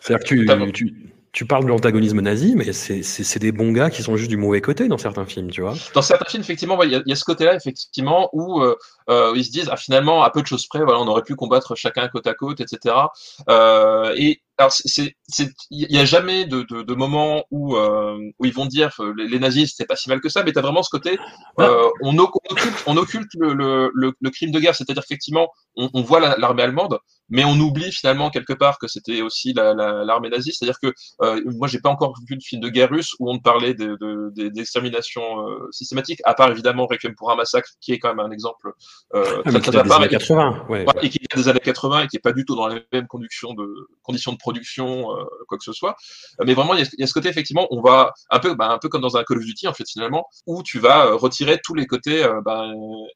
[0.00, 4.16] c'est-à-dire que tu tu parles de l'antagonisme nazi, mais c'est des bons gars qui sont
[4.16, 5.74] juste du mauvais côté dans certains films, tu vois.
[5.94, 8.76] Dans certains films, effectivement, il y, a ce côté-là, effectivement, où euh,
[9.08, 11.36] euh, ils se disent, ah, finalement, à peu de choses près, voilà, on aurait pu
[11.36, 12.96] combattre chacun côte à côte, etc.
[13.48, 14.72] Euh, et alors,
[15.70, 19.26] il n'y a jamais de, de, de moment où, euh, où ils vont dire les,
[19.26, 21.18] les nazis c'est pas si mal que ça, mais tu as vraiment ce côté,
[21.56, 23.54] on, occulte, on occulte le,
[23.94, 26.98] le, le, crime de guerre, c'est-à-dire effectivement, on, on voit l'armée allemande,
[27.30, 30.92] mais on oublie finalement quelque part que c'était aussi l'armée la, nazie, c'est-à-dire que
[31.22, 35.22] euh, moi j'ai pas encore vu de film de guerre russe où on parlait d'extermination
[35.22, 38.24] de, de, euh, systématique, à part évidemment Requiem pour un massacre, qui est quand même
[38.24, 38.72] un exemple
[39.14, 42.32] euh, des années 80, ouais, et qui est des années 80 et qui est pas
[42.32, 45.96] du tout dans les mêmes conditions de conditions de production, euh, quoi que ce soit.
[46.44, 48.88] Mais vraiment, il y, a ce côté, effectivement, on va un peu, bah, un peu
[48.88, 51.74] comme dans un Call of Duty, en fait, finalement, où tu vas euh, retirer tous
[51.74, 52.66] les côtés euh, bah,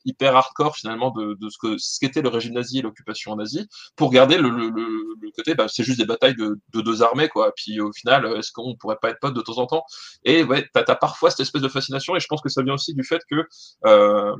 [0.05, 3.67] hyper hardcore, finalement, de, de ce que ce qu'était le régime nazi et l'occupation nazie,
[3.97, 7.29] pour garder le, le, le côté, bah, c'est juste des batailles de, de, deux armées,
[7.29, 7.53] quoi.
[7.57, 9.85] Puis au final, est-ce qu'on pourrait pas être potes de temps en temps?
[10.25, 12.75] Et ouais, t'as as parfois cette espèce de fascination, et je pense que ça vient
[12.75, 13.47] aussi du fait que
[13.87, 14.35] euh,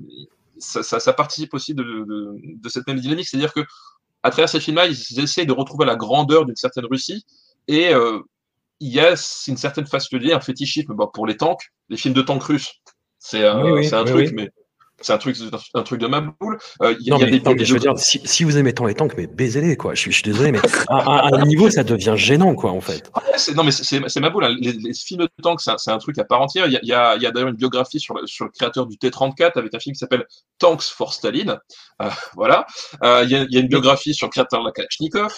[0.59, 3.65] ça, ça, ça, participe aussi de, de, de cette même dynamique, c'est-à-dire que
[4.23, 7.27] à travers ces films-là, ils essaient de retrouver la grandeur d'une certaine Russie.
[7.69, 8.21] Et euh,
[8.81, 9.11] il y a
[9.49, 12.43] une certaine façon de dire, un fétichisme bon, pour les tanks, les films de tanks
[12.43, 12.73] russes.
[13.19, 14.51] C'est oui, oui, un oui, truc, mais
[15.01, 15.37] c'est un truc,
[15.75, 16.59] un truc de ma boule.
[16.83, 18.57] Euh, y, non, y a mais, des, non, mais je veux dire, si, si, vous
[18.57, 19.95] aimez tant les tanks, mais baisez-les, quoi.
[19.95, 23.11] Je, je, suis désolé, mais à, un niveau, ça devient gênant, quoi, en fait.
[23.17, 24.45] Ouais, non, mais c'est ma boule.
[24.45, 24.57] Hein.
[24.61, 26.67] Les, les, films de tanks, c'est un, un, truc à part entière.
[26.67, 29.53] Il y a, y a, d'ailleurs une biographie sur le, sur le créateur du T-34
[29.57, 30.25] avec un film qui s'appelle
[30.59, 31.59] Tanks for Staline.
[32.03, 32.67] Euh, voilà.
[33.03, 35.33] Euh, il y, a, y, a, une biographie sur le créateur de la Kalachnikov.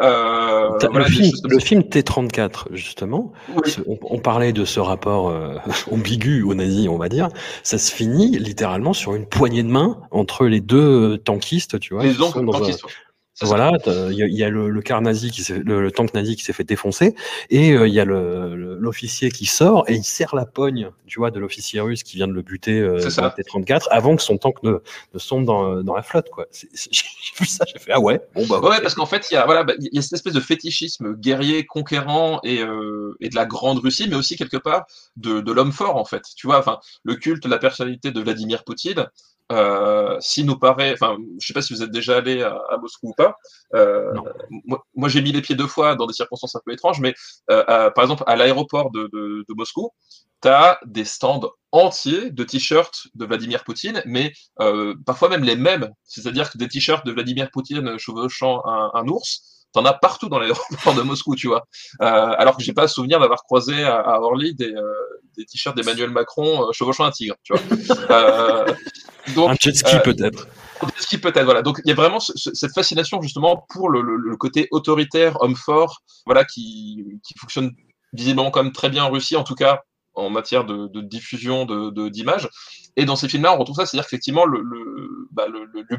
[0.00, 3.76] Euh, le, film, le film, T-34, justement, oui.
[3.86, 5.56] on, on, parlait de ce rapport euh,
[5.90, 7.28] ambigu aux nazis, on va dire.
[7.62, 12.04] Ça se finit littéralement sur une poignée de main entre les deux tankistes, tu vois.
[12.04, 13.09] Les donc, tankistes, un...
[13.42, 16.44] Voilà, il y, y, a le, le car nazi qui le, le, tank nazi qui
[16.44, 17.14] s'est fait défoncer
[17.48, 21.30] et il euh, y a l'officier qui sort et il serre la pogne, tu vois,
[21.30, 24.36] de l'officier russe qui vient de le buter euh, dans le T-34 avant que son
[24.36, 24.78] tank ne,
[25.14, 26.46] ne sombre dans, dans, la flotte, quoi.
[26.52, 27.02] J'ai
[27.38, 28.60] vu ça, j'ai fait ah ouais, bon bah.
[28.60, 30.40] Ouais, parce qu'en fait il y a voilà, bah, il y a cette espèce de
[30.40, 34.84] fétichisme guerrier, conquérant et, euh, et de la grande Russie, mais aussi quelque part
[35.16, 36.22] de, de l'homme fort en fait.
[36.36, 39.06] Tu vois, enfin le culte, la personnalité de Vladimir Poutine
[39.50, 42.78] euh, s'il nous paraît, enfin, je sais pas si vous êtes déjà allé à, à
[42.78, 43.36] Moscou ou pas.
[43.74, 44.12] Euh,
[44.64, 47.14] moi, moi j'ai mis les pieds deux fois dans des circonstances un peu étranges, mais
[47.50, 49.90] euh, à, par exemple, à l'aéroport de, de, de, Moscou,
[50.42, 54.32] tu as des stands entiers de t-shirts de Vladimir Poutine, mais
[55.04, 55.90] parfois même les mêmes.
[56.04, 60.38] C'est-à-dire que des t-shirts de Vladimir Poutine chevauchant un, un ours, T'en as partout dans
[60.38, 61.64] l'aéroport de Moscou, tu vois.
[62.02, 62.06] Euh,
[62.38, 64.92] alors que j'ai pas souvenir d'avoir croisé à, à, Orly des, euh,
[65.36, 67.62] des t-shirts d'Emmanuel Macron euh, chevauchant un tigre, tu vois.
[69.34, 70.48] Donc, un jet ski peut-être.
[70.82, 71.62] Un jet ski peut-être, voilà.
[71.62, 75.36] Donc il y a vraiment ce, cette fascination justement pour le, le, le, côté autoritaire,
[75.40, 77.70] homme fort, voilà, qui, qui fonctionne
[78.12, 79.82] visiblement quand même très bien en Russie, en tout cas
[80.14, 81.66] en matière de, de diffusion
[82.08, 82.44] d'images.
[82.44, 82.48] De,
[82.96, 85.98] et dans ces films-là, on retrouve ça, c'est-à-dire qu'effectivement, le, le, bah, le, le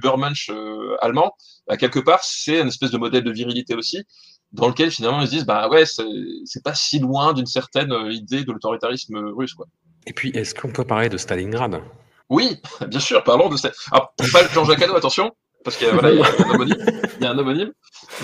[0.49, 1.33] euh, allemand,
[1.67, 4.03] bah, quelque part, c'est une espèce de modèle de virilité aussi,
[4.51, 8.11] dans lequel finalement ils se disent, bah ouais, c'est pas si loin d'une certaine euh,
[8.11, 9.53] idée de l'autoritarisme russe.
[9.53, 9.67] Quoi.
[10.05, 11.81] Et puis, est-ce qu'on peut parler de Stalingrad?
[12.29, 12.57] Oui,
[12.87, 13.87] bien sûr, parlons de Stalingrad.
[13.91, 15.31] Alors, pas Jean-Jacques Hano, attention,
[15.63, 16.85] parce qu'il voilà, y, a un homonyme,
[17.19, 17.71] il y a un homonyme.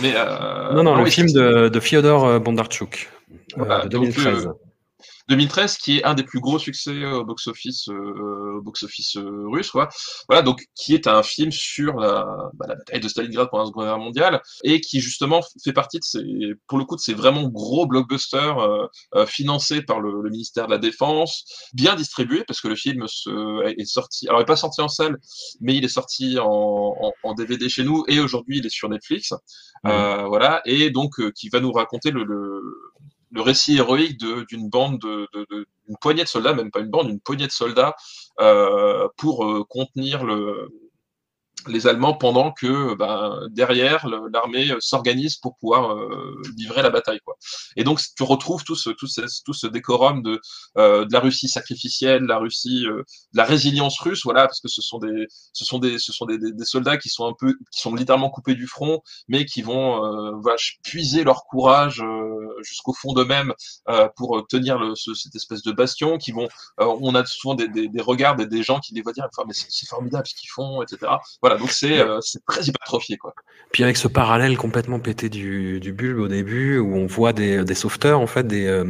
[0.01, 3.09] Mais, euh, non, non, le oui, film de, de Fyodor Bondarchuk,
[3.55, 4.43] voilà, de 2013.
[4.43, 4.57] Donc,
[5.29, 9.89] 2013 qui est un des plus gros succès au box-office euh, box-office euh, russe quoi.
[10.29, 13.67] Voilà donc qui est un film sur la, bah, la bataille de Stalingrad pendant la
[13.67, 16.23] Seconde Guerre mondiale et qui justement fait partie de ces
[16.67, 20.67] pour le coup de ces vraiment gros blockbusters euh, euh, financés par le, le, ministère
[20.67, 24.45] de la Défense, bien distribués parce que le film se, est sorti alors il est
[24.45, 25.17] pas sorti en salle
[25.59, 28.89] mais il est sorti en, en, en DVD chez nous et aujourd'hui il est sur
[28.89, 29.33] Netflix.
[29.83, 30.25] Mmh.
[30.27, 32.61] voilà et donc qui va nous raconter le, le
[33.31, 37.09] le récit héroïque d'une bande de, de, une poignée de soldats, même pas une bande,
[37.09, 37.95] une poignée de soldats
[38.39, 40.69] euh, pour euh, contenir le
[41.67, 47.37] les Allemands pendant que ben, derrière l'armée s'organise pour pouvoir euh, livrer la bataille quoi.
[47.75, 50.39] Et donc tu retrouves tout ce tout ce, tout ce décorum de
[50.77, 53.03] euh, de la Russie sacrificielle, la Russie euh,
[53.33, 56.25] de la résilience russe voilà parce que ce sont des ce sont des ce sont
[56.25, 59.61] des, des, soldats qui sont un peu qui sont littéralement coupés du front mais qui
[59.61, 60.01] vont
[60.41, 62.03] voilà, puiser leur courage
[62.61, 63.53] jusqu'au fond d'eux-mêmes
[64.15, 68.35] pour tenir cette espèce de bastion qui vont on a souvent des, des, des regards
[68.35, 71.11] des, des gens qui les voient dire enfin, mais c'est formidable ce qu'ils font etc.
[71.41, 73.17] Voilà donc c'est euh, très hypertrophié.
[73.17, 73.33] Quoi.
[73.71, 77.63] Puis avec ce parallèle complètement pété du, du bulbe au début, où on voit des,
[77.63, 78.83] des sauveteurs, en fait, des, euh,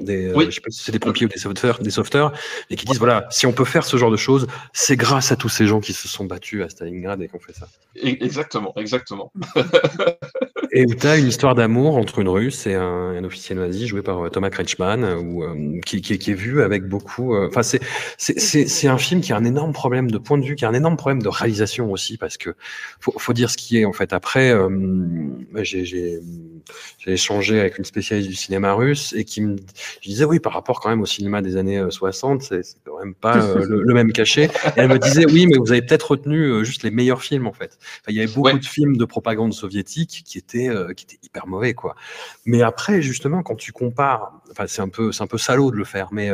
[0.00, 2.32] des euh, je sais pas si c'est des pompiers ou des sauveteurs, des sauveteurs,
[2.70, 5.36] et qui disent voilà, si on peut faire ce genre de choses, c'est grâce à
[5.36, 7.68] tous ces gens qui se sont battus à Stalingrad et qu'on fait ça.
[7.96, 9.32] Exactement, exactement.
[10.72, 13.86] et où tu as une histoire d'amour entre une Russe et un, un, officier nazi
[13.86, 15.44] joué par Thomas Kretschmann, ou
[15.84, 17.36] qui, qui, qui, est vu avec beaucoup.
[17.36, 17.80] Enfin, c'est
[18.16, 20.74] c'est un film qui a un énorme problème de point de vue, qui a un
[20.74, 22.54] énorme problème de réalisation aussi, parce que
[23.00, 24.12] faut, faut dire ce qui est en fait.
[24.12, 24.68] Après, euh,
[25.62, 26.20] j'ai
[27.06, 29.56] échangé avec une spécialiste du cinéma russe et qui me
[30.02, 33.14] disait oui par rapport quand même au cinéma des années 60, euh, c'est quand même
[33.14, 34.44] pas euh, le, même cachet.
[34.44, 37.52] Et elle me disait oui mais vous avez peut-être retenu juste les meilleurs films en
[37.52, 37.78] fait.
[38.08, 40.59] il y avait beaucoup de films de propagande soviétique qui étaient
[40.96, 41.94] qui étaient hyper mauvais quoi.
[42.44, 45.76] Mais après justement quand tu compares, enfin c'est un peu c'est un peu salaud de
[45.76, 46.30] le faire, mais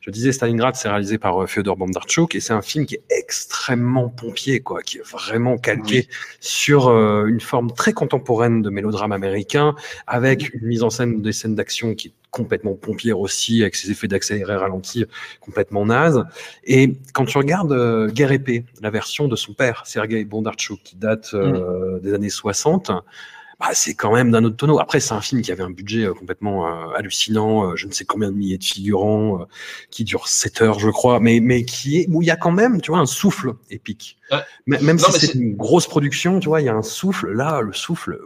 [0.00, 4.08] je disais Stalingrad c'est réalisé par Fyodor Bondarchuk et c'est un film qui est extrêmement
[4.08, 6.08] pompier quoi, qui est vraiment calqué
[6.40, 9.74] sur euh, une forme très contemporaine de mélodrame américain,
[10.06, 13.90] avec une mise en scène des scènes d'action qui est complètement pompière aussi, avec ses
[13.90, 15.04] effets d'accéléré ralenti
[15.40, 16.24] complètement naze.
[16.64, 20.96] Et quand tu regardes euh, Guerre épée, la version de son père, Sergei Bondarchuk, qui
[20.96, 22.90] date euh, des années 60,
[23.62, 24.80] bah, c'est quand même d'un autre tonneau.
[24.80, 27.92] Après, c'est un film qui avait un budget euh, complètement euh, hallucinant, euh, je ne
[27.92, 29.46] sais combien de milliers de figurants,
[29.90, 32.50] qui dure 7 heures, je crois, mais, mais qui est, où il y a quand
[32.50, 34.18] même, tu vois, un souffle épique.
[34.66, 37.30] Même si c'est une grosse production, tu vois, il y a un souffle.
[37.30, 38.18] Là, le souffle.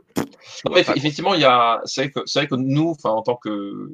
[0.75, 3.91] effectivement, il y a, c'est vrai, vrai que, nous, enfin, en tant que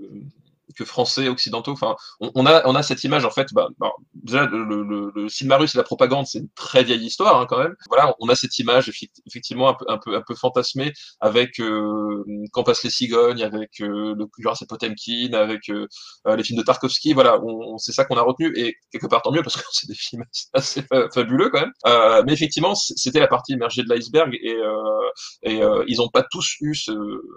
[0.77, 1.73] que français occidentaux.
[1.73, 3.49] Enfin, on, a, on a cette image en fait.
[3.53, 7.05] Bah, bah déjà, le, le, le, cinéma russe et la propagande, c'est une très vieille
[7.05, 7.75] histoire hein, quand même.
[7.89, 8.91] Voilà, on a cette image
[9.27, 14.27] effectivement un peu, un peu, fantasmée avec euh, Quand passent les cigognes, avec euh, le
[14.39, 15.87] Jurassic Potemkin, avec euh,
[16.27, 17.13] euh, les films de Tarkovsky.
[17.13, 19.89] Voilà, on, c'est ça qu'on a retenu et quelque part tant mieux parce que c'est
[19.89, 20.83] des films assez
[21.15, 21.73] fabuleux quand même.
[21.87, 24.57] Euh, mais effectivement, c'était la partie émergée de l'iceberg et,
[25.43, 26.93] et ils n'ont pas tous eu ce,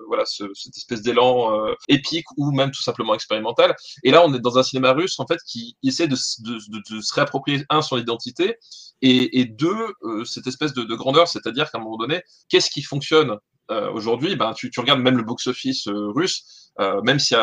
[0.08, 1.52] voilà, ce, cette espèce d'élan
[1.88, 3.76] épique ou même tout simplement expérimentale.
[4.04, 7.66] Et là, on est dans un cinéma russe en fait qui essaie de, se réapproprier
[7.70, 8.58] un son identité
[9.02, 13.38] et, deux euh, cette espèce de, grandeur, c'est-à-dire qu'à un moment donné, qu'est-ce qui fonctionne
[13.72, 14.36] euh, aujourd'hui?
[14.36, 16.72] Ben tu, regardes même le box-office euh, russe.
[17.04, 17.38] même s'il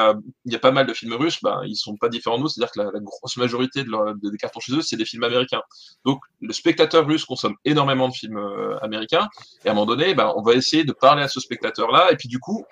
[0.46, 2.72] y a, pas mal de films russes, ben, ils sont pas différents de nous, c'est-à-dire
[2.72, 5.62] que la, grosse majorité de des cartons chez eux, c'est des films américains.
[6.04, 8.40] Donc le spectateur russe consomme énormément de films
[8.82, 9.28] américains,
[9.64, 12.16] et à un moment donné, ben, on va essayer de parler à ce spectateur-là, et
[12.16, 12.64] puis du coup,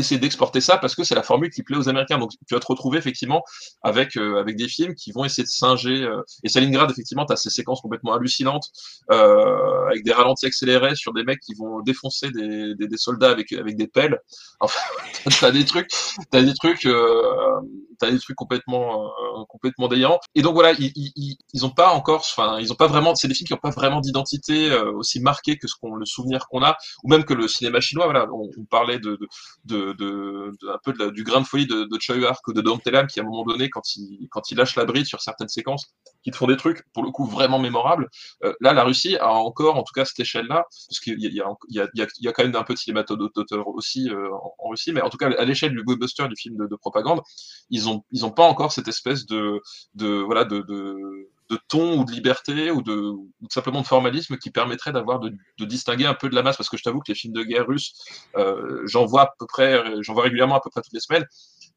[0.00, 2.18] essayer d'exporter ça parce que c'est la formule qui plaît aux Américains.
[2.18, 3.42] Donc tu vas te retrouver effectivement
[3.82, 6.02] avec euh, avec des films qui vont essayer de singer.
[6.02, 8.70] Euh, et Stalingrad, effectivement, tu as ces séquences complètement hallucinantes
[9.10, 13.52] euh, avec des ralentis accélérés sur des mecs qui vont défoncer des, des, soldats avec
[13.52, 14.18] avec des pelles.
[14.60, 14.80] Enfin,
[15.40, 15.90] t'as des trucs,
[16.30, 17.60] t'as des trucs, euh,
[17.98, 19.10] t'as des trucs complètement
[19.48, 20.20] complètement déliants.
[20.34, 23.28] Et donc voilà, ils ils, ils ont pas encore, enfin ils ont pas vraiment, c'est
[23.28, 26.62] des films qui ont pas vraiment d'identité aussi marquée que ce qu'on le souvenir qu'on
[26.62, 28.04] a, ou même que le cinéma chinois.
[28.04, 29.18] Voilà, on, parlait de,
[29.92, 31.98] un peu du grain de folie de, de
[32.46, 35.20] ou de Telam qui à un moment donné quand il quand lâche la bride sur
[35.20, 35.86] certaines séquences
[36.22, 38.08] qui te font des trucs pour le coup vraiment mémorables
[38.44, 41.26] euh, là la Russie a encore en tout cas cette échelle là parce qu'il y
[41.26, 44.28] y, y, a, quand même un peu de d'auteur aussi euh,
[44.58, 47.20] en, Russie mais en tout cas à l'échelle du blockbuster du film de, de, propagande
[47.70, 49.60] ils ont ils ont pas encore cette espèce de
[49.94, 50.62] de voilà de,
[51.50, 53.12] de ton ou de liberté ou de,
[53.50, 56.56] simplement de formalisme qui permettrait d'avoir de, de, distinguer un peu de la masse?
[56.56, 57.94] Parce que je t'avoue que les films de guerre russes
[58.36, 61.26] euh, j'en vois à peu près j'en vois régulièrement à peu près toutes les semaines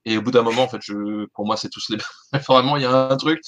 [0.08, 1.98] et au bout d'un moment en fait je pour moi c'est tous les
[2.48, 3.42] vraiment il y a un truc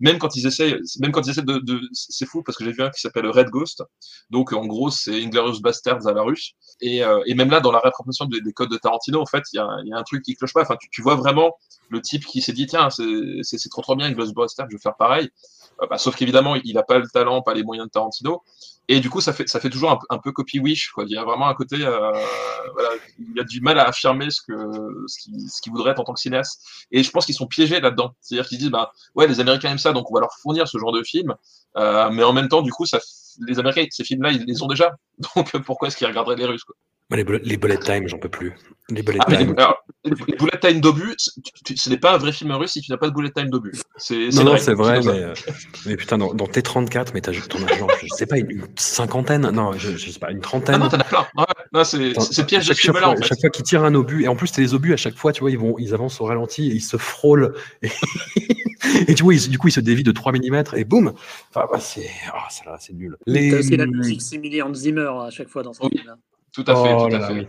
[0.00, 2.82] même quand ils essaient même quand ils essaient de, c'est fou parce que j'ai vu
[2.82, 3.82] un qui s'appelle Red Ghost.
[4.30, 6.52] Donc en gros c'est Inglorious Bastards à la russe.
[6.80, 9.42] Et, euh, et même là dans la réappropriation des, des, codes de Tarantino en fait
[9.52, 10.62] il y a, y a un truc qui cloche pas.
[10.62, 11.56] Enfin tu, tu vois vraiment
[11.90, 15.30] le type qui s'est dit tiens c'est trop trop bien Ghostbusters, je vais faire pareil.
[15.82, 18.42] Euh, bah, sauf qu'évidemment il n'a pas le talent, pas les moyens de Tarantino.
[18.88, 21.04] Et du coup ça fait ça fait toujours un, peu copy wish quoi.
[21.06, 22.12] Il y a vraiment un côté euh,
[22.72, 24.52] voilà, il y a du mal à affirmer ce que
[25.08, 26.62] ce qu'il ce voudrait être en tant que cinéaste.
[26.92, 28.12] Et je pense qu'ils sont piégés là-dedans.
[28.20, 30.78] C'est-à-dire qu'ils disent bah ouais les Américains aiment ça donc on va leur fournir ce
[30.78, 31.34] genre de film.
[31.76, 32.98] Euh, mais en même temps du coup ça
[33.46, 34.92] les Américains ces films-là ils les ont déjà.
[35.36, 36.74] Donc pourquoi est-ce qu'ils regarderaient les Russes quoi?
[37.10, 38.52] Les, bullet, les bullet time, j'en peux plus.
[38.88, 39.54] Les bullet Ah, mais time.
[39.56, 42.90] les, alors, les bullet time d'obus, ce n'est pas un vrai film russe si tu
[42.90, 43.74] n'as pas de bullet time d'obus.
[43.96, 45.32] C'est Non, non, c'est vrai, mais, euh,
[45.86, 49.48] mais putain, dans, dans T34, mais t'as ton argent, je sais pas, une, une cinquantaine,
[49.50, 50.78] non, je, je sais pas, une Ah trentaine.
[50.80, 51.26] non, t'en as plein.
[51.36, 53.22] Ouais, c'est c'est- c'est piège de chaque, fois, en fait.
[53.24, 55.32] chaque fois qu'ils tirent un obus, et en plus, c'est les obus à chaque fois,
[55.32, 57.54] tu vois, ils, vont, ils avancent au ralenti et ils se frôlent.
[57.82, 57.90] Et,
[59.08, 61.12] et tu vois, ils- du coup, ils se dévient de 3 mm et boum
[61.50, 62.48] Enfin, bah, c'est ah,
[62.80, 63.16] c'est nul.
[63.26, 63.54] Les...
[63.54, 65.90] Aussi la musique similée Hans Zimmer à chaque fois dans ce Oui.
[65.92, 66.16] film-là.
[66.56, 67.32] Tout à fait, oh tout à fait.
[67.34, 67.46] oui.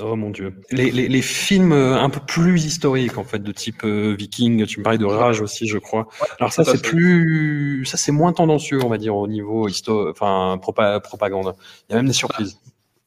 [0.00, 0.54] Oh mon dieu.
[0.70, 4.64] Les, les, les films euh, un peu plus historiques, en fait, de type euh, viking,
[4.66, 6.06] tu me parlais de Rage aussi, je crois.
[6.38, 10.10] Alors ça, c'est plus, ça c'est moins tendancieux, on va dire, au niveau histo...
[10.10, 11.54] enfin, propa- propagande.
[11.88, 12.58] Il y a même des surprises.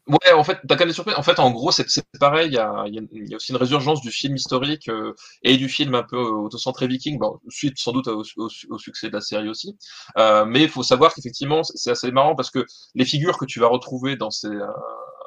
[0.07, 1.15] Ouais, en fait, t'as quand même des surprises.
[1.15, 1.85] En fait, en gros, c'est
[2.19, 2.47] pareil.
[2.47, 4.89] Il y a, il y a- il y a aussi une résurgence du film historique
[4.89, 7.19] euh, et du film un peu autocentré viking.
[7.19, 9.77] Bon, suite sans doute au, au- au succès de la série aussi.
[10.17, 12.65] Euh, mais il faut savoir qu'effectivement, c'est assez marrant parce que
[12.95, 14.49] les figures que tu vas retrouver dans ces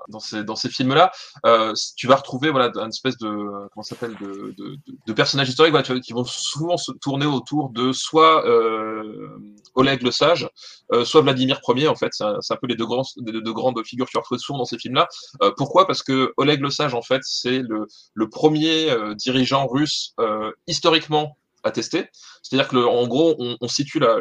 [0.08, 0.20] dans
[0.56, 1.12] ces films-là,
[1.46, 3.28] euh, tu vas retrouver voilà une espèce de
[3.72, 7.92] comment s'appelle de, de, de, de personnages historiques qui vont souvent se tourner autour de
[7.92, 9.38] soit euh,
[9.74, 10.48] Oleg le Sage,
[10.92, 12.12] euh, soit Vladimir Ier en fait.
[12.12, 14.78] C'est un, peu les deux grands les deux grandes figures vas retrouver souvent dans ces
[14.78, 15.08] films-là.
[15.56, 15.86] Pourquoi?
[15.86, 20.14] Parce que Oleg le Sage, en fait, c'est le, premier dirigeant russe
[20.66, 22.08] historiquement attesté.
[22.42, 24.18] C'est-à-dire que, en gros, on, situe la,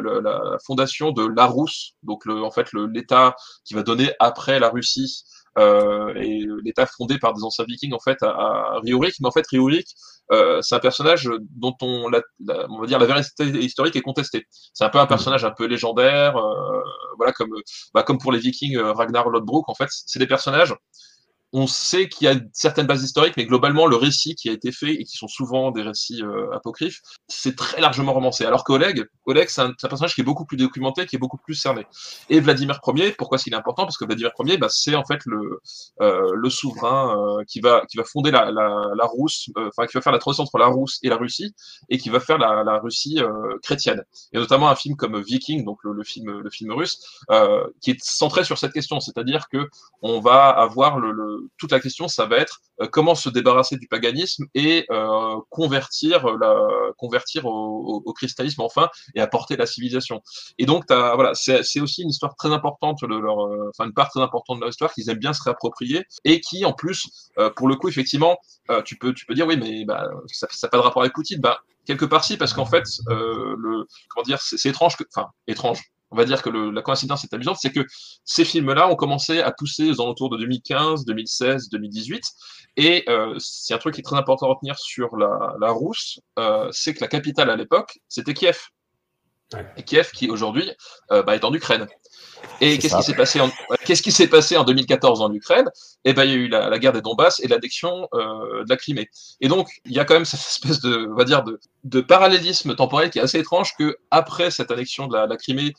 [0.66, 5.24] fondation de la Rousse, donc en fait l'État qui va donner après la Russie.
[5.56, 8.92] Euh, et l'État fondé par des anciens Vikings en fait à, à mais
[9.28, 9.86] en fait Riorik,
[10.32, 14.02] euh, c'est un personnage dont on, la, la- on va dire la vérité historique est
[14.02, 14.46] contestée.
[14.72, 16.80] C'est un peu un personnage un peu légendaire, euh,
[17.18, 17.50] voilà comme
[17.94, 20.74] bah, comme pour les Vikings, Ragnar Lodbrok, en fait, c'est des personnages.
[21.56, 24.72] On sait qu'il y a certaines bases historiques, mais globalement, le récit qui a été
[24.72, 28.44] fait, et qui sont souvent des récits euh, apocryphes, c'est très largement romancé.
[28.44, 31.38] Alors qu'Oleg, Oleg, c'est un, un personnage qui est beaucoup plus documenté, qui est beaucoup
[31.38, 31.86] plus cerné.
[32.28, 33.84] Et Vladimir Ier, pourquoi est-ce est important?
[33.84, 35.60] Parce que Vladimir Ier, bah, c'est en fait le,
[36.00, 38.68] euh, le souverain euh, qui, va, qui va fonder la, la,
[39.00, 41.54] la Rousse, euh, enfin, qui va faire la transition entre la Rousse et la Russie,
[41.88, 44.02] et qui va faire la, la Russie euh, chrétienne.
[44.32, 46.98] Et notamment un film comme Viking, donc le, le film, le film russe,
[47.80, 49.68] qui est centré sur cette question, c'est-à-dire que
[50.02, 53.76] on va avoir le, le- toute la question, ça va être euh, comment se débarrasser
[53.76, 56.56] du paganisme et euh, convertir la
[56.98, 60.22] convertir au, au- christianisme enfin et apporter la civilisation.
[60.58, 64.10] Et donc voilà, c'est aussi une histoire très importante de leur, euh, enfin une part
[64.10, 67.08] très importante de leur histoire qu'ils aiment bien se réapproprier et qui en plus,
[67.38, 68.36] euh, pour le coup effectivement,
[68.70, 71.14] euh, tu peux tu peux dire oui mais bah, ça n'a pas de rapport avec
[71.14, 74.96] Poutine, bah quelque part si parce qu'en fait euh, le comment dire c'est c'est étrange
[74.96, 77.84] que enfin étrange on va dire que le- la coïncidence est amusante, c'est que
[78.24, 82.22] ces films-là ont commencé à pousser aux alentours de 2015, 2016, 2018.
[82.76, 86.20] Et euh, c'est un truc qui est très important à retenir sur la, la Rousse,
[86.38, 88.58] euh, c'est que la capitale à l'époque, c'était Kiev.
[89.52, 89.66] Ouais.
[89.76, 90.70] Et Kiev qui aujourd'hui
[91.12, 91.86] euh, bah, est en Ukraine.
[92.60, 93.50] Et qu'est-ce qui s'est passé en
[93.84, 95.68] qu'est-ce qui s'est passé en 2014 en Ukraine?
[96.04, 98.68] Eh ben il y a eu la, la guerre des Donbass et l'addiction euh, de
[98.68, 99.08] la Crimée.
[99.40, 102.00] Et donc il y a quand même cette espèce de on va dire de, de
[102.00, 105.72] parallélisme temporel qui est assez étrange que après cette annexion de la, la Crimée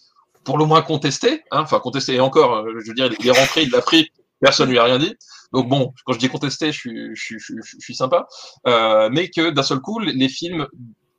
[0.45, 3.31] pour le moins contesté, hein, enfin contesté et encore, euh, je veux dire, il est
[3.31, 4.09] rentré, il l'a pris,
[4.39, 5.15] personne lui a rien dit.
[5.51, 8.27] Donc bon, quand je dis contesté, je suis, je suis, je suis, je suis sympa,
[8.67, 10.67] euh, mais que d'un seul coup, les, les films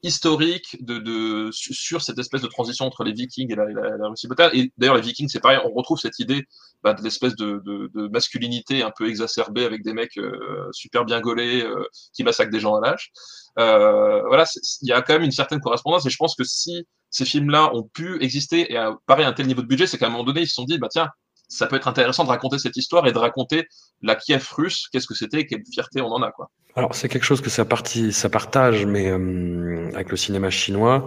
[0.03, 3.97] historiques de, de su- sur cette espèce de transition entre les Vikings et la, la,
[3.97, 4.51] la Russie brutale.
[4.55, 6.45] Et d'ailleurs, les Vikings, c'est pareil, on retrouve cette idée
[6.83, 11.05] bah, de l'espèce de, de, de masculinité un peu exacerbée avec des mecs euh, super
[11.05, 13.11] bien gaulés euh, qui massacrent des gens à l'âge.
[13.59, 14.45] Euh, voilà,
[14.83, 17.75] il y a quand même une certaine correspondance et je pense que si ces films-là
[17.75, 20.25] ont pu exister et à, pareil, un tel niveau de budget, c'est qu'à un moment
[20.25, 21.09] donné, ils se sont dit, bah tiens,
[21.49, 23.67] ça peut être intéressant de raconter cette histoire et de raconter
[24.03, 26.51] la Kiev russe, qu'est-ce que c'était, quelle fierté on en a, quoi.
[26.75, 31.07] Alors, c'est quelque chose que ça, partage, mais euh, avec le cinéma chinois,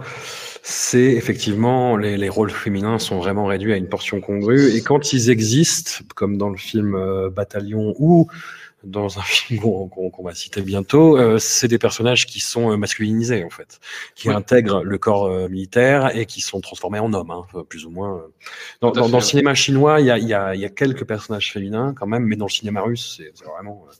[0.64, 4.74] c'est effectivement les, les rôles féminins sont vraiment réduits à une portion congrue.
[4.74, 8.26] Et quand ils existent, comme dans le film euh, Bataillon ou
[8.84, 13.44] dans un film qu'on va citer bientôt, euh, c'est des personnages qui sont euh, masculinisés
[13.44, 13.80] en fait,
[14.14, 17.90] qui intègrent le corps euh, militaire et qui sont transformés en hommes, hein, plus ou
[17.90, 18.16] moins.
[18.82, 18.90] euh.
[18.92, 22.06] Dans, le cinéma chinois, il y a, y, a, y a quelques personnages féminins quand
[22.06, 23.92] même, mais dans le cinéma russe, c'est vraiment euh,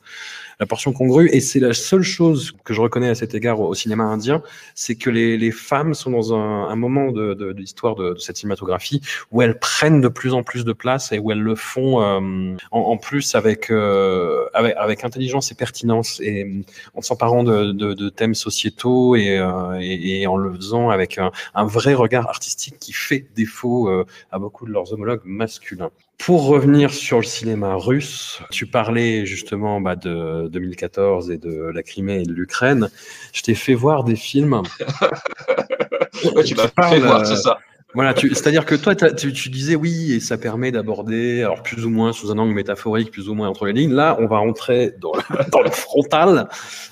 [0.60, 1.28] la portion congrue.
[1.32, 4.42] Et c'est la seule chose que je reconnais à cet égard au, cinéma indien,
[4.74, 8.12] c'est que les, les femmes sont dans un, un moment de, de, de l'histoire de,
[8.12, 9.00] de cette cinématographie
[9.32, 12.56] où elles prennent de plus en plus de place et où elles le font euh,
[12.70, 16.62] en, en plus avec, euh, avec avec intelligence et pertinence et euh,
[16.94, 21.18] en s'emparant de, de, de thèmes sociétaux et, euh, et, et en le faisant avec
[21.18, 25.90] un, un vrai regard artistique qui fait défaut euh, à beaucoup de leurs homologues masculins.
[26.20, 31.82] Pour revenir sur le cinéma russe, tu parlais justement bah, de 2014 et de la
[31.82, 32.90] Crimée et de l'Ukraine.
[33.32, 34.60] Je t'ai fait voir des films
[36.34, 37.58] Ouais, tu m'as fait voir, euh, c'est ça.
[37.94, 41.90] Voilà, c'est-à-dire que toi, tu, tu, disais oui, et ça permet d'aborder, alors plus ou
[41.90, 43.92] moins sous un angle métaphorique, plus ou moins entre les lignes.
[43.92, 46.48] Là, on va rentrer dans le, dans le frontal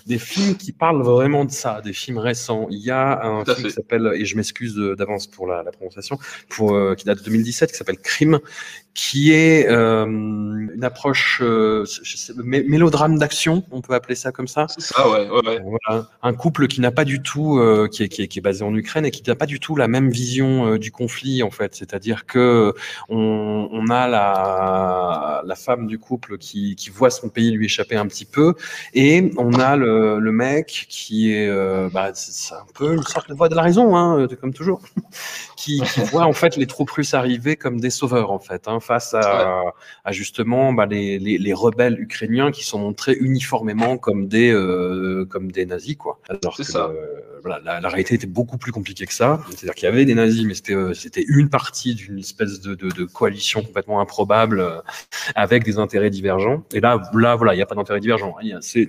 [0.06, 2.66] des films qui parlent vraiment de ça, des films récents.
[2.70, 6.18] Il y a un film qui s'appelle, et je m'excuse d'avance pour la, la, prononciation,
[6.48, 8.40] pour, euh, qui date de 2017, qui s'appelle Crime,
[8.98, 14.66] qui est euh, une approche euh, sais, mélodrame d'action, on peut appeler ça comme ça.
[14.68, 15.30] C'est ça, ouais.
[15.30, 15.62] ouais, ouais.
[15.62, 16.08] Voilà.
[16.20, 18.64] Un couple qui n'a pas du tout, euh, qui, est, qui, est, qui, est, basé
[18.64, 21.50] en Ukraine et qui n'a pas du tout la même vision euh, du conflit en
[21.52, 21.76] fait.
[21.76, 22.74] C'est-à-dire que
[23.08, 27.94] on, on, a la, la femme du couple qui, qui voit son pays lui échapper
[27.94, 28.54] un petit peu
[28.94, 33.28] et on a le, le mec qui est, euh, bah, c'est un peu une sorte
[33.28, 34.82] de voix de la raison, hein, comme toujours,
[35.56, 38.66] qui, qui voit en fait les troupes russes arriver comme des sauveurs en fait.
[38.66, 39.62] Hein, face à,
[40.04, 45.26] à justement bah, les, les, les, rebelles ukrainiens qui sont montrés uniformément comme des, euh,
[45.26, 45.96] comme des nazis.
[45.96, 46.18] Quoi.
[46.28, 46.86] Alors que ça.
[46.86, 49.40] Euh, voilà, la, la, réalité était beaucoup plus compliquée que ça.
[49.50, 52.74] C'est-à-dire qu'il y avait des nazis, mais c'était euh, c'était une partie d'une espèce de,
[52.74, 54.80] de, de, coalition complètement improbable euh,
[55.34, 56.64] avec des intérêts divergents.
[56.72, 58.34] Et là, là voilà, il n'y a pas d'intérêt divergent.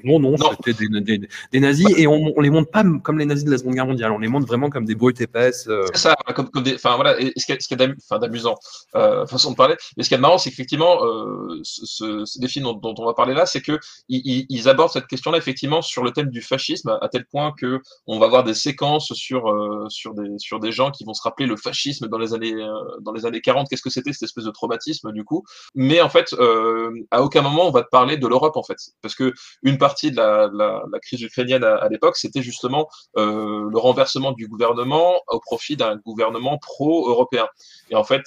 [0.03, 0.51] Non, non, non.
[0.57, 3.51] c'était des, des, des, nazis et on, on les montre pas comme les nazis de
[3.51, 4.11] la Seconde Guerre mondiale.
[4.11, 5.69] On les montre vraiment comme des brutes épaisses.
[5.93, 6.75] C'est ça, comme, comme des.
[6.75, 8.55] Enfin voilà, et ce qui est, d'amusant,
[8.93, 9.75] façon de parler.
[9.97, 11.85] Mais ce qui est marrant, c'est qu'effectivement, euh, ce,
[12.25, 16.11] ce, dont, on va parler là, c'est que ils, abordent cette question-là effectivement sur le
[16.11, 20.13] thème du fascisme à tel point que on va voir des séquences sur euh, sur
[20.13, 23.11] des sur des gens qui vont se rappeler le fascisme dans les années euh, dans
[23.11, 25.43] les années 40 qu'est-ce que c'était cette espèce de traumatisme du coup?
[25.75, 28.77] Mais en fait euh, à aucun moment on va te parler de l'Europe en fait.
[29.01, 29.33] Parce que
[29.63, 34.31] une partie de la, la, la crise ukrainienne à, à l'époque c'était justement le renversement
[34.31, 37.47] du gouvernement au profit d'un gouvernement pro-européen.
[37.89, 38.23] Et en fait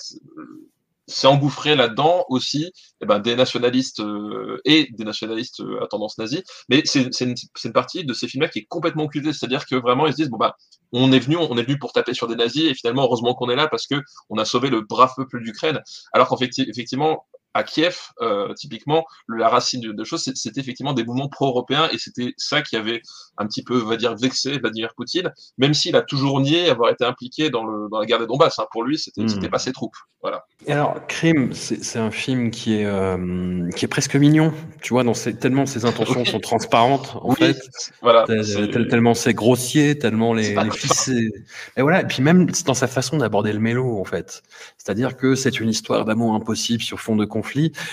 [1.07, 6.19] s'est engouffré là-dedans aussi eh ben, des nationalistes euh, et des nationalistes euh, à tendance
[6.19, 6.43] nazie.
[6.69, 7.35] Mais c'est une,
[7.65, 9.33] une, partie de ces films-là qui est complètement occultée.
[9.33, 10.57] C'est-à-dire que vraiment, ils se disent, bon, bah,
[10.93, 13.51] on est venu, on est venu pour taper sur des nazis et finalement, heureusement qu'on
[13.51, 13.97] est là parce que
[14.31, 15.81] on a sauvé le brave peuple d'Ukraine.
[16.13, 21.29] Alors qu'effectivement, à Kiev, euh, typiquement, la racine de, de choses, c'était effectivement des mouvements
[21.29, 23.03] pro-européens et c'était ça qui avait
[23.39, 27.05] un petit peu, va dire, vexé Vladimir Poutine, même s'il a toujours nié avoir été
[27.05, 28.59] impliqué dans, le, dans la guerre des Donbass.
[28.59, 28.67] Hein.
[28.73, 29.51] Pour lui, c'était mmh.
[29.51, 29.97] pas ses troupes.
[30.23, 30.45] Voilà.
[30.67, 35.03] Et alors, Crime, c'est un film qui est, euh, qui est presque mignon, tu vois,
[35.03, 37.57] dans ses, tellement ses intentions sont transparentes, en oui, fait.
[38.03, 38.25] Voilà.
[38.27, 41.31] Tel, tellement c'est grossier, tellement les, les.
[41.77, 44.43] Et voilà, et puis même dans sa façon d'aborder le mélo, en fait.
[44.79, 47.42] C'est-à-dire que c'est une histoire d'amour impossible sur fond de conflit,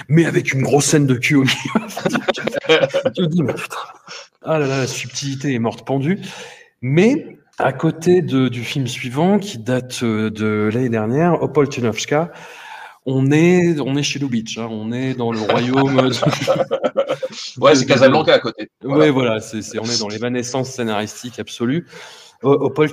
[0.07, 3.11] mais avec une grosse scène de cul au milieu.
[3.15, 3.77] tu dis, mais putain,
[4.43, 6.19] ah là là, la subtilité est morte pendue.
[6.81, 12.31] Mais à côté de, du film suivant, qui date de l'année dernière, Opol Tunovska,
[13.05, 15.97] on est, on est chez Lubitsch, hein, on est dans le royaume.
[17.57, 18.69] ouais, c'est Casablanca à côté.
[18.81, 19.05] Voilà.
[19.05, 21.87] Ouais, voilà, c'est, on est dans l'évanescence scénaristique absolue.
[22.41, 22.89] Opol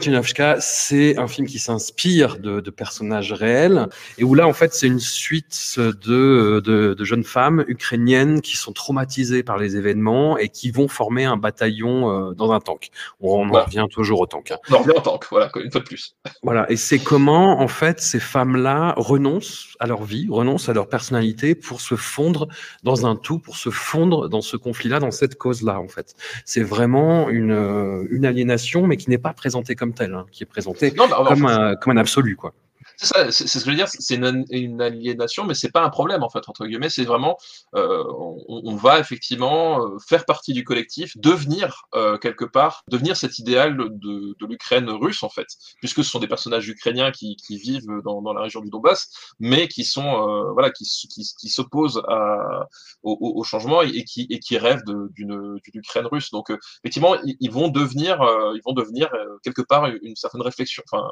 [0.61, 3.87] c'est un film qui s'inspire de, de, personnages réels
[4.19, 8.57] et où là, en fait, c'est une suite de, de, de, jeunes femmes ukrainiennes qui
[8.57, 12.89] sont traumatisées par les événements et qui vont former un bataillon euh, dans un tank.
[13.21, 13.63] On, on voilà.
[13.63, 14.51] en revient toujours au tank.
[14.51, 14.59] Hein.
[14.69, 16.17] On en revient au tank, voilà, une fois de plus.
[16.43, 20.89] Voilà, et c'est comment, en fait, ces femmes-là renoncent à leur vie, renoncent à leur
[20.89, 22.49] personnalité pour se fondre
[22.83, 26.17] dans un tout, pour se fondre dans ce conflit-là, dans cette cause-là, en fait.
[26.45, 30.47] C'est vraiment une, une aliénation, mais qui n'est pas présenté comme tel, hein, qui est
[30.47, 32.53] présenté non, bah, comme, un, comme un absolu, quoi.
[32.97, 35.91] C'est ça, c'est ce que je veux dire, c'est une, aliénation, mais c'est pas un
[35.91, 37.37] problème en fait, entre guillemets, c'est vraiment,
[37.75, 38.05] euh,
[38.49, 43.77] on, va effectivement euh, faire partie du collectif, devenir euh, quelque part, devenir cet idéal
[43.77, 45.47] de, de l'Ukraine russe en fait,
[45.81, 49.09] puisque ce sont des personnages ukrainiens qui, qui vivent dans, dans, la région du Donbass,
[49.39, 52.03] mais qui sont, euh, voilà, qui, qui, qui s'opposent
[53.03, 56.31] au, au, changement et qui, et qui rêvent d'une Ukraine russe.
[56.31, 59.11] Donc euh, effectivement, ils, ils, vont devenir, euh, ils vont devenir
[59.43, 61.09] quelque part une, une certaine réflexion, enfin,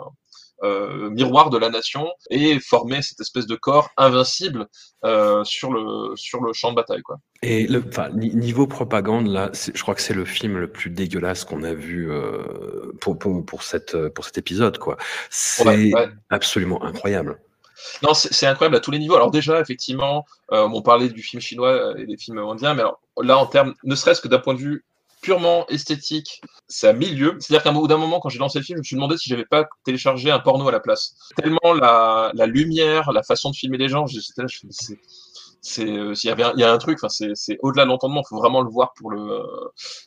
[0.62, 4.66] miroir de la nation et former cette espèce de corps invincible
[5.04, 7.02] euh, sur, le, sur le champ de bataille.
[7.02, 7.18] Quoi.
[7.42, 7.82] Et le,
[8.14, 12.10] niveau propagande, là, je crois que c'est le film le plus dégueulasse qu'on a vu
[12.10, 14.78] euh, pour, pour, pour, cette, pour cet épisode.
[14.78, 14.96] quoi.
[15.28, 16.08] C'est ouais, ouais.
[16.30, 17.38] absolument incroyable.
[18.02, 19.16] Non, c'est incroyable à tous les niveaux.
[19.16, 23.00] Alors déjà, effectivement, euh, on parlait du film chinois et des films indiens, mais alors,
[23.20, 24.84] là, en termes, ne serait-ce que d'un point de vue
[25.24, 27.36] purement esthétique, c'est à milieu.
[27.40, 29.30] C'est-à-dire qu'à bout d'un moment, quand j'ai lancé le film, je me suis demandé si
[29.30, 31.16] j'avais pas téléchargé un porno à la place.
[31.36, 34.58] Tellement la, la lumière, la façon de filmer les gens, j'étais là, je
[35.64, 37.88] c'est euh, il y avait il y a un truc enfin c'est c'est au-delà de
[37.88, 39.40] l'entendement faut vraiment le voir pour le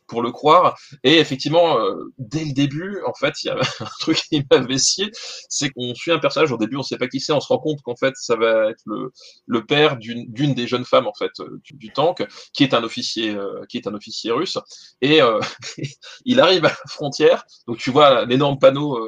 [0.08, 0.78] pour le croire.
[1.04, 4.78] Et effectivement euh, dès le début en fait il y a un truc qui m'avait
[4.78, 5.10] scié
[5.50, 7.58] c'est qu'on suit un personnage au début on sait pas qui c'est on se rend
[7.58, 9.12] compte qu'en fait ça va être le
[9.48, 12.24] le père d'une d'une des jeunes femmes en fait euh, du, tank
[12.54, 13.36] qui est un officier
[13.70, 14.60] qui est un officier russe.
[15.02, 15.20] Et
[16.26, 17.46] il arrive à la frontière.
[17.68, 19.00] Donc tu vois l'énorme panneau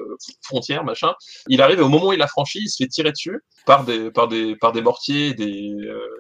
[0.42, 1.14] frontière machin.
[1.48, 3.84] Il arrive et au moment où il a franchi il se fait tirer dessus par
[3.84, 5.76] des par des par des mortiers des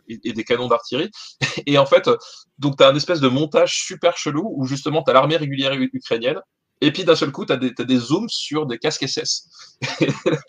[0.07, 1.11] et, des canons d'artillerie.
[1.65, 2.09] Et en fait,
[2.57, 5.73] donc tu as un espèce de montage super chelou où justement tu as l'armée régulière
[5.73, 6.39] ukrainienne.
[6.81, 9.49] Et puis d'un seul coup, tu as, des zooms sur des casques SS.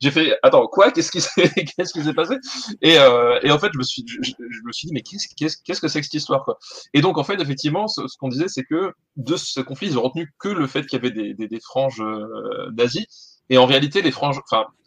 [0.00, 0.90] J'ai fait, attends, quoi?
[0.92, 2.36] Qu'est-ce qui s'est passé?
[2.82, 4.32] Et, euh, et, en fait, je me suis, je,
[4.64, 6.46] me suis dit, mais qu'est-ce qu'est-ce que c'est que cette histoire
[6.92, 10.02] Et donc, en fait, effectivement, ce, qu'on disait, c'est que de ce conflit, ils ont
[10.02, 13.06] retenu que le fait qu'il y avait des, franges euh, nazies.
[13.50, 14.40] Et en réalité, les franges,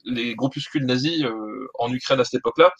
[0.05, 2.73] les groupuscules nazis euh, en Ukraine à cette époque-là,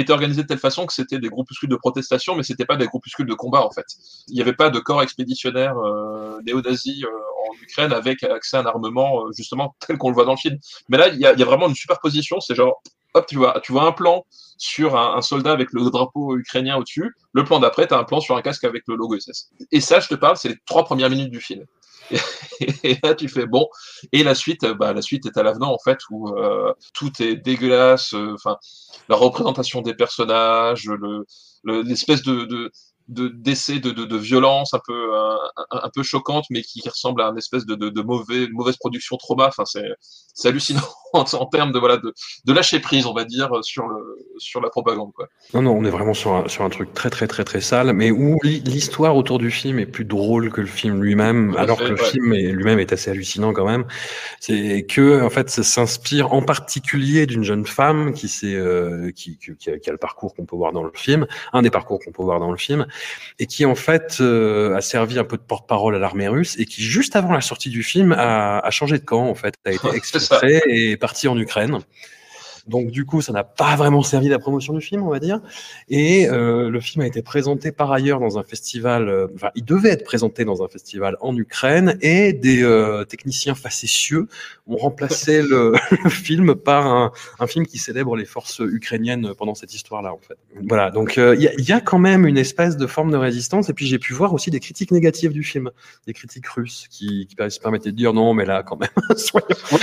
[0.00, 2.86] était organisé de telle façon que c'était des groupuscules de protestation, mais c'était pas des
[2.86, 3.86] groupuscules de combat en fait.
[4.28, 8.60] Il n'y avait pas de corps expéditionnaire euh, néo-nazi euh, en Ukraine avec accès à
[8.60, 10.58] un armement euh, justement tel qu'on le voit dans le film.
[10.88, 12.40] Mais là, il y a, y a, vraiment une superposition.
[12.40, 12.82] C'est genre,
[13.14, 14.24] hop, tu vois, tu vois un plan
[14.56, 17.14] sur un, un soldat avec le drapeau ukrainien au-dessus.
[17.32, 19.50] Le plan d'après, tu as un plan sur un casque avec le logo SS.
[19.70, 21.64] Et ça, je te parle, c'est les trois premières minutes du film.
[22.84, 23.68] Et, là, tu fais bon.
[24.12, 27.36] Et la suite, bah, la suite est à l'avenant en fait, où euh, tout est
[27.36, 28.14] dégueulasse.
[28.14, 28.56] Euh, enfin,
[29.08, 31.24] la représentation des personnages, le
[31.64, 32.72] l'espèce de, de
[33.08, 35.38] de d'essais de, de, de, violence un peu un,
[35.70, 39.16] un, peu choquante mais qui ressemble à une espèce de, de, de mauvais mauvaise production
[39.16, 39.88] trauma enfin c'est
[40.34, 40.80] c'est hallucinant
[41.12, 42.14] en, en, termes de voilà de,
[42.44, 45.28] de lâcher prise on va dire sur le sur la propagande quoi.
[45.54, 47.92] non non on est vraiment sur un, sur un truc très très très très sale
[47.92, 51.84] mais où l'histoire autour du film est plus drôle que le film lui-même alors fait,
[51.84, 52.10] que le ouais.
[52.10, 53.84] film lui-même est assez hallucinant quand même
[54.40, 59.38] c'est que en fait ça s'inspire en particulier d'une jeune femme qui s'est euh, qui,
[59.38, 61.70] qui, qui, a, qui a le parcours qu'on peut voir dans le film un des
[61.70, 62.86] parcours qu'on peut voir dans le film
[63.38, 66.64] et qui en fait euh, a servi un peu de porte-parole à l'armée russe et
[66.64, 69.72] qui juste avant la sortie du film a, a changé de camp en fait, a
[69.72, 71.78] été exfiltré et est parti en Ukraine.
[72.66, 75.40] Donc du coup, ça n'a pas vraiment servi la promotion du film, on va dire.
[75.88, 79.08] Et euh, le film a été présenté par ailleurs dans un festival.
[79.08, 83.54] Euh, enfin, il devait être présenté dans un festival en Ukraine, et des euh, techniciens
[83.54, 84.28] facétieux
[84.66, 85.74] ont remplacé le,
[86.08, 90.38] film par un, film qui célèbre les forces ukrainiennes pendant cette histoire-là, en fait.
[90.68, 90.90] Voilà.
[90.90, 93.68] Donc il y, a quand même une espèce de forme de résistance.
[93.68, 95.70] Et puis j'ai pu voir aussi des critiques négatives du film,
[96.06, 99.46] des critiques russes qui, se permettaient de dire non, mais là, quand même, soyons.
[99.72, 99.78] Ouais,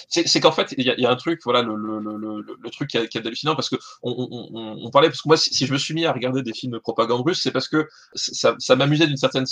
[0.00, 3.18] c'est qu'en fait, il y, a un truc, voilà, le le, truc qui est, qui
[3.18, 6.12] est hallucinant parce que on, parlait parce que moi si, je me suis mis à
[6.12, 9.46] regarder des films de propagande russe c'est parce que ça, m'amusait d'une certaine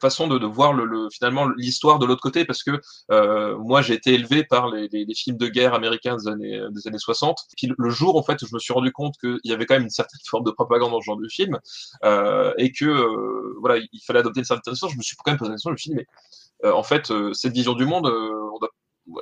[0.00, 2.80] façon de, voir le, le finalement l'histoire de l'autre côté parce que
[3.10, 6.98] euh, moi j'ai été élevé par les, films de guerre américains des années des années
[6.98, 9.74] 60 puis le jour en fait je me suis rendu compte qu'il y avait quand
[9.74, 11.58] même une certaine forme de propagande dans ce genre de film
[12.04, 15.30] euh, et que euh, voilà il fallait adopter une certaine façon je me suis quand
[15.30, 16.06] même posé la question je me mais
[16.64, 18.70] en fait, cette vision du monde, on doit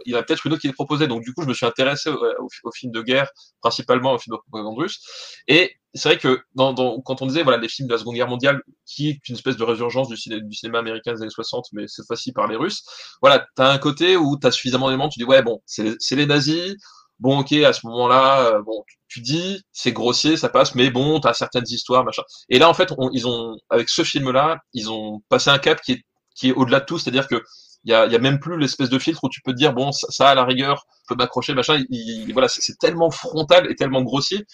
[0.05, 1.07] il y en a peut-être une autre qui est proposée.
[1.07, 3.29] Donc, du coup, je me suis intéressé au, au, au film de guerre,
[3.61, 5.01] principalement au film de propagande russe.
[5.49, 8.63] Et c'est vrai que quand on disait voilà, les films de la Seconde Guerre mondiale,
[8.85, 11.87] qui est une espèce de résurgence du, ciné, du cinéma américain des années 60, mais
[11.89, 12.85] cette fois-ci par les Russes,
[13.21, 15.97] voilà, tu as un côté où tu as suffisamment d'éléments, tu dis, ouais, bon, c'est
[16.13, 16.77] les nazis.
[17.19, 21.19] Bon, ok, à ce moment-là, euh, bon, tu, dis, c'est grossier, ça passe, mais bon,
[21.19, 22.23] tu as certaines histoires, machin.
[22.51, 25.93] Et là, en fait, ils ont, avec ce film-là, ils ont passé un cap qui
[25.93, 26.03] est,
[26.35, 27.43] qui est au-delà de tout, c'est-à-dire que
[27.87, 30.29] il y a, même plus l'espèce de filtre où tu peux te dire bon ça,
[30.29, 34.45] à la rigueur peut m'accrocher machin il, voilà c'est tellement frontal et tellement grossier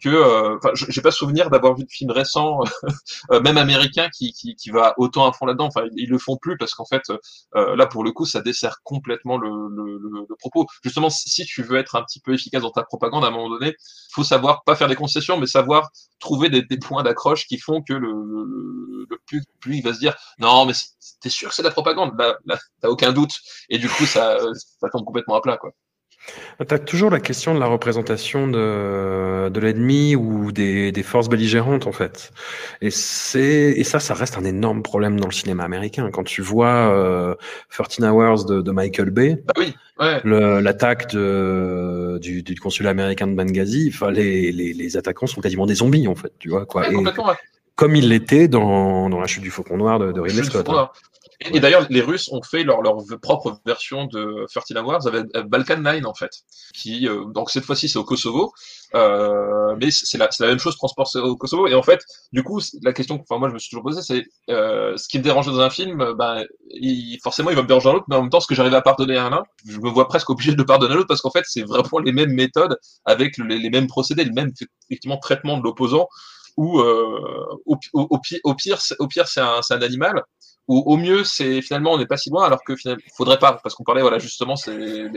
[0.00, 2.60] que euh, enfin j'ai pas souvenir d'avoir vu de film récent
[3.30, 5.66] euh, même américain qui, qui, qui, va autant à fond là-dedans.
[5.66, 7.02] Enfin ils, le font plus parce qu'en fait
[7.54, 9.98] euh, là pour le coup ça dessert complètement le, le,
[10.28, 10.66] le, propos.
[10.82, 13.50] Justement si tu veux être un petit peu efficace dans ta propagande à un moment
[13.50, 13.76] donné
[14.12, 17.82] faut savoir pas faire des concessions mais savoir trouver des, des points d'accroche qui font
[17.82, 20.72] que le, le, le plus, plus il va se dire non mais
[21.20, 22.18] t'es sûr que c'est de la propagande?
[22.18, 23.38] Là, là t'as aucun doute.
[23.68, 24.38] Et du coup ça
[24.80, 25.72] ça tombe complètement à plat quoi
[26.66, 31.28] tu as toujours la question de la représentation de, de l'ennemi ou des, des, forces
[31.28, 32.32] belligérantes, en fait.
[32.82, 36.10] Et, et ça, ça reste un énorme problème dans le cinéma américain.
[36.12, 37.34] Quand tu vois euh,
[37.70, 40.60] 13 Hours de, de Michael Bay, ah oui, ouais.
[40.60, 46.06] l'attaque du, du, consulat américain de Benghazi, les, les, les, attaquants sont quasiment des zombies,
[46.08, 46.32] en fait.
[46.38, 46.88] Tu vois, quoi.
[46.88, 47.12] Ouais.
[47.74, 50.68] Comme il l'était dans, dans La chute du Faucon Noir de, de Ridley Scott.
[50.68, 50.90] Hein.
[51.42, 55.26] Et, et d'ailleurs, les Russes ont fait leur, leur propre version de 13 Hours avec
[55.48, 56.30] Balkan 9, en fait.
[56.74, 58.52] Qui, euh, donc cette fois-ci, c'est au Kosovo.
[58.94, 61.66] Euh, mais c'est la, la, même chose transportée au Kosovo.
[61.68, 62.00] Et en fait,
[62.32, 65.08] du coup, la question que enfin, moi je me suis toujours posée, c'est euh, ce
[65.08, 68.06] qui me dérange dans un film, ben, il, forcément il va me déranger dans l'autre,
[68.08, 70.28] mais en même temps, ce que j'arrive à pardonner à l'un, je me vois presque
[70.30, 73.58] obligé de pardonner à l'autre parce qu'en fait, c'est vraiment les mêmes méthodes avec les,
[73.58, 74.50] les, mêmes procédés, le même
[74.88, 76.08] effectivement traitement de l'opposant.
[76.56, 80.22] Ou euh, au, au, au, pire, au pire, c'est un, un animal
[80.70, 83.58] ou au mieux, c'est finalement on n'est pas si loin, alors que finalement, faudrait pas,
[83.60, 85.10] parce qu'on parlait voilà justement, c'est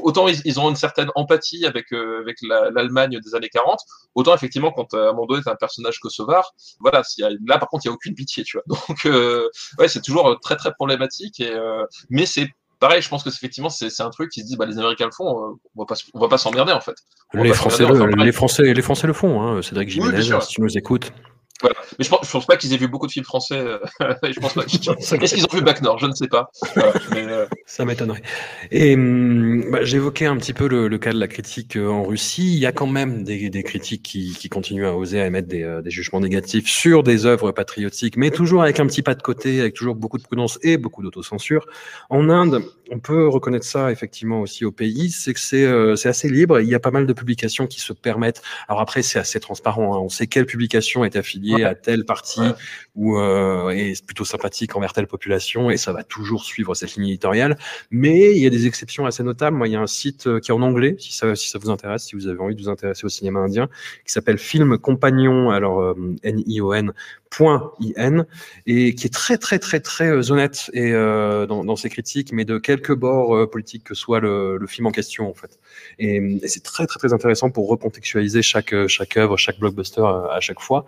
[0.00, 3.80] autant ils, ont une certaine empathie avec euh, avec l'Allemagne des années 40,
[4.14, 7.84] autant effectivement quand euh, Amando est un personnage kosovar, voilà, y a, là par contre
[7.84, 8.62] il y a aucune pitié, tu vois.
[8.88, 9.48] Donc euh,
[9.80, 11.52] ouais, c'est toujours très très problématique et
[12.08, 12.48] mais c'est
[12.78, 15.10] pareil, je pense que effectivement c'est un truc qui se dit bah les Américains le
[15.10, 16.94] font, on va pas on va pas s'emmerder en fait.
[17.34, 19.62] les Français, le, les Français les Français le font, hein.
[19.62, 21.12] Cédric Jiménez, si tu nous écoutes.
[21.62, 21.76] Voilà.
[21.98, 23.58] Mais je pense, je pense pas qu'ils aient vu beaucoup de films français.
[23.58, 23.78] Euh,
[24.22, 24.64] je pense pas.
[24.64, 25.98] Est-ce qu'ils ont vu Bac Nord?
[25.98, 26.50] Je ne sais pas.
[27.12, 27.46] mais, euh...
[27.66, 28.22] Ça m'étonnerait.
[28.70, 32.02] Et hum, bah, j'évoquais un petit peu le, le, cas de la critique euh, en
[32.02, 32.52] Russie.
[32.54, 35.48] Il y a quand même des, des critiques qui, qui, continuent à oser à émettre
[35.48, 39.22] des, des, jugements négatifs sur des œuvres patriotiques, mais toujours avec un petit pas de
[39.22, 41.66] côté, avec toujours beaucoup de prudence et beaucoup d'autocensure.
[42.10, 46.28] En Inde, on peut reconnaître ça effectivement aussi au pays, c'est que c'est euh, assez
[46.28, 46.60] libre.
[46.60, 48.42] Il y a pas mal de publications qui se permettent.
[48.68, 49.94] Alors après, c'est assez transparent.
[49.94, 50.00] Hein.
[50.02, 52.40] On sait quelle publication est affiliée à telle partie
[52.94, 57.08] ou euh, est plutôt sympathique envers telle population et ça va toujours suivre cette ligne
[57.08, 57.58] éditoriale.
[57.90, 59.56] Mais il y a des exceptions assez notables.
[59.56, 61.58] Moi, il y a un site euh, qui est en anglais, si ça, si ça
[61.58, 63.68] vous intéresse, si vous avez envie de vous intéresser au cinéma indien,
[64.04, 66.92] qui s'appelle Film Compagnon, alors euh, N-I-O-N,
[67.40, 68.26] .in
[68.66, 72.32] et qui est très très très très euh, honnête et euh, dans, dans, ses critiques,
[72.32, 75.58] mais de quelques bords euh, politiques que soit le, le, film en question en fait.
[75.98, 80.34] Et, et c'est très très très intéressant pour recontextualiser chaque chaque œuvre, chaque blockbuster à,
[80.34, 80.86] à chaque fois.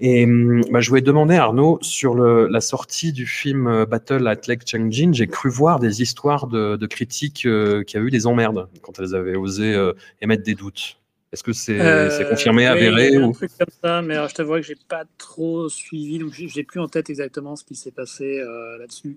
[0.00, 0.26] Et
[0.70, 5.12] bah, je voulais demander Arnaud sur le, la sortie du film Battle at Lake Changjin,
[5.12, 7.46] j'ai cru voir des histoires de, de critiques
[7.86, 9.74] qui a eu des emmerdes quand elles avaient osé
[10.20, 10.98] émettre des doutes.
[11.34, 13.30] Est-ce que c'est euh, confirmé, avéré ou...
[13.30, 16.62] Un truc comme ça, mais alors, je t'avoue que j'ai pas trop suivi, donc j'ai
[16.62, 19.16] plus en tête exactement ce qui s'est passé euh, là-dessus.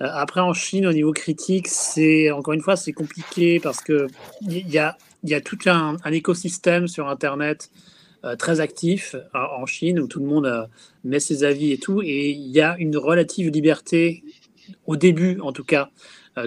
[0.00, 4.06] Euh, après, en Chine, au niveau critique, c'est encore une fois, c'est compliqué parce que
[4.40, 7.70] il y a, y a tout un, un, écosystème sur Internet
[8.24, 10.66] euh, très actif en Chine où tout le monde
[11.04, 14.24] met ses avis et tout, et il y a une relative liberté
[14.86, 15.90] au début, en tout cas,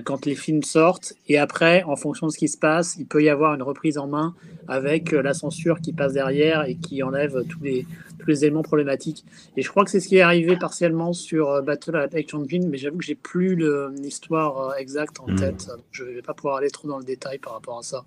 [0.01, 1.13] quand les films sortent.
[1.27, 3.97] Et après, en fonction de ce qui se passe, il peut y avoir une reprise
[3.97, 4.33] en main
[4.67, 7.85] avec euh, la censure qui passe derrière et qui enlève tous les,
[8.19, 9.25] tous les éléments problématiques.
[9.57, 12.69] Et je crois que c'est ce qui est arrivé partiellement sur euh, Battle at Engine,
[12.69, 13.57] mais j'avoue que j'ai plus
[14.01, 15.35] l'histoire exacte en hmm.
[15.35, 15.67] tête.
[15.91, 18.05] Je ne vais pas pouvoir aller trop dans le détail par rapport à ça.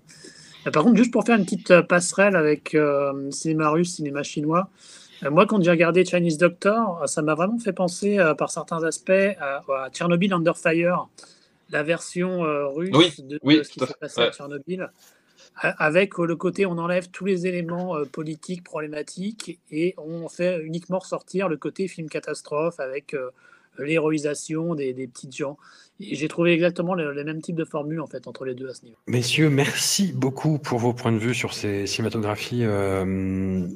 [0.71, 2.75] Par contre, juste pour faire une petite passerelle avec
[3.31, 4.69] cinéma russe, cinéma chinois,
[5.31, 9.63] moi, quand j'ai regardé Chinese Doctor, ça m'a vraiment fait penser, par certains aspects, à,
[9.69, 11.07] à Tchernobyl Under Fire,
[11.69, 14.89] la version euh, russe de, ce qui s'est passé à Tchernobyl,
[15.55, 20.61] avec euh, le côté on enlève tous les éléments euh, politiques problématiques et on fait
[20.63, 23.15] uniquement ressortir le côté film catastrophe avec
[23.79, 25.57] l'héroïsation des, des petites gens.
[25.99, 28.73] J'ai trouvé exactement les, les, mêmes types de formules en fait entre les deux à
[28.73, 28.97] ce niveau.
[29.07, 33.67] Messieurs, merci beaucoup pour vos points de vue sur ces cinématographies euh,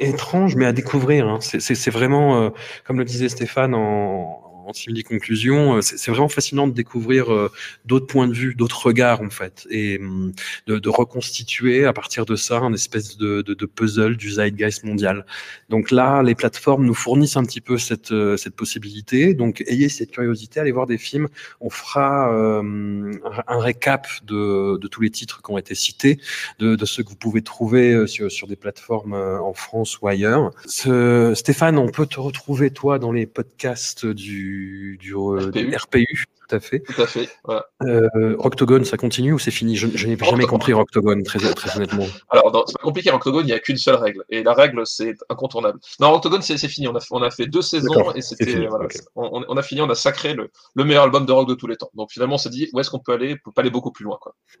[0.00, 1.28] étranges mais à découvrir.
[1.28, 1.38] Hein.
[1.40, 2.50] C'est vraiment, euh,
[2.86, 7.50] comme le disait Stéphane en, en simili conclusion, euh, c'est vraiment fascinant de découvrir euh,
[7.84, 10.32] d'autres points de vue, d'autres regards en fait, et hum,
[10.66, 14.84] de, de, reconstituer à partir de ça un espèce de, de, de, puzzle du zeitgeist
[14.84, 15.24] mondial.
[15.68, 19.34] Donc là, les plateformes nous fournissent un petit peu cette, euh, cette possibilité.
[19.34, 21.28] Donc ayez cette curiosité, allez voir des films.
[21.60, 23.12] On fera euh,
[23.46, 26.18] un récap de, tous les titres qui ont été cités,
[26.58, 30.50] de, de ceux que vous pouvez trouver sur, sur des plateformes en France ou ailleurs.
[30.66, 34.55] Ce, Stéphane, on peut te retrouver toi dans les podcasts du
[34.98, 35.76] du, RPU.
[35.76, 36.24] RPU.
[36.48, 36.80] tout à fait.
[36.80, 37.28] Tout à fait.
[37.44, 37.66] Voilà.
[37.82, 39.76] Euh, Octogone, ça continue ou c'est fini?
[39.76, 42.06] Je, je n'ai jamais compris Octogone, très, très honnêtement.
[42.30, 43.10] Alors, c'est pas compliqué.
[43.10, 44.24] Octogone, il n'y a qu'une seule règle.
[44.30, 45.78] Et la règle, c'est incontournable.
[46.00, 46.88] Non, Octogone, c'est fini.
[46.88, 48.66] On a, on a fait deux saisons et c'était.
[48.66, 48.98] Voilà, okay.
[49.14, 51.66] on, on, a fini, on a sacré le, le, meilleur album de rock de tous
[51.66, 51.90] les temps.
[51.94, 53.34] Donc finalement, on s'est dit, où est-ce qu'on peut aller?
[53.34, 54.18] On peut pas aller beaucoup plus loin.
[54.20, 54.34] Quoi.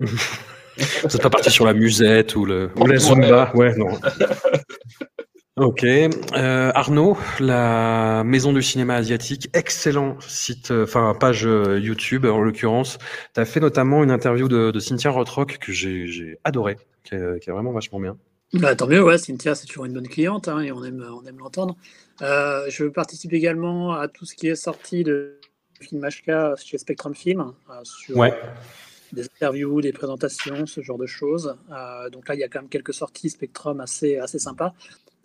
[0.78, 3.50] Vous n'êtes pas parti sur la musette ou, le, ou la Zumba?
[3.54, 3.88] Ouais, non.
[5.58, 5.84] Ok.
[5.84, 12.42] Euh, Arnaud, la Maison du cinéma asiatique, excellent site, euh, enfin page euh, YouTube en
[12.42, 12.98] l'occurrence.
[13.32, 17.42] Tu as fait notamment une interview de, de Cynthia Rothrock que j'ai adoré, qui est,
[17.42, 18.18] qui est, vraiment vachement bien.
[18.52, 21.24] Bah, tant mieux, ouais, Cynthia, c'est toujours une bonne cliente hein, et on aime, on
[21.24, 21.74] aime l'entendre.
[22.20, 25.40] Euh, je participe également à tout ce qui est sorti de
[25.80, 27.54] Film HK chez Spectrum Film.
[27.82, 28.34] sur, ouais
[29.12, 31.56] des interviews, des présentations, ce genre de choses.
[32.12, 34.74] Donc là, il y a quand même quelques sorties Spectrum assez, assez sympas.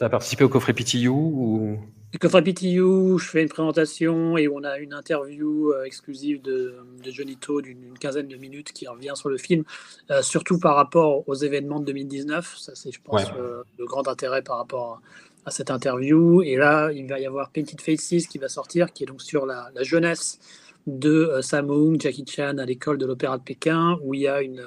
[0.01, 1.77] Tu as participé au coffret PTU ou?
[2.19, 7.11] Contre PTU, je fais une présentation et on a une interview euh, exclusive de, de
[7.11, 9.63] Johnny To d'une quinzaine de minutes qui revient sur le film,
[10.09, 12.57] euh, surtout par rapport aux événements de 2019.
[12.57, 15.03] Ça, c'est, je pense, euh, le grand intérêt par rapport
[15.45, 16.41] à, cette interview.
[16.41, 19.45] Et là, il va y avoir Painted Faces qui va sortir, qui est donc sur
[19.45, 20.39] la, jeunesse
[20.87, 24.65] de Sammo Jackie Chan à l'école de l'Opéra de Pékin, où il y a une,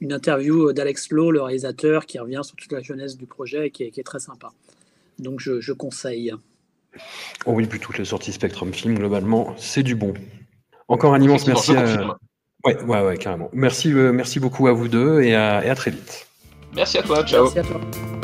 [0.00, 3.70] une interview d'Alex Lowe, le réalisateur, qui revient sur toute la jeunesse du projet et
[3.70, 4.50] qui est, qui est très sympa.
[5.18, 6.32] Donc je, je conseille.
[7.46, 10.14] Oh oui, puis toutes les sorties Spectrum Film, globalement, c'est du bon.
[10.88, 12.18] Encore un immense merci à...
[12.64, 13.50] Ouais, ouais, ouais, carrément.
[13.52, 16.26] Merci, euh, merci beaucoup à vous deux et à, et à très vite.
[16.74, 17.44] Merci à toi, ciao.
[17.44, 18.17] Merci à toi.